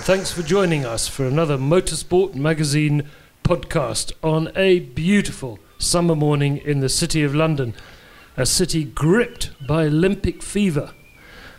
and 0.00 0.06
thanks 0.06 0.32
for 0.32 0.42
joining 0.42 0.86
us 0.86 1.06
for 1.06 1.26
another 1.26 1.58
Motorsport 1.58 2.34
Magazine 2.34 3.06
podcast 3.44 4.12
on 4.22 4.50
a 4.56 4.78
beautiful 4.80 5.58
summer 5.78 6.16
morning 6.16 6.56
in 6.56 6.80
the 6.80 6.88
city 6.88 7.22
of 7.22 7.34
London, 7.34 7.74
a 8.34 8.46
city 8.46 8.82
gripped 8.82 9.50
by 9.66 9.84
Olympic 9.84 10.42
fever. 10.42 10.92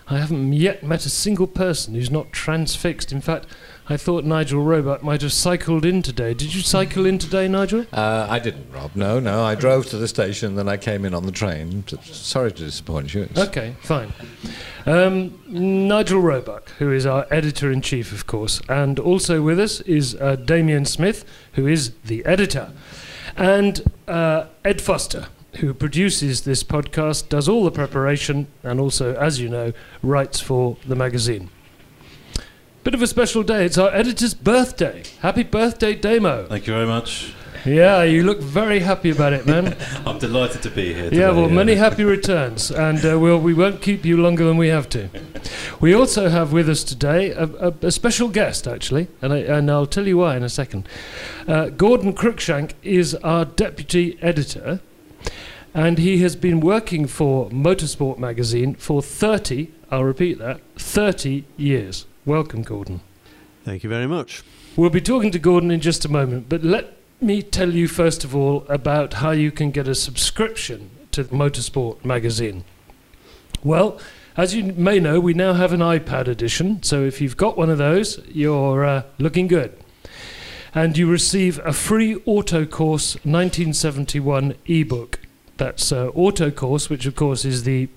I 0.07 0.17
haven't 0.17 0.53
yet 0.53 0.81
met 0.81 1.05
a 1.05 1.09
single 1.09 1.45
person 1.45 1.93
who's 1.93 2.09
not 2.09 2.31
transfixed. 2.31 3.11
In 3.11 3.21
fact, 3.21 3.45
I 3.89 3.97
thought 3.97 4.23
Nigel 4.23 4.61
Roebuck 4.61 5.03
might 5.03 5.21
have 5.21 5.33
cycled 5.33 5.85
in 5.85 6.01
today. 6.01 6.33
Did 6.33 6.53
you 6.53 6.61
cycle 6.61 7.05
in 7.05 7.17
today, 7.17 7.47
Nigel? 7.49 7.85
Uh, 7.91 8.25
I 8.29 8.39
didn't, 8.39 8.71
Rob. 8.71 8.91
No, 8.95 9.19
no. 9.19 9.43
I 9.43 9.55
drove 9.55 9.87
to 9.87 9.97
the 9.97 10.07
station, 10.07 10.55
then 10.55 10.69
I 10.69 10.77
came 10.77 11.03
in 11.03 11.13
on 11.13 11.25
the 11.25 11.31
train. 11.31 11.83
Sorry 12.03 12.51
to 12.51 12.57
disappoint 12.63 13.13
you. 13.13 13.23
It's- 13.23 13.47
Okay, 13.49 13.75
fine. 13.81 14.13
Um, 14.85 15.37
Nigel 15.47 16.21
Roebuck, 16.21 16.69
who 16.79 16.91
is 16.91 17.05
our 17.05 17.25
editor 17.31 17.69
in 17.71 17.81
chief, 17.81 18.13
of 18.13 18.27
course, 18.27 18.61
and 18.69 18.97
also 18.97 19.41
with 19.41 19.59
us 19.59 19.81
is 19.81 20.15
uh, 20.15 20.35
Damien 20.37 20.85
Smith, 20.85 21.25
who 21.53 21.67
is 21.67 21.91
the 22.05 22.23
editor, 22.25 22.71
and 23.35 23.83
uh, 24.07 24.45
Ed 24.63 24.81
Foster, 24.81 25.27
who 25.57 25.73
produces 25.73 26.41
this 26.41 26.63
podcast, 26.63 27.27
does 27.29 27.49
all 27.49 27.63
the 27.65 27.71
preparation, 27.71 28.47
and 28.63 28.79
also, 28.79 29.15
as 29.15 29.39
you 29.41 29.49
know, 29.49 29.73
writes 30.01 30.39
for 30.39 30.77
the 30.87 30.95
magazine. 30.95 31.49
Bit 32.83 32.95
of 32.95 33.01
a 33.03 33.07
special 33.07 33.43
day. 33.43 33.65
It's 33.65 33.77
our 33.77 33.93
editor's 33.93 34.33
birthday. 34.33 35.03
Happy 35.19 35.43
birthday, 35.43 35.93
Damo. 35.93 36.47
Thank 36.47 36.65
you 36.65 36.73
very 36.73 36.87
much. 36.87 37.35
Yeah, 37.63 38.01
you 38.01 38.23
look 38.23 38.39
very 38.39 38.79
happy 38.79 39.11
about 39.11 39.33
it, 39.33 39.45
man. 39.45 39.77
I'm 40.07 40.17
delighted 40.17 40.63
to 40.63 40.71
be 40.71 40.91
here. 40.91 41.03
Yeah, 41.03 41.27
today, 41.27 41.41
well, 41.41 41.49
many 41.49 41.75
happy 41.75 42.03
returns, 42.03 42.71
and 42.71 43.05
uh, 43.05 43.19
we'll, 43.19 43.37
we 43.37 43.53
won't 43.53 43.83
keep 43.83 44.03
you 44.03 44.17
longer 44.17 44.45
than 44.45 44.57
we 44.57 44.69
have 44.69 44.89
to. 44.89 45.09
We 45.79 45.93
also 45.93 46.29
have 46.29 46.53
with 46.53 46.67
us 46.67 46.83
today 46.83 47.29
a, 47.29 47.43
a, 47.43 47.73
a 47.83 47.91
special 47.91 48.29
guest, 48.29 48.67
actually, 48.67 49.09
and, 49.21 49.31
I, 49.31 49.37
and 49.37 49.69
I'll 49.69 49.85
tell 49.85 50.07
you 50.07 50.17
why 50.17 50.35
in 50.35 50.41
a 50.41 50.49
second. 50.49 50.89
Uh, 51.47 51.69
Gordon 51.69 52.13
Cruickshank 52.13 52.71
is 52.81 53.13
our 53.13 53.45
deputy 53.45 54.17
editor, 54.23 54.79
and 55.75 55.99
he 55.99 56.17
has 56.23 56.35
been 56.35 56.61
working 56.61 57.05
for 57.05 57.47
Motorsport 57.51 58.17
magazine 58.17 58.73
for 58.73 59.03
30, 59.03 59.71
I'll 59.91 60.03
repeat 60.03 60.39
that, 60.39 60.61
30 60.77 61.45
years. 61.57 62.07
Welcome, 62.25 62.61
Gordon. 62.61 63.01
Thank 63.63 63.83
you 63.83 63.89
very 63.89 64.05
much. 64.05 64.43
We'll 64.75 64.91
be 64.91 65.01
talking 65.01 65.31
to 65.31 65.39
Gordon 65.39 65.71
in 65.71 65.81
just 65.81 66.05
a 66.05 66.09
moment, 66.09 66.49
but 66.49 66.63
let 66.63 66.97
me 67.19 67.41
tell 67.41 67.71
you 67.71 67.87
first 67.87 68.23
of 68.23 68.35
all 68.35 68.63
about 68.69 69.15
how 69.15 69.31
you 69.31 69.51
can 69.51 69.71
get 69.71 69.87
a 69.87 69.95
subscription 69.95 70.91
to 71.13 71.23
Motorsport 71.25 72.05
magazine. 72.05 72.63
Well, 73.63 73.99
as 74.37 74.53
you 74.53 74.63
may 74.63 74.99
know, 74.99 75.19
we 75.19 75.33
now 75.33 75.53
have 75.53 75.73
an 75.73 75.79
iPad 75.79 76.27
edition, 76.27 76.83
so 76.83 77.03
if 77.03 77.21
you've 77.21 77.37
got 77.37 77.57
one 77.57 77.71
of 77.71 77.79
those, 77.79 78.19
you're 78.27 78.85
uh, 78.85 79.03
looking 79.17 79.47
good. 79.47 79.75
And 80.75 80.97
you 80.97 81.09
receive 81.09 81.59
a 81.65 81.73
free 81.73 82.15
Autocourse 82.27 83.15
1971 83.25 84.55
ebook. 84.67 85.19
That's 85.57 85.91
uh, 85.91 86.11
Autocourse, 86.11 86.87
which 86.89 87.07
of 87.07 87.15
course 87.15 87.45
is 87.45 87.63
the 87.63 87.89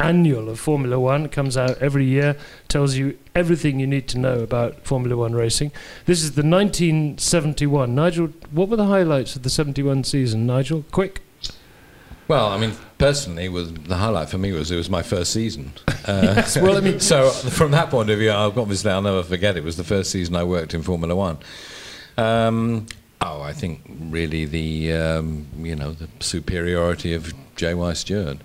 annual 0.00 0.48
of 0.48 0.58
Formula 0.60 0.98
One. 0.98 1.24
It 1.24 1.32
comes 1.32 1.56
out 1.56 1.78
every 1.78 2.04
year, 2.04 2.36
tells 2.68 2.96
you 2.96 3.18
everything 3.34 3.80
you 3.80 3.86
need 3.86 4.08
to 4.08 4.18
know 4.18 4.40
about 4.40 4.84
Formula 4.86 5.16
One 5.16 5.34
racing. 5.34 5.72
This 6.06 6.22
is 6.22 6.32
the 6.32 6.42
1971. 6.42 7.94
Nigel, 7.94 8.28
what 8.50 8.68
were 8.68 8.76
the 8.76 8.86
highlights 8.86 9.36
of 9.36 9.42
the 9.42 9.50
71 9.50 10.04
season? 10.04 10.46
Nigel, 10.46 10.84
quick. 10.90 11.20
Well, 12.26 12.48
I 12.48 12.58
mean, 12.58 12.72
personally, 12.96 13.48
was 13.50 13.72
the 13.72 13.96
highlight 13.96 14.30
for 14.30 14.38
me 14.38 14.52
was 14.52 14.70
it 14.70 14.76
was 14.76 14.88
my 14.88 15.02
first 15.02 15.32
season. 15.32 15.72
Uh, 16.06 16.42
well, 16.56 16.76
I 16.76 16.80
mean- 16.80 17.00
so 17.14 17.30
from 17.30 17.70
that 17.70 17.88
point 17.88 18.10
of 18.10 18.18
view, 18.18 18.28
I'll- 18.28 18.52
obviously 18.60 18.90
I'll 18.90 19.00
never 19.00 19.22
forget. 19.22 19.56
It 19.56 19.64
was 19.64 19.78
the 19.78 19.84
first 19.84 20.10
season 20.10 20.36
I 20.36 20.44
worked 20.44 20.74
in 20.74 20.82
Formula 20.82 21.16
One. 21.16 21.38
Um, 22.18 22.84
oh, 23.22 23.40
I 23.40 23.54
think 23.54 23.80
really 24.10 24.44
the 24.44 24.92
um, 24.92 25.46
you 25.56 25.74
know 25.74 25.92
the 25.92 26.08
superiority 26.20 27.14
of 27.14 27.32
J.Y. 27.56 27.94
Stewart. 27.94 28.36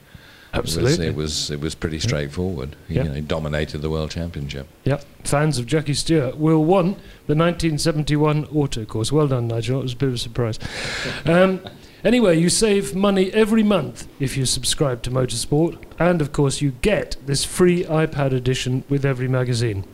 It 0.51 0.63
was, 0.63 0.77
Absolutely. 0.77 1.07
it 1.07 1.15
was 1.15 1.51
it 1.51 1.59
was 1.61 1.75
pretty 1.75 1.99
straightforward. 1.99 2.75
Yeah. 2.87 3.03
You 3.03 3.09
know, 3.09 3.15
he 3.15 3.21
dominated 3.21 3.79
the 3.79 3.89
world 3.89 4.09
championship. 4.09 4.67
Yep. 4.83 5.05
Fans 5.23 5.59
of 5.59 5.67
Jackie 5.67 5.93
Stewart 5.93 6.37
will 6.37 6.65
want 6.65 6.97
the 7.27 7.35
1971 7.35 8.45
autocourse. 8.47 9.11
Well 9.11 9.27
done, 9.27 9.47
Nigel. 9.47 9.79
It 9.79 9.83
was 9.83 9.93
a 9.93 9.97
bit 9.97 10.07
of 10.09 10.15
a 10.15 10.17
surprise. 10.17 10.57
Um, 11.25 11.61
anyway, 12.03 12.39
you 12.39 12.49
save 12.49 12.95
money 12.95 13.31
every 13.31 13.61
month 13.61 14.07
if 14.19 14.35
you 14.35 14.45
subscribe 14.47 15.03
to 15.03 15.11
Motorsport, 15.11 15.77
and 15.99 16.19
of 16.19 16.31
course, 16.31 16.61
you 16.61 16.71
get 16.81 17.17
this 17.27 17.45
free 17.45 17.83
iPad 17.83 18.33
edition 18.33 18.83
with 18.89 19.05
every 19.05 19.27
magazine. 19.27 19.85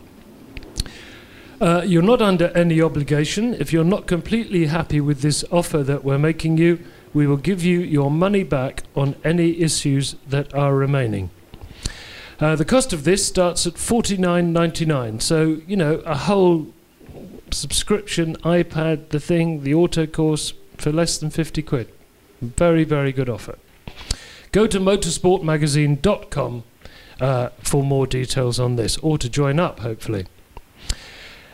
Uh, 1.60 1.82
you're 1.86 2.02
not 2.02 2.22
under 2.22 2.48
any 2.50 2.82
obligation. 2.82 3.54
If 3.54 3.74
you're 3.74 3.84
not 3.84 4.08
completely 4.08 4.68
happy 4.68 5.02
with 5.02 5.22
this 5.22 5.44
offer 5.52 5.84
that 5.84 6.04
we're 6.04 6.18
making 6.18 6.58
you, 6.58 6.80
we 7.16 7.26
will 7.26 7.38
give 7.38 7.64
you 7.64 7.80
your 7.80 8.12
money 8.12 8.44
back 8.44 8.84
on 8.94 9.16
any 9.24 9.62
issues 9.62 10.18
that 10.28 10.54
are 10.54 10.76
remaining. 10.76 11.32
Uh, 12.40 12.58
the 12.58 12.66
cost 12.66 12.92
of 12.92 13.06
this 13.06 13.26
starts 13.26 13.66
at 13.66 13.78
forty 13.78 14.18
nine 14.18 14.52
ninety 14.52 14.86
nine. 14.86 15.22
So 15.22 15.62
you 15.66 15.78
know 15.78 15.96
a 16.06 16.18
whole 16.18 16.68
subscription, 17.52 18.36
iPad, 18.44 19.10
the 19.10 19.22
thing, 19.22 19.64
the 19.64 19.72
Autocourse 19.72 20.54
for 20.78 20.92
less 20.92 21.18
than 21.18 21.30
fifty 21.30 21.62
quid. 21.62 21.90
Very 22.42 22.84
very 22.84 23.14
good 23.14 23.30
offer. 23.30 23.58
Go 24.52 24.68
to 24.68 24.80
motorsportmagazine.com 24.80 26.64
uh, 27.22 27.50
for 27.60 27.84
more 27.84 28.06
details 28.06 28.60
on 28.60 28.76
this, 28.76 28.98
or 28.98 29.18
to 29.18 29.30
join 29.30 29.58
up, 29.58 29.80
hopefully. 29.80 30.26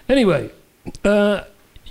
Anyway, 0.09 0.49
uh, 1.05 1.43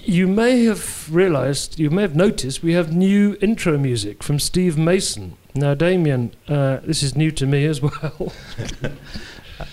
you 0.05 0.27
may 0.27 0.65
have 0.65 1.12
realised, 1.12 1.78
you 1.78 1.91
may 1.91 2.03
have 2.03 2.16
noticed, 2.16 2.62
we 2.62 2.72
have 2.72 2.93
new 2.93 3.37
intro 3.41 3.78
music 3.78 4.22
from 4.22 4.38
Steve 4.38 4.77
Mason. 4.77 5.37
Now, 5.55 5.75
Damien, 5.75 6.33
uh, 6.49 6.78
this 6.83 7.03
is 7.03 7.16
new 7.16 7.31
to 7.33 7.47
me 7.47 7.66
as 7.66 7.81
well. 7.83 8.33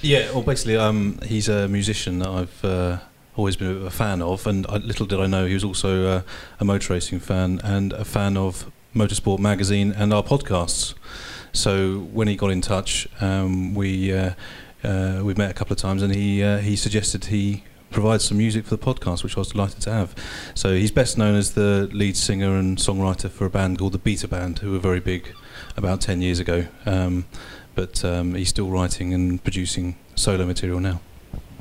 Yeah, 0.02 0.32
well, 0.32 0.42
basically, 0.44 0.78
um, 0.78 1.20
he's 1.26 1.48
a 1.48 1.68
musician 1.68 2.20
that 2.20 2.30
I've 2.30 2.66
uh, 2.66 2.98
always 3.36 3.56
been 3.56 3.86
a 3.86 3.90
fan 3.90 4.22
of, 4.22 4.46
and 4.46 4.66
I, 4.68 4.78
little 4.78 5.06
did 5.06 5.20
I 5.20 5.28
know 5.28 5.46
he 5.46 5.54
was 5.54 5.64
also 5.64 6.06
uh, 6.06 6.22
a 6.60 6.66
motor 6.66 6.94
racing 6.94 7.20
fan 7.20 7.62
and 7.64 7.94
a 7.94 8.04
fan 8.04 8.38
of 8.38 8.72
Motorsport 8.96 9.40
magazine 9.40 9.92
and 9.92 10.14
our 10.14 10.24
podcasts. 10.24 10.94
So 11.54 12.00
when 12.00 12.28
he 12.28 12.36
got 12.36 12.52
in 12.52 12.62
touch, 12.62 13.08
um, 13.22 13.74
we 13.76 14.14
uh, 14.14 14.34
uh, 14.84 15.22
we 15.24 15.34
met 15.36 15.52
a 15.52 15.54
couple 15.54 15.74
of 15.74 15.80
times, 15.80 16.04
and 16.04 16.14
he 16.14 16.44
uh, 16.44 16.60
he 16.60 16.76
suggested 16.76 17.26
he 17.26 17.64
provide 17.98 18.22
some 18.22 18.38
music 18.38 18.64
for 18.64 18.76
the 18.76 18.86
podcast, 18.86 19.24
which 19.24 19.36
I 19.36 19.40
was 19.40 19.48
delighted 19.48 19.82
to 19.82 19.92
have. 19.92 20.14
So 20.54 20.76
he's 20.76 20.92
best 20.92 21.18
known 21.18 21.34
as 21.34 21.56
the 21.56 21.90
lead 21.92 22.16
singer 22.16 22.56
and 22.56 22.78
songwriter 22.78 23.28
for 23.28 23.46
a 23.46 23.50
band 23.50 23.80
called 23.80 23.94
the 23.94 23.98
Beta 23.98 24.28
Band, 24.28 24.60
who 24.60 24.72
were 24.72 24.78
very 24.78 25.00
big 25.00 25.34
about 25.76 26.00
10 26.02 26.22
years 26.22 26.40
ago. 26.40 26.68
Um, 26.86 27.26
but 27.74 28.06
um, 28.06 28.36
he's 28.36 28.50
still 28.50 28.70
writing 28.70 29.16
and 29.16 29.44
producing 29.44 29.96
solo 30.14 30.46
material 30.46 30.80
now. 30.80 31.02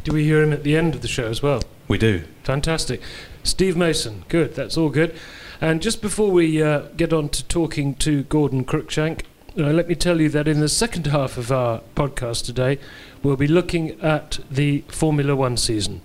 Do 0.04 0.12
we 0.12 0.24
hear 0.24 0.42
him 0.42 0.52
at 0.52 0.62
the 0.62 0.76
end 0.76 0.94
of 0.94 1.00
the 1.00 1.08
show 1.08 1.26
as 1.26 1.42
well? 1.42 1.62
We 1.88 1.96
do. 1.96 2.24
Fantastic. 2.44 3.00
Steve 3.42 3.74
Mason, 3.74 4.26
good, 4.28 4.54
that's 4.54 4.76
all 4.76 4.90
good. 4.90 5.16
And 5.62 5.80
just 5.80 6.02
before 6.02 6.30
we 6.30 6.62
uh, 6.62 6.80
get 6.98 7.14
on 7.14 7.30
to 7.30 7.44
talking 7.44 7.94
to 7.94 8.24
Gordon 8.24 8.66
Cruickshank, 8.66 9.22
uh, 9.56 9.70
let 9.72 9.88
me 9.88 9.94
tell 9.94 10.20
you 10.20 10.28
that 10.28 10.46
in 10.46 10.60
the 10.60 10.68
second 10.68 11.06
half 11.06 11.38
of 11.38 11.50
our 11.50 11.80
podcast 11.94 12.44
today, 12.44 12.78
we'll 13.22 13.36
be 13.36 13.48
looking 13.48 13.98
at 14.02 14.40
the 14.50 14.84
Formula 14.88 15.34
One 15.34 15.56
season. 15.56 16.02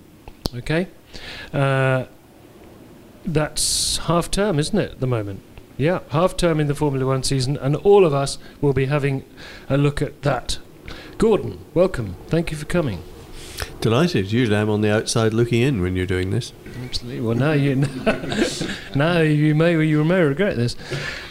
Okay? 0.56 0.88
Uh, 1.54 2.06
that's 3.26 3.98
half 3.98 4.32
term, 4.32 4.60
isn't 4.60 4.78
it, 4.78 4.92
at 4.94 5.00
the 5.00 5.08
moment? 5.08 5.42
Yeah, 5.78 6.00
half 6.10 6.38
term 6.38 6.60
in 6.60 6.68
the 6.68 6.76
Formula 6.76 7.06
One 7.06 7.24
season, 7.24 7.58
and 7.58 7.76
all 7.78 8.06
of 8.06 8.14
us 8.14 8.38
will 8.60 8.74
be 8.74 8.86
having 8.86 9.24
a 9.70 9.78
look 9.78 10.02
at 10.02 10.22
that. 10.24 10.60
Gordon, 11.18 11.60
welcome. 11.74 12.16
Thank 12.28 12.52
you 12.52 12.58
for 12.58 12.66
coming. 12.66 13.04
Delighted. 13.80 14.32
Usually 14.32 14.58
I'm 14.58 14.70
on 14.70 14.82
the 14.82 14.92
outside 14.92 15.34
looking 15.34 15.62
in 15.62 15.82
when 15.82 15.96
you're 15.96 16.06
doing 16.06 16.32
this. 16.32 16.54
Absolutely. 16.84 17.22
Well, 17.22 17.36
now 17.36 17.52
you 17.52 17.76
now 18.96 19.20
you 19.20 19.56
may 19.56 19.84
you 19.86 20.04
may 20.04 20.22
regret 20.22 20.56
this. 20.56 20.76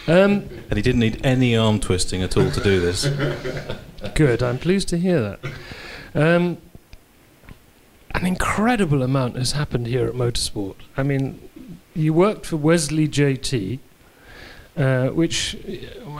Um, 0.06 0.48
And 0.68 0.76
he 0.76 0.82
didn't 0.82 1.00
need 1.00 1.24
any 1.24 1.56
arm 1.56 1.80
twisting 1.80 2.22
at 2.22 2.36
all 2.36 2.50
to 2.50 2.60
do 2.60 2.80
this. 2.80 3.06
good. 4.14 4.42
I'm 4.42 4.58
pleased 4.58 4.88
to 4.88 4.98
hear 4.98 5.20
that. 5.20 5.40
Um, 6.14 6.58
an 8.14 8.26
incredible 8.26 9.02
amount 9.02 9.36
has 9.36 9.52
happened 9.52 9.86
here 9.86 10.06
at 10.06 10.14
Motorsport. 10.14 10.76
I 10.96 11.02
mean, 11.02 11.40
you 11.94 12.12
worked 12.12 12.46
for 12.46 12.56
Wesley 12.56 13.08
J. 13.08 13.36
Tee, 13.36 13.80
uh, 14.76 15.08
which, 15.08 15.56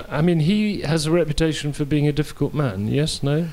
I 0.09 0.23
mean, 0.23 0.41
he 0.41 0.83
has 0.83 1.07
a 1.07 1.11
reputation 1.11 1.73
for 1.73 1.85
being 1.85 2.07
a 2.09 2.13
difficult 2.13 2.55
man. 2.55 2.89
Yes, 2.89 3.23
no. 3.23 3.49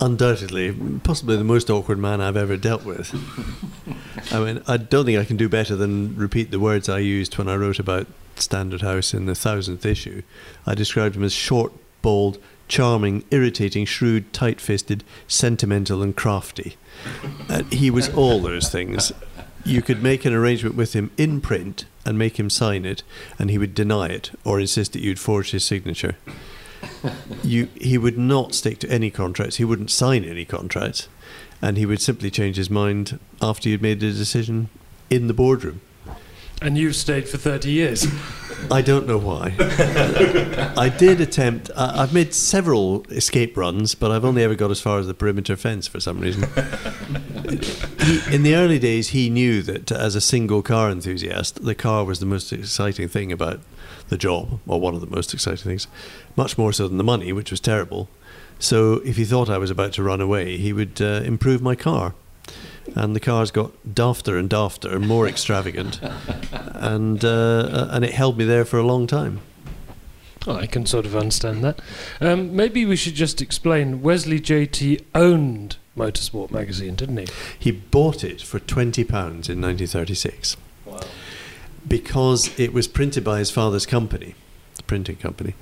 Undoubtedly, 0.00 0.74
possibly 1.04 1.36
the 1.36 1.44
most 1.44 1.68
awkward 1.68 1.98
man 1.98 2.22
I've 2.22 2.36
ever 2.36 2.56
dealt 2.56 2.84
with. 2.84 3.14
I 4.32 4.40
mean, 4.42 4.62
I 4.66 4.78
don't 4.78 5.04
think 5.04 5.18
I 5.18 5.24
can 5.24 5.36
do 5.36 5.48
better 5.48 5.76
than 5.76 6.16
repeat 6.16 6.50
the 6.50 6.60
words 6.60 6.88
I 6.88 7.00
used 7.00 7.36
when 7.36 7.48
I 7.48 7.56
wrote 7.56 7.78
about 7.78 8.06
Standard 8.42 8.82
House 8.82 9.14
in 9.14 9.26
the 9.26 9.34
thousandth 9.34 9.84
issue, 9.84 10.22
I 10.66 10.74
described 10.74 11.16
him 11.16 11.24
as 11.24 11.32
short, 11.32 11.72
bald, 12.02 12.38
charming, 12.70 13.24
irritating, 13.30 13.84
shrewd, 13.84 14.32
tight 14.32 14.60
fisted, 14.60 15.02
sentimental, 15.26 16.02
and 16.02 16.16
crafty. 16.16 16.76
And 17.48 17.70
he 17.72 17.90
was 17.90 18.08
all 18.14 18.40
those 18.40 18.70
things. 18.70 19.12
You 19.64 19.82
could 19.82 20.02
make 20.02 20.24
an 20.24 20.32
arrangement 20.32 20.76
with 20.76 20.94
him 20.94 21.10
in 21.18 21.40
print 21.40 21.84
and 22.06 22.16
make 22.16 22.38
him 22.38 22.48
sign 22.48 22.86
it, 22.86 23.02
and 23.38 23.50
he 23.50 23.58
would 23.58 23.74
deny 23.74 24.06
it 24.06 24.30
or 24.44 24.60
insist 24.60 24.92
that 24.92 25.02
you'd 25.02 25.18
forge 25.18 25.50
his 25.50 25.64
signature. 25.64 26.16
You, 27.42 27.68
he 27.74 27.98
would 27.98 28.16
not 28.16 28.54
stick 28.54 28.78
to 28.78 28.90
any 28.90 29.10
contracts. 29.10 29.56
He 29.56 29.64
wouldn't 29.64 29.90
sign 29.90 30.24
any 30.24 30.44
contracts, 30.44 31.08
and 31.60 31.76
he 31.76 31.84
would 31.84 32.00
simply 32.00 32.30
change 32.30 32.56
his 32.56 32.70
mind 32.70 33.18
after 33.42 33.68
you'd 33.68 33.82
made 33.82 34.02
a 34.02 34.12
decision 34.12 34.70
in 35.10 35.26
the 35.26 35.34
boardroom. 35.34 35.80
And 36.62 36.76
you've 36.76 36.96
stayed 36.96 37.28
for 37.28 37.38
30 37.38 37.70
years. 37.70 38.06
I 38.70 38.82
don't 38.82 39.06
know 39.06 39.18
why. 39.18 39.54
I 40.76 40.88
did 40.90 41.20
attempt. 41.20 41.70
I, 41.76 42.02
I've 42.02 42.12
made 42.12 42.34
several 42.34 43.04
escape 43.08 43.56
runs, 43.56 43.94
but 43.94 44.10
I've 44.10 44.24
only 44.24 44.42
ever 44.42 44.54
got 44.54 44.70
as 44.70 44.80
far 44.80 44.98
as 44.98 45.06
the 45.06 45.14
perimeter 45.14 45.56
fence 45.56 45.86
for 45.86 45.98
some 45.98 46.20
reason. 46.20 46.42
he, 48.00 48.34
in 48.34 48.42
the 48.42 48.54
early 48.54 48.78
days, 48.78 49.08
he 49.08 49.30
knew 49.30 49.62
that 49.62 49.90
as 49.90 50.14
a 50.14 50.20
single 50.20 50.62
car 50.62 50.90
enthusiast, 50.90 51.64
the 51.64 51.74
car 51.74 52.04
was 52.04 52.20
the 52.20 52.26
most 52.26 52.52
exciting 52.52 53.08
thing 53.08 53.32
about 53.32 53.60
the 54.08 54.18
job, 54.18 54.60
or 54.66 54.80
one 54.80 54.94
of 54.94 55.00
the 55.00 55.06
most 55.06 55.32
exciting 55.32 55.64
things, 55.64 55.86
much 56.36 56.58
more 56.58 56.72
so 56.72 56.86
than 56.86 56.98
the 56.98 57.04
money, 57.04 57.32
which 57.32 57.50
was 57.50 57.60
terrible. 57.60 58.08
So 58.58 59.00
if 59.04 59.16
he 59.16 59.24
thought 59.24 59.48
I 59.48 59.58
was 59.58 59.70
about 59.70 59.94
to 59.94 60.02
run 60.02 60.20
away, 60.20 60.58
he 60.58 60.72
would 60.72 61.00
uh, 61.00 61.22
improve 61.24 61.62
my 61.62 61.74
car. 61.74 62.14
And 62.94 63.14
the 63.14 63.20
cars 63.20 63.50
got 63.50 63.72
dafter 63.86 64.38
and 64.38 64.50
dafter, 64.50 64.92
and 64.92 65.06
more 65.06 65.28
extravagant, 65.28 66.00
and 66.52 67.24
uh, 67.24 67.88
and 67.90 68.04
it 68.04 68.14
held 68.14 68.36
me 68.36 68.44
there 68.44 68.64
for 68.64 68.78
a 68.78 68.82
long 68.82 69.06
time. 69.06 69.40
Oh, 70.46 70.56
I 70.56 70.66
can 70.66 70.86
sort 70.86 71.06
of 71.06 71.14
understand 71.14 71.62
that. 71.62 71.80
Um, 72.20 72.56
maybe 72.56 72.84
we 72.86 72.96
should 72.96 73.14
just 73.14 73.42
explain 73.42 74.00
Wesley 74.02 74.40
J. 74.40 74.66
Tee 74.66 75.00
owned 75.14 75.76
Motorsport 75.96 76.50
magazine, 76.50 76.94
didn't 76.94 77.18
he? 77.18 77.26
He 77.58 77.70
bought 77.70 78.24
it 78.24 78.40
for 78.40 78.58
twenty 78.58 79.04
pounds 79.04 79.48
in 79.48 79.60
1936 79.60 80.56
because 81.86 82.58
it 82.58 82.72
was 82.72 82.88
printed 82.88 83.24
by 83.24 83.38
his 83.38 83.50
father's 83.50 83.86
company, 83.86 84.34
the 84.76 84.82
printing 84.82 85.16
company, 85.16 85.54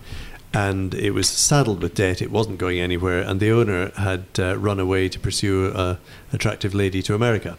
and 0.53 0.95
it 0.95 1.11
was 1.11 1.29
saddled 1.29 1.83
with 1.83 1.95
debt. 1.95 2.23
It 2.23 2.31
wasn't 2.31 2.59
going 2.59 2.79
anywhere, 2.79 3.21
and 3.21 3.41
the 3.41 3.50
owner 3.50 3.91
had 3.97 4.25
uh, 4.39 4.56
run 4.56 4.81
away 4.81 5.09
to 5.09 5.19
pursue 5.19 5.73
a 5.75 5.99
attractive 6.33 6.75
lady 6.75 7.03
to 7.03 7.15
America, 7.15 7.59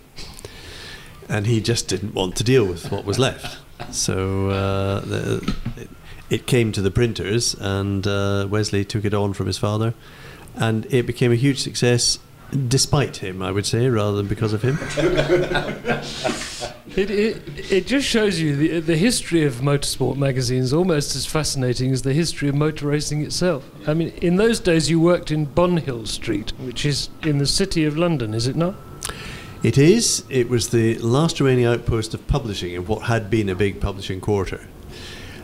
and 1.27 1.45
he 1.45 1.61
just 1.61 1.87
didn't 1.87 2.13
want 2.13 2.35
to 2.37 2.43
deal 2.43 2.65
with 2.65 2.91
what 2.91 3.05
was 3.05 3.19
left. 3.19 3.59
So 3.91 4.49
uh, 4.49 4.99
the, 5.01 5.55
it, 5.77 5.89
it 6.29 6.45
came 6.45 6.71
to 6.71 6.81
the 6.81 6.91
printers, 6.91 7.55
and 7.55 8.05
uh, 8.05 8.47
Wesley 8.49 8.85
took 8.85 9.05
it 9.05 9.13
on 9.13 9.33
from 9.33 9.47
his 9.47 9.57
father, 9.57 9.93
and 10.55 10.85
it 10.91 11.05
became 11.05 11.31
a 11.31 11.35
huge 11.35 11.59
success. 11.59 12.19
Despite 12.67 13.17
him, 13.17 13.41
I 13.41 13.51
would 13.51 13.65
say, 13.65 13.89
rather 13.89 14.17
than 14.17 14.27
because 14.27 14.53
of 14.53 14.61
him. 14.61 14.77
It, 16.95 17.11
it, 17.11 17.71
it 17.71 17.87
just 17.87 18.07
shows 18.07 18.39
you 18.39 18.55
the, 18.55 18.79
the 18.79 18.97
history 18.97 19.45
of 19.45 19.57
motorsport 19.57 20.17
magazines 20.17 20.73
almost 20.73 21.15
as 21.15 21.25
fascinating 21.25 21.91
as 21.91 22.01
the 22.01 22.13
history 22.13 22.49
of 22.49 22.55
motor 22.55 22.87
racing 22.87 23.21
itself. 23.21 23.69
I 23.87 23.93
mean, 23.93 24.09
in 24.21 24.37
those 24.37 24.59
days 24.59 24.89
you 24.89 24.99
worked 24.99 25.29
in 25.29 25.45
Bonhill 25.45 26.07
Street, 26.07 26.51
which 26.59 26.85
is 26.85 27.09
in 27.21 27.37
the 27.37 27.45
city 27.45 27.85
of 27.85 27.95
London, 27.95 28.33
is 28.33 28.47
it 28.47 28.55
not? 28.55 28.75
It 29.61 29.77
is. 29.77 30.23
It 30.29 30.49
was 30.49 30.69
the 30.69 30.97
last 30.97 31.39
remaining 31.39 31.65
outpost 31.65 32.13
of 32.13 32.25
publishing 32.27 32.73
in 32.73 32.85
what 32.85 33.03
had 33.03 33.29
been 33.29 33.49
a 33.49 33.55
big 33.55 33.79
publishing 33.79 34.19
quarter. 34.19 34.67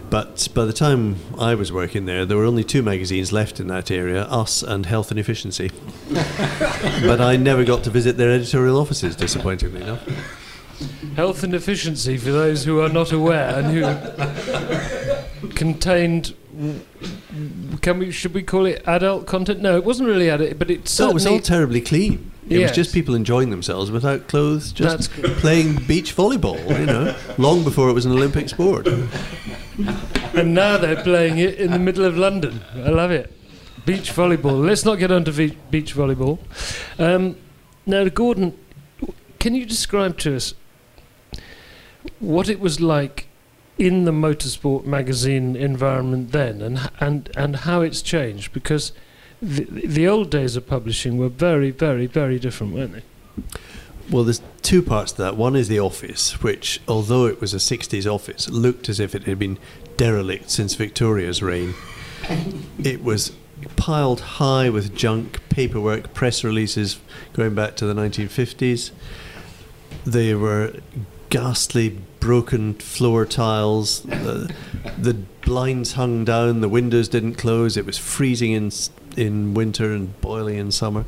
But 0.10 0.48
by 0.54 0.66
the 0.66 0.74
time 0.74 1.18
I 1.38 1.56
was 1.56 1.72
working 1.72 2.06
there, 2.06 2.26
there 2.26 2.38
were 2.38 2.46
only 2.46 2.64
two 2.64 2.82
magazines 2.82 3.32
left 3.32 3.60
in 3.60 3.68
that 3.68 3.90
area 3.92 4.24
Us 4.24 4.62
and 4.64 4.86
Health 4.86 5.10
and 5.12 5.20
Efficiency. 5.20 5.72
but 7.06 7.20
I 7.20 7.36
never 7.36 7.64
got 7.64 7.84
to 7.86 7.90
visit 7.90 8.18
their 8.18 8.32
editorial 8.32 8.80
offices, 8.80 9.16
disappointingly 9.16 9.82
enough. 9.82 10.08
Health 11.16 11.44
and 11.44 11.54
Efficiency, 11.54 12.18
for 12.18 12.32
those 12.32 12.66
who 12.66 12.82
are 12.82 12.90
not 12.90 13.12
aware 13.12 13.58
and 13.60 13.68
who 15.42 15.50
contained. 15.50 16.34
Can 17.82 18.00
we 18.00 18.12
should 18.12 18.34
we 18.34 18.42
call 18.44 18.66
it 18.66 18.82
adult 18.88 19.26
content? 19.28 19.62
No, 19.62 19.76
it 19.76 19.84
wasn't 19.84 20.08
really 20.08 20.30
adult, 20.30 20.58
but 20.58 20.72
it 20.72 20.88
So 20.88 21.10
it 21.10 21.14
was 21.14 21.26
all 21.26 21.40
terribly 21.40 21.82
clean. 21.82 22.32
It 22.48 22.60
Yes. 22.60 22.70
was 22.70 22.76
just 22.76 22.94
people 22.94 23.16
enjoying 23.16 23.50
themselves 23.50 23.90
without 23.92 24.28
clothes, 24.28 24.72
just 24.72 25.14
good. 25.16 25.32
playing 25.38 25.78
beach 25.88 26.16
volleyball, 26.16 26.60
you 26.80 26.86
know, 26.86 27.16
long 27.38 27.64
before 27.64 27.90
it 27.90 27.94
was 27.94 28.06
an 28.06 28.12
Olympic 28.12 28.48
sport. 28.50 28.88
and 30.34 30.54
now 30.54 30.78
they're 30.78 31.02
playing 31.04 31.38
it 31.38 31.56
in 31.56 31.72
the 31.72 31.80
middle 31.80 32.06
of 32.06 32.18
London. 32.18 32.62
I 32.76 32.90
love 32.90 33.12
it. 33.12 33.32
Beach 33.86 34.12
volleyball. 34.12 34.66
Let's 34.66 34.86
not 34.86 34.96
get 34.96 35.12
onto 35.12 35.32
beach 35.70 35.94
volleyball. 35.96 36.40
Um, 36.98 37.38
now, 37.86 38.08
Gordon, 38.08 38.58
can 39.40 39.54
you 39.54 39.66
describe 39.66 40.18
to 40.20 40.36
us 40.36 40.54
what 42.20 42.50
it 42.50 42.60
was 42.60 42.80
like 42.80 43.28
in 43.78 44.06
the 44.06 44.12
motorsport 44.12 44.86
magazine 44.86 45.56
environment 45.56 46.32
then, 46.32 46.62
and 46.62 46.90
and 47.00 47.30
and 47.36 47.56
how 47.58 47.82
it's 47.82 48.02
changed? 48.02 48.54
Because 48.54 48.92
the, 49.42 49.66
the 49.66 50.08
old 50.08 50.32
days 50.32 50.56
of 50.56 50.66
publishing 50.68 51.18
were 51.18 51.30
very, 51.30 51.72
very, 51.72 52.08
very 52.08 52.40
different, 52.40 52.74
weren't 52.74 52.94
they? 52.94 53.04
Well, 54.10 54.24
there's 54.24 54.42
two 54.62 54.82
parts 54.82 55.14
to 55.14 55.24
that. 55.24 55.36
One 55.36 55.56
is 55.56 55.68
the 55.68 55.80
office, 55.80 56.42
which, 56.44 56.80
although 56.88 57.26
it 57.26 57.42
was 57.42 57.54
a 57.54 57.58
60s 57.58 58.12
office, 58.12 58.50
looked 58.50 58.88
as 58.88 59.00
if 59.00 59.16
it 59.16 59.24
had 59.24 59.40
been 59.40 59.58
derelict 59.98 60.52
since 60.52 60.76
Victoria's 60.76 61.42
reign. 61.42 61.74
it 62.84 63.04
was 63.04 63.34
piled 63.76 64.20
high 64.22 64.70
with 64.70 64.96
junk, 64.96 65.42
paperwork, 65.50 66.14
press 66.14 66.44
releases 66.44 67.00
going 67.34 67.56
back 67.56 67.76
to 67.78 67.86
the 67.86 67.94
1950s. 67.94 68.92
There 70.06 70.38
were 70.38 70.74
ghastly 71.30 72.00
broken 72.20 72.76
floor 72.76 73.26
tiles. 73.26 74.02
The, 74.02 74.54
the 74.98 75.14
blinds 75.42 75.94
hung 75.94 76.26
down. 76.26 76.62
The 76.62 76.70
windows 76.70 77.08
didn't 77.08 77.36
close. 77.36 77.76
It 77.76 77.86
was 77.86 77.98
freezing 77.98 78.52
in 78.52 78.72
in 79.18 79.54
winter 79.54 79.94
and 79.94 80.20
boiling 80.22 80.58
in 80.58 80.72
summer. 80.72 81.06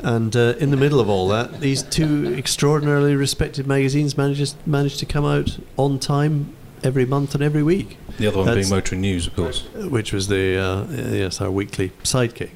And 0.00 0.34
uh, 0.36 0.54
in 0.58 0.70
the 0.70 0.76
middle 0.76 1.00
of 1.00 1.08
all 1.08 1.26
that, 1.28 1.60
these 1.60 1.82
two 1.82 2.32
extraordinarily 2.36 3.16
respected 3.16 3.66
magazines 3.66 4.16
managed 4.16 4.54
managed 4.66 4.98
to 5.00 5.06
come 5.06 5.24
out 5.24 5.58
on 5.76 5.98
time 5.98 6.54
every 6.84 7.04
month 7.04 7.34
and 7.34 7.42
every 7.42 7.62
week, 7.64 7.96
The 8.18 8.28
other 8.28 8.36
one 8.38 8.46
That's- 8.46 8.66
being 8.68 8.76
Motoring 8.76 9.00
News, 9.00 9.26
of 9.26 9.34
course. 9.34 9.64
which 9.74 10.12
was 10.12 10.28
the 10.28 10.56
uh, 10.56 10.84
yes 11.12 11.40
our 11.40 11.50
weekly 11.50 11.90
sidekick. 12.04 12.50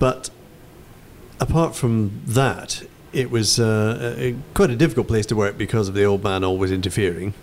But 0.00 0.30
apart 1.38 1.76
from 1.76 2.22
that, 2.26 2.82
it 3.12 3.30
was 3.30 3.60
uh, 3.60 4.14
a, 4.18 4.34
quite 4.54 4.70
a 4.70 4.76
difficult 4.76 5.06
place 5.06 5.26
to 5.26 5.36
work 5.36 5.56
because 5.56 5.88
of 5.88 5.94
the 5.94 6.04
old 6.04 6.24
man 6.24 6.42
always 6.42 6.72
interfering. 6.72 7.34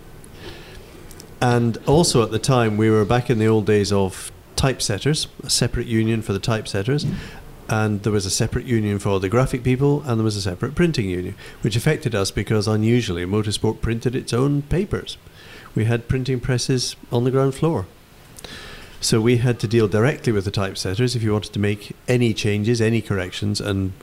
And 1.39 1.77
also 1.85 2.23
at 2.23 2.31
the 2.31 2.39
time, 2.39 2.75
we 2.77 2.89
were 2.89 3.05
back 3.05 3.29
in 3.29 3.37
the 3.37 3.47
old 3.47 3.65
days 3.65 3.91
of 3.93 4.31
typesetters, 4.55 5.27
a 5.43 5.49
separate 5.49 5.85
union 5.87 6.21
for 6.21 6.33
the 6.33 6.39
typesetters, 6.39 7.05
and 7.69 8.03
there 8.03 8.13
was 8.13 8.25
a 8.25 8.31
separate 8.31 8.65
union 8.65 8.99
for 8.99 9.19
the 9.19 9.29
graphic 9.29 9.63
people, 9.63 10.01
and 10.03 10.19
there 10.19 10.23
was 10.23 10.35
a 10.35 10.41
separate 10.41 10.75
printing 10.75 11.09
union, 11.09 11.35
which 11.61 11.75
affected 11.75 12.15
us 12.15 12.31
because 12.31 12.67
unusually 12.67 13.25
Motorsport 13.25 13.81
printed 13.81 14.15
its 14.15 14.33
own 14.33 14.61
papers. 14.63 15.17
We 15.75 15.85
had 15.85 16.07
printing 16.07 16.39
presses 16.39 16.95
on 17.11 17.23
the 17.23 17.31
ground 17.31 17.55
floor. 17.55 17.85
So 18.99 19.21
we 19.21 19.37
had 19.37 19.59
to 19.59 19.67
deal 19.67 19.87
directly 19.87 20.33
with 20.33 20.45
the 20.45 20.51
typesetters 20.51 21.15
if 21.15 21.21
you 21.21 21.31
wanted 21.31 21.53
to 21.53 21.59
make 21.59 21.95
any 22.07 22.33
changes, 22.33 22.81
any 22.81 23.01
corrections, 23.01 23.61
and 23.61 23.93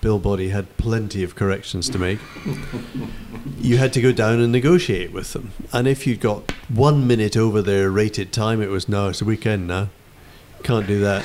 Bill 0.00 0.18
Boddy 0.18 0.48
had 0.48 0.76
plenty 0.78 1.22
of 1.22 1.34
corrections 1.34 1.90
to 1.90 1.98
make. 1.98 2.18
you 3.58 3.76
had 3.76 3.92
to 3.92 4.00
go 4.00 4.12
down 4.12 4.40
and 4.40 4.50
negotiate 4.50 5.12
with 5.12 5.34
them. 5.34 5.52
And 5.72 5.86
if 5.86 6.06
you 6.06 6.16
got 6.16 6.52
one 6.68 7.06
minute 7.06 7.36
over 7.36 7.60
their 7.60 7.90
rated 7.90 8.32
time, 8.32 8.62
it 8.62 8.70
was 8.70 8.88
no, 8.88 9.08
it's 9.08 9.20
a 9.20 9.26
weekend 9.26 9.66
now. 9.66 9.88
Can't 10.62 10.86
do 10.86 11.00
that. 11.00 11.24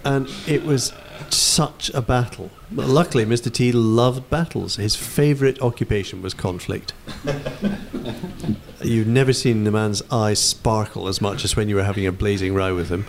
and 0.04 0.28
it 0.46 0.64
was 0.64 0.92
such 1.30 1.90
a 1.90 2.02
battle. 2.02 2.50
But 2.70 2.88
luckily, 2.88 3.24
Mr. 3.24 3.52
Tee 3.52 3.72
loved 3.72 4.28
battles. 4.30 4.76
His 4.76 4.96
favourite 4.96 5.60
occupation 5.60 6.22
was 6.22 6.34
conflict. 6.34 6.92
You've 8.82 9.06
never 9.06 9.32
seen 9.32 9.64
the 9.64 9.70
man's 9.70 10.02
eyes 10.10 10.40
sparkle 10.40 11.08
as 11.08 11.20
much 11.20 11.44
as 11.44 11.56
when 11.56 11.68
you 11.68 11.76
were 11.76 11.84
having 11.84 12.06
a 12.06 12.12
blazing 12.12 12.54
row 12.54 12.74
with 12.74 12.88
him. 12.90 13.06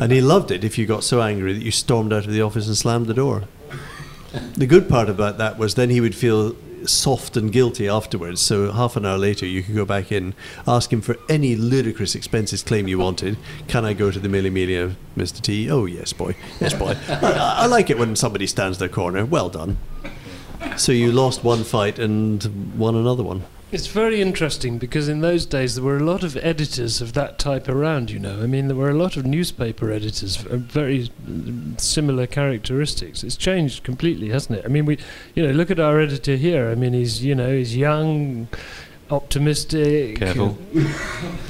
And 0.00 0.10
he 0.10 0.20
loved 0.20 0.50
it 0.50 0.64
if 0.64 0.78
you 0.78 0.86
got 0.86 1.04
so 1.04 1.20
angry 1.22 1.52
that 1.52 1.62
you 1.62 1.70
stormed 1.70 2.12
out 2.12 2.26
of 2.26 2.32
the 2.32 2.42
office 2.42 2.66
and 2.66 2.76
slammed 2.76 3.06
the 3.06 3.14
door. 3.14 3.44
The 4.54 4.66
good 4.66 4.88
part 4.88 5.08
about 5.08 5.38
that 5.38 5.58
was 5.58 5.74
then 5.74 5.90
he 5.90 6.00
would 6.00 6.14
feel 6.14 6.56
soft 6.86 7.36
and 7.36 7.52
guilty 7.52 7.88
afterwards. 7.88 8.40
So 8.40 8.72
half 8.72 8.96
an 8.96 9.06
hour 9.06 9.18
later, 9.18 9.46
you 9.46 9.62
could 9.62 9.74
go 9.74 9.84
back 9.84 10.12
in, 10.12 10.34
ask 10.66 10.92
him 10.92 11.00
for 11.00 11.16
any 11.28 11.56
ludicrous 11.56 12.14
expenses 12.14 12.62
claim 12.62 12.88
you 12.88 12.98
wanted. 12.98 13.36
Can 13.66 13.84
I 13.84 13.92
go 13.92 14.10
to 14.10 14.18
the 14.18 14.28
Mille 14.28 14.44
Miglia, 14.44 14.94
Mr. 15.16 15.40
Tee? 15.40 15.70
Oh, 15.70 15.86
yes, 15.86 16.12
boy. 16.12 16.36
Yes, 16.60 16.74
boy. 16.74 16.96
I, 17.08 17.56
I 17.58 17.66
like 17.66 17.90
it 17.90 17.98
when 17.98 18.16
somebody 18.16 18.46
stands 18.46 18.78
their 18.78 18.88
corner. 18.88 19.24
Well 19.24 19.48
done. 19.48 19.78
So 20.76 20.92
you 20.92 21.12
lost 21.12 21.44
one 21.44 21.64
fight 21.64 21.98
and 21.98 22.76
won 22.78 22.94
another 22.94 23.22
one. 23.22 23.44
It's 23.70 23.86
very 23.86 24.22
interesting 24.22 24.78
because 24.78 25.08
in 25.08 25.20
those 25.20 25.44
days 25.44 25.74
there 25.74 25.84
were 25.84 25.98
a 25.98 26.02
lot 26.02 26.22
of 26.22 26.38
editors 26.38 27.02
of 27.02 27.12
that 27.12 27.38
type 27.38 27.68
around, 27.68 28.10
you 28.10 28.18
know. 28.18 28.40
I 28.42 28.46
mean, 28.46 28.68
there 28.68 28.76
were 28.76 28.88
a 28.88 28.94
lot 28.94 29.18
of 29.18 29.26
newspaper 29.26 29.92
editors 29.92 30.42
of 30.46 30.60
very 30.62 31.10
similar 31.76 32.26
characteristics. 32.26 33.22
It's 33.22 33.36
changed 33.36 33.84
completely, 33.84 34.30
hasn't 34.30 34.60
it? 34.60 34.64
I 34.64 34.68
mean, 34.68 34.86
we, 34.86 34.96
you 35.34 35.46
know, 35.46 35.52
look 35.52 35.70
at 35.70 35.78
our 35.78 36.00
editor 36.00 36.36
here. 36.36 36.70
I 36.70 36.76
mean, 36.76 36.94
he's, 36.94 37.22
you 37.22 37.34
know, 37.34 37.52
he's 37.52 37.76
young, 37.76 38.48
optimistic. 39.10 40.16
Careful. 40.18 40.56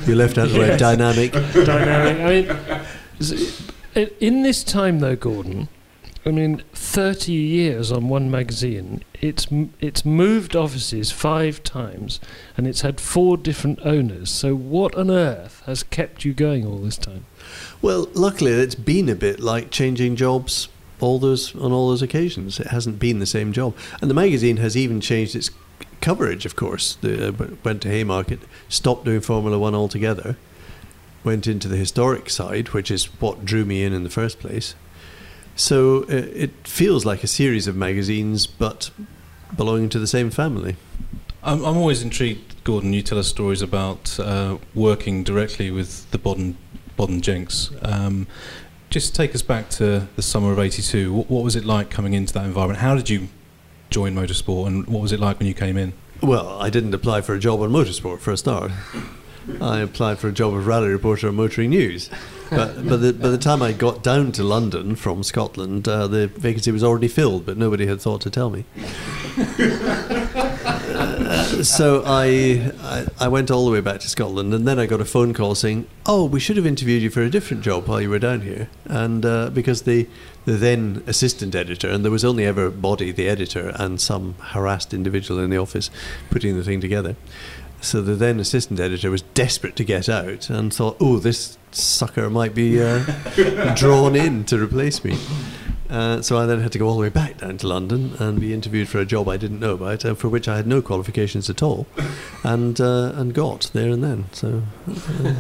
You 0.06 0.14
left 0.14 0.38
out 0.38 0.48
the 0.48 0.58
word 0.58 0.78
dynamic. 0.78 1.32
dynamic. 1.32 2.50
I 2.50 3.24
mean, 3.94 4.10
in 4.20 4.42
this 4.42 4.64
time 4.64 5.00
though, 5.00 5.16
Gordon, 5.16 5.68
I 6.26 6.30
mean, 6.30 6.62
30 6.72 7.32
years 7.32 7.92
on 7.92 8.08
one 8.08 8.30
magazine, 8.30 9.02
it's 9.20 9.46
it's 9.80 10.04
moved 10.04 10.56
offices 10.56 11.10
five 11.10 11.62
times, 11.62 12.20
and 12.56 12.66
it's 12.66 12.82
had 12.82 13.00
four 13.00 13.36
different 13.36 13.80
owners. 13.82 14.30
So 14.30 14.54
what 14.54 14.94
on 14.94 15.10
earth 15.10 15.62
has 15.66 15.82
kept 15.82 16.24
you 16.24 16.34
going 16.34 16.66
all 16.66 16.78
this 16.78 16.96
time? 16.96 17.24
Well, 17.80 18.08
luckily, 18.14 18.52
it's 18.52 18.74
been 18.74 19.08
a 19.08 19.14
bit 19.14 19.40
like 19.40 19.70
changing 19.70 20.16
jobs 20.16 20.68
all 21.00 21.18
those 21.18 21.54
on 21.54 21.72
all 21.72 21.88
those 21.88 22.02
occasions. 22.02 22.58
It 22.60 22.68
hasn't 22.68 22.98
been 22.98 23.18
the 23.18 23.26
same 23.26 23.52
job, 23.52 23.74
and 24.00 24.10
the 24.10 24.14
magazine 24.14 24.58
has 24.58 24.76
even 24.76 25.00
changed 25.00 25.34
its 25.36 25.50
coverage. 26.00 26.44
Of 26.44 26.56
course, 26.56 26.96
the, 26.96 27.28
uh, 27.28 27.32
went 27.64 27.82
to 27.82 27.88
Haymarket, 27.88 28.40
stopped 28.68 29.04
doing 29.04 29.20
Formula 29.20 29.58
One 29.58 29.74
altogether, 29.74 30.36
went 31.24 31.46
into 31.46 31.68
the 31.68 31.76
historic 31.76 32.30
side, 32.30 32.68
which 32.68 32.90
is 32.90 33.06
what 33.20 33.44
drew 33.44 33.64
me 33.64 33.84
in 33.84 33.92
in 33.92 34.04
the 34.04 34.10
first 34.10 34.40
place. 34.40 34.74
So 35.58 36.04
uh, 36.04 36.06
it 36.10 36.68
feels 36.68 37.04
like 37.04 37.24
a 37.24 37.26
series 37.26 37.66
of 37.66 37.74
magazines, 37.74 38.46
but 38.46 38.90
belonging 39.56 39.88
to 39.88 39.98
the 39.98 40.06
same 40.06 40.30
family. 40.30 40.76
I'm, 41.42 41.64
I'm 41.64 41.76
always 41.76 42.00
intrigued, 42.00 42.62
Gordon. 42.62 42.92
You 42.92 43.02
tell 43.02 43.18
us 43.18 43.26
stories 43.26 43.60
about 43.60 44.20
uh, 44.20 44.58
working 44.72 45.24
directly 45.24 45.72
with 45.72 46.08
the 46.12 46.18
Bodden, 46.18 46.56
Bodden 46.96 47.22
Jenks. 47.22 47.70
Um, 47.82 48.28
just 48.88 49.16
take 49.16 49.34
us 49.34 49.42
back 49.42 49.68
to 49.70 50.06
the 50.14 50.22
summer 50.22 50.52
of 50.52 50.60
'82. 50.60 51.12
What, 51.12 51.28
what 51.28 51.42
was 51.42 51.56
it 51.56 51.64
like 51.64 51.90
coming 51.90 52.14
into 52.14 52.32
that 52.34 52.44
environment? 52.44 52.78
How 52.78 52.94
did 52.94 53.10
you 53.10 53.26
join 53.90 54.14
motorsport, 54.14 54.68
and 54.68 54.86
what 54.86 55.02
was 55.02 55.10
it 55.10 55.18
like 55.18 55.40
when 55.40 55.48
you 55.48 55.54
came 55.54 55.76
in? 55.76 55.92
Well, 56.22 56.60
I 56.60 56.70
didn't 56.70 56.94
apply 56.94 57.22
for 57.22 57.34
a 57.34 57.40
job 57.40 57.60
on 57.60 57.70
motorsport 57.70 58.20
for 58.20 58.30
a 58.30 58.36
start. 58.36 58.70
I 59.60 59.80
applied 59.80 60.18
for 60.18 60.28
a 60.28 60.32
job 60.32 60.54
as 60.54 60.64
rally 60.64 60.88
reporter 60.88 61.28
on 61.28 61.36
Motoring 61.36 61.70
News. 61.70 62.10
But, 62.50 62.76
but 62.88 62.98
the, 62.98 63.12
by 63.12 63.28
the 63.28 63.38
time 63.38 63.62
I 63.62 63.72
got 63.72 64.02
down 64.02 64.32
to 64.32 64.42
London 64.42 64.96
from 64.96 65.22
Scotland, 65.22 65.88
uh, 65.88 66.06
the 66.06 66.28
vacancy 66.28 66.70
was 66.70 66.84
already 66.84 67.08
filled, 67.08 67.46
but 67.46 67.56
nobody 67.56 67.86
had 67.86 68.00
thought 68.00 68.20
to 68.22 68.30
tell 68.30 68.50
me. 68.50 68.64
Uh, 70.98 71.62
so 71.62 72.02
I, 72.06 72.72
I 72.80 73.06
I 73.20 73.28
went 73.28 73.50
all 73.50 73.64
the 73.66 73.70
way 73.70 73.80
back 73.80 74.00
to 74.00 74.08
Scotland, 74.08 74.52
and 74.54 74.66
then 74.66 74.78
I 74.78 74.86
got 74.86 75.00
a 75.00 75.04
phone 75.04 75.34
call 75.34 75.54
saying, 75.54 75.86
"Oh, 76.06 76.24
we 76.24 76.40
should 76.40 76.56
have 76.56 76.66
interviewed 76.66 77.02
you 77.02 77.10
for 77.10 77.22
a 77.22 77.30
different 77.30 77.62
job 77.62 77.86
while 77.86 78.00
you 78.00 78.10
were 78.10 78.18
down 78.18 78.40
here," 78.40 78.68
and 78.86 79.24
uh, 79.24 79.50
because 79.50 79.82
the 79.82 80.08
the 80.46 80.52
then 80.52 81.02
assistant 81.06 81.54
editor, 81.54 81.88
and 81.88 82.04
there 82.04 82.10
was 82.10 82.24
only 82.24 82.44
ever 82.44 82.70
Boddy, 82.70 83.12
the 83.12 83.28
editor, 83.28 83.72
and 83.76 84.00
some 84.00 84.34
harassed 84.40 84.94
individual 84.94 85.40
in 85.40 85.50
the 85.50 85.58
office 85.58 85.90
putting 86.30 86.56
the 86.56 86.64
thing 86.64 86.80
together. 86.80 87.14
So 87.80 88.02
the 88.02 88.14
then 88.14 88.40
assistant 88.40 88.80
editor 88.80 89.10
was 89.10 89.22
desperate 89.22 89.76
to 89.76 89.84
get 89.84 90.08
out 90.08 90.50
and 90.50 90.72
thought, 90.72 90.96
"Oh, 91.00 91.18
this 91.18 91.58
sucker 91.70 92.28
might 92.28 92.54
be 92.54 92.82
uh, 92.82 93.04
drawn 93.76 94.16
in 94.16 94.44
to 94.46 94.62
replace 94.62 95.04
me." 95.04 95.18
Uh, 95.88 96.20
so 96.20 96.36
I 96.36 96.44
then 96.44 96.60
had 96.60 96.72
to 96.72 96.78
go 96.78 96.86
all 96.86 96.96
the 96.96 97.00
way 97.00 97.08
back 97.08 97.38
down 97.38 97.56
to 97.58 97.66
London 97.66 98.12
and 98.18 98.38
be 98.38 98.52
interviewed 98.52 98.88
for 98.88 98.98
a 98.98 99.06
job 99.06 99.26
I 99.26 99.38
didn't 99.38 99.58
know 99.58 99.72
about, 99.72 100.04
and 100.04 100.18
for 100.18 100.28
which 100.28 100.46
I 100.46 100.56
had 100.56 100.66
no 100.66 100.82
qualifications 100.82 101.48
at 101.48 101.62
all, 101.62 101.86
and 102.44 102.78
uh, 102.80 103.12
and 103.14 103.32
got 103.32 103.70
there 103.72 103.90
and 103.90 104.04
then. 104.04 104.26
So 104.32 104.62
uh, 104.86 105.34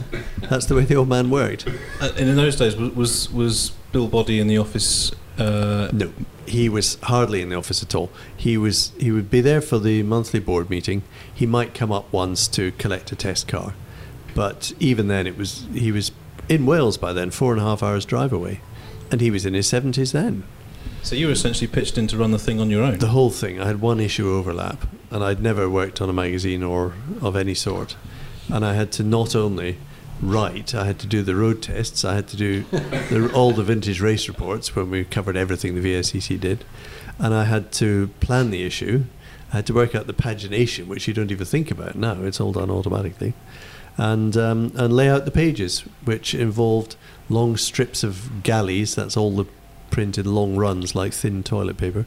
that's 0.48 0.66
the 0.66 0.74
way 0.74 0.84
the 0.84 0.96
old 0.96 1.08
man 1.08 1.28
worked. 1.28 1.66
Uh, 2.00 2.12
and 2.16 2.30
in 2.30 2.36
those 2.36 2.56
days, 2.56 2.76
was 2.76 2.94
was, 2.94 3.32
was 3.32 3.70
Bill 3.92 4.08
Boddy 4.08 4.40
in 4.40 4.46
the 4.46 4.58
office? 4.58 5.12
Uh, 5.38 5.88
No, 5.92 6.12
he 6.46 6.68
was 6.68 6.98
hardly 7.04 7.40
in 7.42 7.48
the 7.48 7.56
office 7.56 7.82
at 7.82 7.94
all. 7.94 8.10
He 8.36 8.56
was 8.56 8.92
he 8.98 9.10
would 9.10 9.30
be 9.30 9.40
there 9.40 9.60
for 9.60 9.78
the 9.78 10.02
monthly 10.02 10.40
board 10.40 10.68
meeting. 10.70 11.02
He 11.32 11.46
might 11.46 11.74
come 11.74 11.92
up 11.92 12.12
once 12.12 12.48
to 12.48 12.72
collect 12.72 13.12
a 13.12 13.16
test 13.16 13.46
car, 13.48 13.74
but 14.34 14.72
even 14.80 15.08
then, 15.08 15.26
it 15.26 15.36
was 15.36 15.66
he 15.74 15.92
was 15.92 16.10
in 16.48 16.64
Wales 16.66 16.96
by 16.96 17.12
then, 17.12 17.30
four 17.30 17.52
and 17.52 17.60
a 17.60 17.64
half 17.64 17.82
hours 17.82 18.04
drive 18.04 18.32
away, 18.32 18.60
and 19.10 19.20
he 19.20 19.30
was 19.30 19.44
in 19.44 19.54
his 19.54 19.66
seventies 19.66 20.12
then. 20.12 20.42
so 21.02 21.14
you 21.14 21.26
were 21.26 21.32
essentially 21.32 21.66
pitched 21.68 21.98
in 21.98 22.06
to 22.08 22.16
run 22.16 22.30
the 22.32 22.38
thing 22.38 22.58
on 22.60 22.70
your 22.70 22.82
own. 22.82 22.98
The 22.98 23.08
whole 23.08 23.30
thing. 23.30 23.60
I 23.60 23.66
had 23.66 23.80
one 23.80 24.00
issue 24.00 24.28
overlap, 24.30 24.86
and 25.10 25.22
I'd 25.22 25.42
never 25.42 25.68
worked 25.68 26.00
on 26.00 26.08
a 26.08 26.12
magazine 26.12 26.62
or 26.62 26.94
of 27.20 27.36
any 27.36 27.54
sort, 27.54 27.96
and 28.52 28.64
I 28.64 28.74
had 28.74 28.90
to 28.92 29.02
not 29.04 29.36
only 29.36 29.76
write, 30.20 30.74
I 30.74 30.84
had 30.84 30.98
to 31.00 31.06
do 31.06 31.22
the 31.22 31.36
road 31.36 31.62
tests, 31.62 32.04
I 32.04 32.14
had 32.14 32.28
to 32.28 32.36
do 32.36 32.62
the, 32.62 33.30
all 33.34 33.52
the 33.52 33.62
vintage 33.62 34.00
race 34.00 34.28
reports 34.28 34.74
when 34.74 34.90
we 34.90 35.04
covered 35.04 35.36
everything 35.36 35.74
the 35.74 35.94
VSCC 35.94 36.38
did, 36.40 36.64
and 37.18 37.34
I 37.34 37.44
had 37.44 37.72
to 37.72 38.08
plan 38.20 38.50
the 38.50 38.64
issue. 38.64 39.04
I 39.52 39.56
had 39.56 39.66
to 39.66 39.74
work 39.74 39.94
out 39.94 40.06
the 40.06 40.12
pagination, 40.12 40.86
which 40.86 41.08
you 41.08 41.14
don't 41.14 41.30
even 41.30 41.46
think 41.46 41.70
about 41.70 41.94
now. 41.94 42.22
It's 42.22 42.40
all 42.40 42.52
done 42.52 42.70
automatically, 42.70 43.34
and 43.96 44.36
um, 44.36 44.72
and 44.76 44.94
lay 44.94 45.08
out 45.08 45.24
the 45.24 45.30
pages, 45.30 45.80
which 46.04 46.34
involved 46.34 46.96
long 47.28 47.56
strips 47.56 48.02
of 48.04 48.42
galleys. 48.42 48.94
That's 48.94 49.16
all 49.16 49.30
the 49.34 49.46
printed 49.90 50.26
long 50.26 50.56
runs 50.56 50.94
like 50.94 51.12
thin 51.12 51.42
toilet 51.42 51.78
paper, 51.78 52.06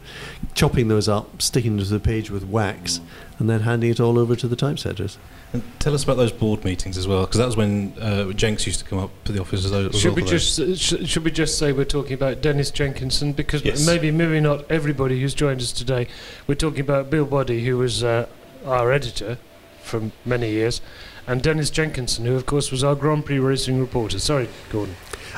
chopping 0.53 0.87
those 0.87 1.09
up, 1.09 1.41
sticking 1.41 1.77
them 1.77 1.85
to 1.85 1.91
the 1.91 1.99
page 1.99 2.29
with 2.29 2.43
wax, 2.43 3.01
and 3.39 3.49
then 3.49 3.61
handing 3.61 3.89
it 3.89 3.99
all 3.99 4.19
over 4.19 4.35
to 4.35 4.47
the 4.47 4.55
typesetters. 4.55 5.17
And 5.53 5.63
tell 5.79 5.93
us 5.93 6.03
about 6.05 6.15
those 6.15 6.31
board 6.31 6.63
meetings 6.63 6.97
as 6.97 7.07
well, 7.07 7.21
because 7.25 7.37
that 7.37 7.45
was 7.45 7.57
when 7.57 7.93
uh, 7.99 8.31
Jenks 8.31 8.65
used 8.65 8.79
to 8.79 8.85
come 8.85 8.99
up 8.99 9.09
to 9.25 9.33
the 9.33 9.41
office 9.41 9.65
as 9.65 9.71
though. 9.71 9.89
Should 9.91 10.15
we 10.15 10.23
just 10.23 10.57
uh, 10.59 10.75
sh- 10.75 11.05
should 11.05 11.25
we 11.25 11.31
just 11.31 11.57
say 11.57 11.73
we're 11.73 11.83
talking 11.83 12.13
about 12.13 12.41
Dennis 12.41 12.71
Jenkinson 12.71 13.33
because 13.33 13.63
Yes. 13.65 13.85
maybe 13.85 14.11
maybe 14.11 14.39
not 14.39 14.69
everybody 14.71 15.19
who's 15.19 15.33
joined 15.33 15.59
us 15.59 15.73
today. 15.73 16.07
We're 16.47 16.55
talking 16.55 16.79
about 16.79 17.09
Bill 17.09 17.25
Boddy, 17.25 17.65
who 17.65 17.77
was 17.77 18.01
uh, 18.01 18.27
our 18.65 18.93
editor 18.93 19.37
for 19.83 20.11
many 20.23 20.51
years, 20.51 20.79
and 21.27 21.41
Dennis 21.41 21.69
Jenkinson, 21.69 22.25
who 22.25 22.35
of 22.35 22.45
course 22.45 22.71
was 22.71 22.81
our 22.83 22.95
Grand 22.95 23.25
Prix 23.25 23.39
racing 23.39 23.77
reporter. 23.79 24.19
Sorry, 24.19 24.47
Gordon. 24.71 24.95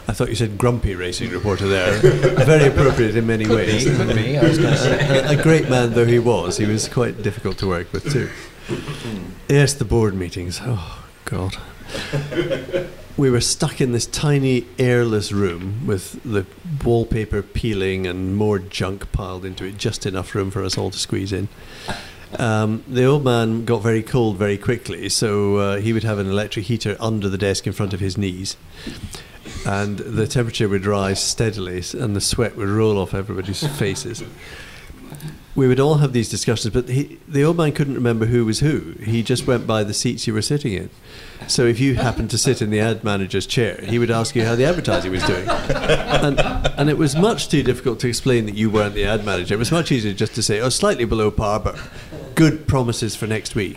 I 0.07 0.11
thought 0.11 0.29
you 0.29 0.35
said 0.35 0.57
grumpy 0.57 0.93
racing 0.95 1.31
reporter 1.31 1.67
there. 1.67 1.91
Very 2.45 2.67
appropriate 2.67 3.15
in 3.15 3.25
many 3.25 3.47
ways. 3.47 3.85
Could 3.85 4.15
be, 4.15 4.37
I 4.37 4.43
was 4.43 4.57
say. 4.57 5.19
a, 5.23 5.31
a 5.39 5.41
great 5.41 5.69
man 5.69 5.93
though 5.93 6.05
he 6.05 6.19
was, 6.19 6.57
he 6.57 6.65
was 6.65 6.87
quite 6.87 7.23
difficult 7.23 7.57
to 7.59 7.67
work 7.67 7.91
with 7.93 8.11
too. 8.11 8.29
Yes, 9.53 9.75
the 9.75 9.85
board 9.85 10.15
meetings. 10.15 10.61
Oh 10.63 11.05
God. 11.25 11.57
We 13.15 13.29
were 13.29 13.41
stuck 13.41 13.79
in 13.79 13.91
this 13.91 14.07
tiny 14.07 14.65
airless 14.79 15.31
room 15.31 15.85
with 15.85 16.19
the 16.23 16.47
wallpaper 16.83 17.43
peeling 17.43 18.07
and 18.07 18.35
more 18.35 18.57
junk 18.57 19.11
piled 19.11 19.45
into 19.45 19.65
it, 19.65 19.77
just 19.77 20.07
enough 20.07 20.33
room 20.33 20.49
for 20.49 20.63
us 20.63 20.79
all 20.79 20.89
to 20.89 20.97
squeeze 20.97 21.31
in. 21.31 21.47
Um, 22.39 22.83
the 22.87 23.05
old 23.05 23.23
man 23.23 23.65
got 23.65 23.83
very 23.83 24.01
cold 24.01 24.37
very 24.37 24.57
quickly, 24.57 25.09
so 25.09 25.57
uh, 25.57 25.77
he 25.77 25.93
would 25.93 26.03
have 26.03 26.17
an 26.17 26.27
electric 26.27 26.65
heater 26.65 26.97
under 26.99 27.29
the 27.29 27.37
desk 27.37 27.67
in 27.67 27.73
front 27.73 27.93
of 27.93 27.99
his 27.99 28.17
knees. 28.17 28.57
And 29.63 29.99
the 29.99 30.25
temperature 30.25 30.67
would 30.67 30.87
rise 30.87 31.21
steadily, 31.21 31.83
and 31.93 32.15
the 32.15 32.21
sweat 32.21 32.55
would 32.55 32.69
roll 32.69 32.97
off 32.97 33.13
everybody's 33.13 33.61
faces. 33.77 34.23
We 35.55 35.67
would 35.67 35.79
all 35.79 35.95
have 35.95 36.13
these 36.13 36.29
discussions, 36.29 36.73
but 36.73 36.89
he, 36.89 37.19
the 37.27 37.43
old 37.43 37.57
man 37.57 37.73
couldn't 37.73 37.93
remember 37.93 38.25
who 38.25 38.43
was 38.43 38.59
who. 38.59 38.95
He 39.03 39.21
just 39.21 39.45
went 39.45 39.67
by 39.67 39.83
the 39.83 39.93
seats 39.93 40.25
you 40.25 40.33
were 40.33 40.41
sitting 40.41 40.73
in. 40.73 40.89
So 41.47 41.65
if 41.65 41.79
you 41.79 41.95
happened 41.95 42.31
to 42.31 42.37
sit 42.37 42.61
in 42.61 42.71
the 42.71 42.79
ad 42.79 43.03
manager's 43.03 43.45
chair, 43.45 43.79
he 43.83 43.99
would 43.99 44.09
ask 44.09 44.35
you 44.35 44.45
how 44.45 44.55
the 44.55 44.65
advertising 44.65 45.11
was 45.11 45.23
doing. 45.25 45.47
And, 46.23 46.39
and 46.39 46.89
it 46.89 46.97
was 46.97 47.17
much 47.17 47.49
too 47.49 47.63
difficult 47.63 47.99
to 47.99 48.07
explain 48.07 48.45
that 48.45 48.55
you 48.55 48.69
weren't 48.69 48.95
the 48.95 49.03
ad 49.03 49.25
manager. 49.25 49.55
It 49.55 49.57
was 49.57 49.73
much 49.73 49.91
easier 49.91 50.13
just 50.13 50.33
to 50.35 50.41
say, 50.41 50.61
oh, 50.61 50.69
slightly 50.69 51.03
below 51.03 51.31
par, 51.31 51.59
but 51.59 51.77
good 52.33 52.65
promises 52.65 53.13
for 53.13 53.27
next 53.27 53.55
week. 53.55 53.75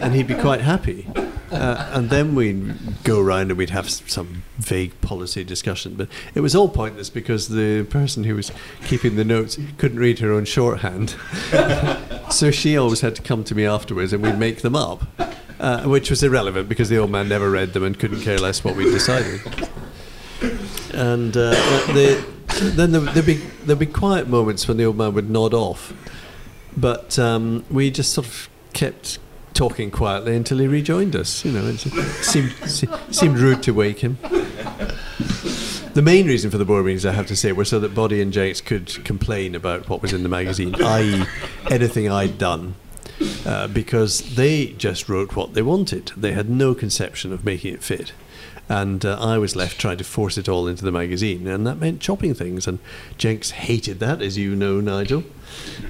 And 0.00 0.14
he'd 0.14 0.26
be 0.26 0.34
quite 0.34 0.62
happy. 0.62 1.06
Uh, 1.50 1.90
and 1.94 2.10
then 2.10 2.34
we'd 2.34 3.02
go 3.04 3.20
around 3.20 3.50
and 3.50 3.56
we'd 3.56 3.70
have 3.70 3.88
some 3.88 4.42
vague 4.58 4.98
policy 5.00 5.44
discussion. 5.44 5.94
But 5.94 6.08
it 6.34 6.40
was 6.40 6.54
all 6.54 6.68
pointless 6.68 7.10
because 7.10 7.48
the 7.48 7.84
person 7.84 8.24
who 8.24 8.34
was 8.34 8.52
keeping 8.84 9.16
the 9.16 9.24
notes 9.24 9.58
couldn't 9.78 9.98
read 9.98 10.18
her 10.18 10.32
own 10.32 10.44
shorthand. 10.44 11.14
so 12.30 12.50
she 12.50 12.76
always 12.76 13.00
had 13.00 13.16
to 13.16 13.22
come 13.22 13.44
to 13.44 13.54
me 13.54 13.64
afterwards 13.64 14.12
and 14.12 14.22
we'd 14.22 14.38
make 14.38 14.60
them 14.60 14.76
up, 14.76 15.04
uh, 15.58 15.84
which 15.84 16.10
was 16.10 16.22
irrelevant 16.22 16.68
because 16.68 16.88
the 16.88 16.98
old 16.98 17.10
man 17.10 17.28
never 17.28 17.50
read 17.50 17.72
them 17.72 17.84
and 17.84 17.98
couldn't 17.98 18.20
care 18.20 18.38
less 18.38 18.62
what 18.62 18.76
we 18.76 18.84
decided. 18.84 19.40
And 20.92 21.36
uh, 21.36 21.52
the, 21.92 22.24
then 22.60 22.92
there, 22.92 23.00
there'd, 23.00 23.26
be, 23.26 23.36
there'd 23.64 23.78
be 23.78 23.86
quiet 23.86 24.28
moments 24.28 24.68
when 24.68 24.76
the 24.76 24.84
old 24.84 24.96
man 24.96 25.14
would 25.14 25.30
nod 25.30 25.54
off. 25.54 25.94
But 26.76 27.18
um, 27.18 27.64
we 27.70 27.90
just 27.90 28.12
sort 28.12 28.26
of 28.26 28.48
kept 28.72 29.18
talking 29.58 29.90
quietly 29.90 30.36
until 30.36 30.58
he 30.58 30.68
rejoined 30.68 31.16
us. 31.16 31.44
You 31.44 31.50
know, 31.50 31.66
it 31.66 31.78
seemed, 31.78 32.52
se- 32.64 32.86
seemed 33.10 33.38
rude 33.38 33.60
to 33.64 33.72
wake 33.72 33.98
him. 33.98 34.16
The 35.94 36.02
main 36.02 36.28
reason 36.28 36.48
for 36.52 36.58
the 36.58 36.64
board 36.64 36.84
meetings, 36.84 37.04
I 37.04 37.10
have 37.10 37.26
to 37.26 37.34
say, 37.34 37.50
were 37.50 37.64
so 37.64 37.80
that 37.80 37.92
Boddy 37.92 38.22
and 38.22 38.32
Jenks 38.32 38.60
could 38.60 39.04
complain 39.04 39.56
about 39.56 39.88
what 39.88 40.00
was 40.00 40.12
in 40.12 40.22
the 40.22 40.28
magazine, 40.28 40.76
i.e., 40.80 41.24
anything 41.72 42.08
I'd 42.08 42.38
done. 42.38 42.76
uh, 43.44 43.66
because 43.66 44.36
they 44.36 44.66
just 44.78 45.08
wrote 45.08 45.34
what 45.34 45.54
they 45.54 45.62
wanted. 45.62 46.12
They 46.16 46.30
had 46.32 46.48
no 46.48 46.72
conception 46.72 47.32
of 47.32 47.44
making 47.44 47.74
it 47.74 47.82
fit. 47.82 48.12
And 48.68 49.04
uh, 49.04 49.18
I 49.18 49.38
was 49.38 49.56
left 49.56 49.80
trying 49.80 49.96
to 49.98 50.04
force 50.04 50.38
it 50.38 50.48
all 50.48 50.68
into 50.68 50.84
the 50.84 50.92
magazine, 50.92 51.48
and 51.48 51.66
that 51.66 51.78
meant 51.78 52.00
chopping 52.00 52.32
things. 52.34 52.68
And 52.68 52.78
Jenks 53.16 53.50
hated 53.50 53.98
that, 53.98 54.22
as 54.22 54.38
you 54.38 54.54
know, 54.54 54.80
Nigel. 54.80 55.24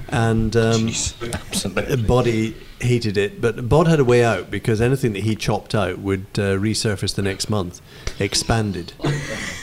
And 0.08 0.56
um, 0.56 0.88
Absolutely. 0.88 1.96
Boddy 2.02 2.54
hated 2.80 3.16
it, 3.16 3.40
but 3.40 3.68
Bod 3.68 3.86
had 3.86 4.00
a 4.00 4.04
way 4.04 4.24
out 4.24 4.50
because 4.50 4.80
anything 4.80 5.12
that 5.12 5.24
he 5.24 5.34
chopped 5.34 5.74
out 5.74 5.98
would 5.98 6.26
uh, 6.34 6.56
resurface 6.56 7.14
the 7.14 7.22
next 7.22 7.50
month, 7.50 7.80
expanded. 8.18 8.92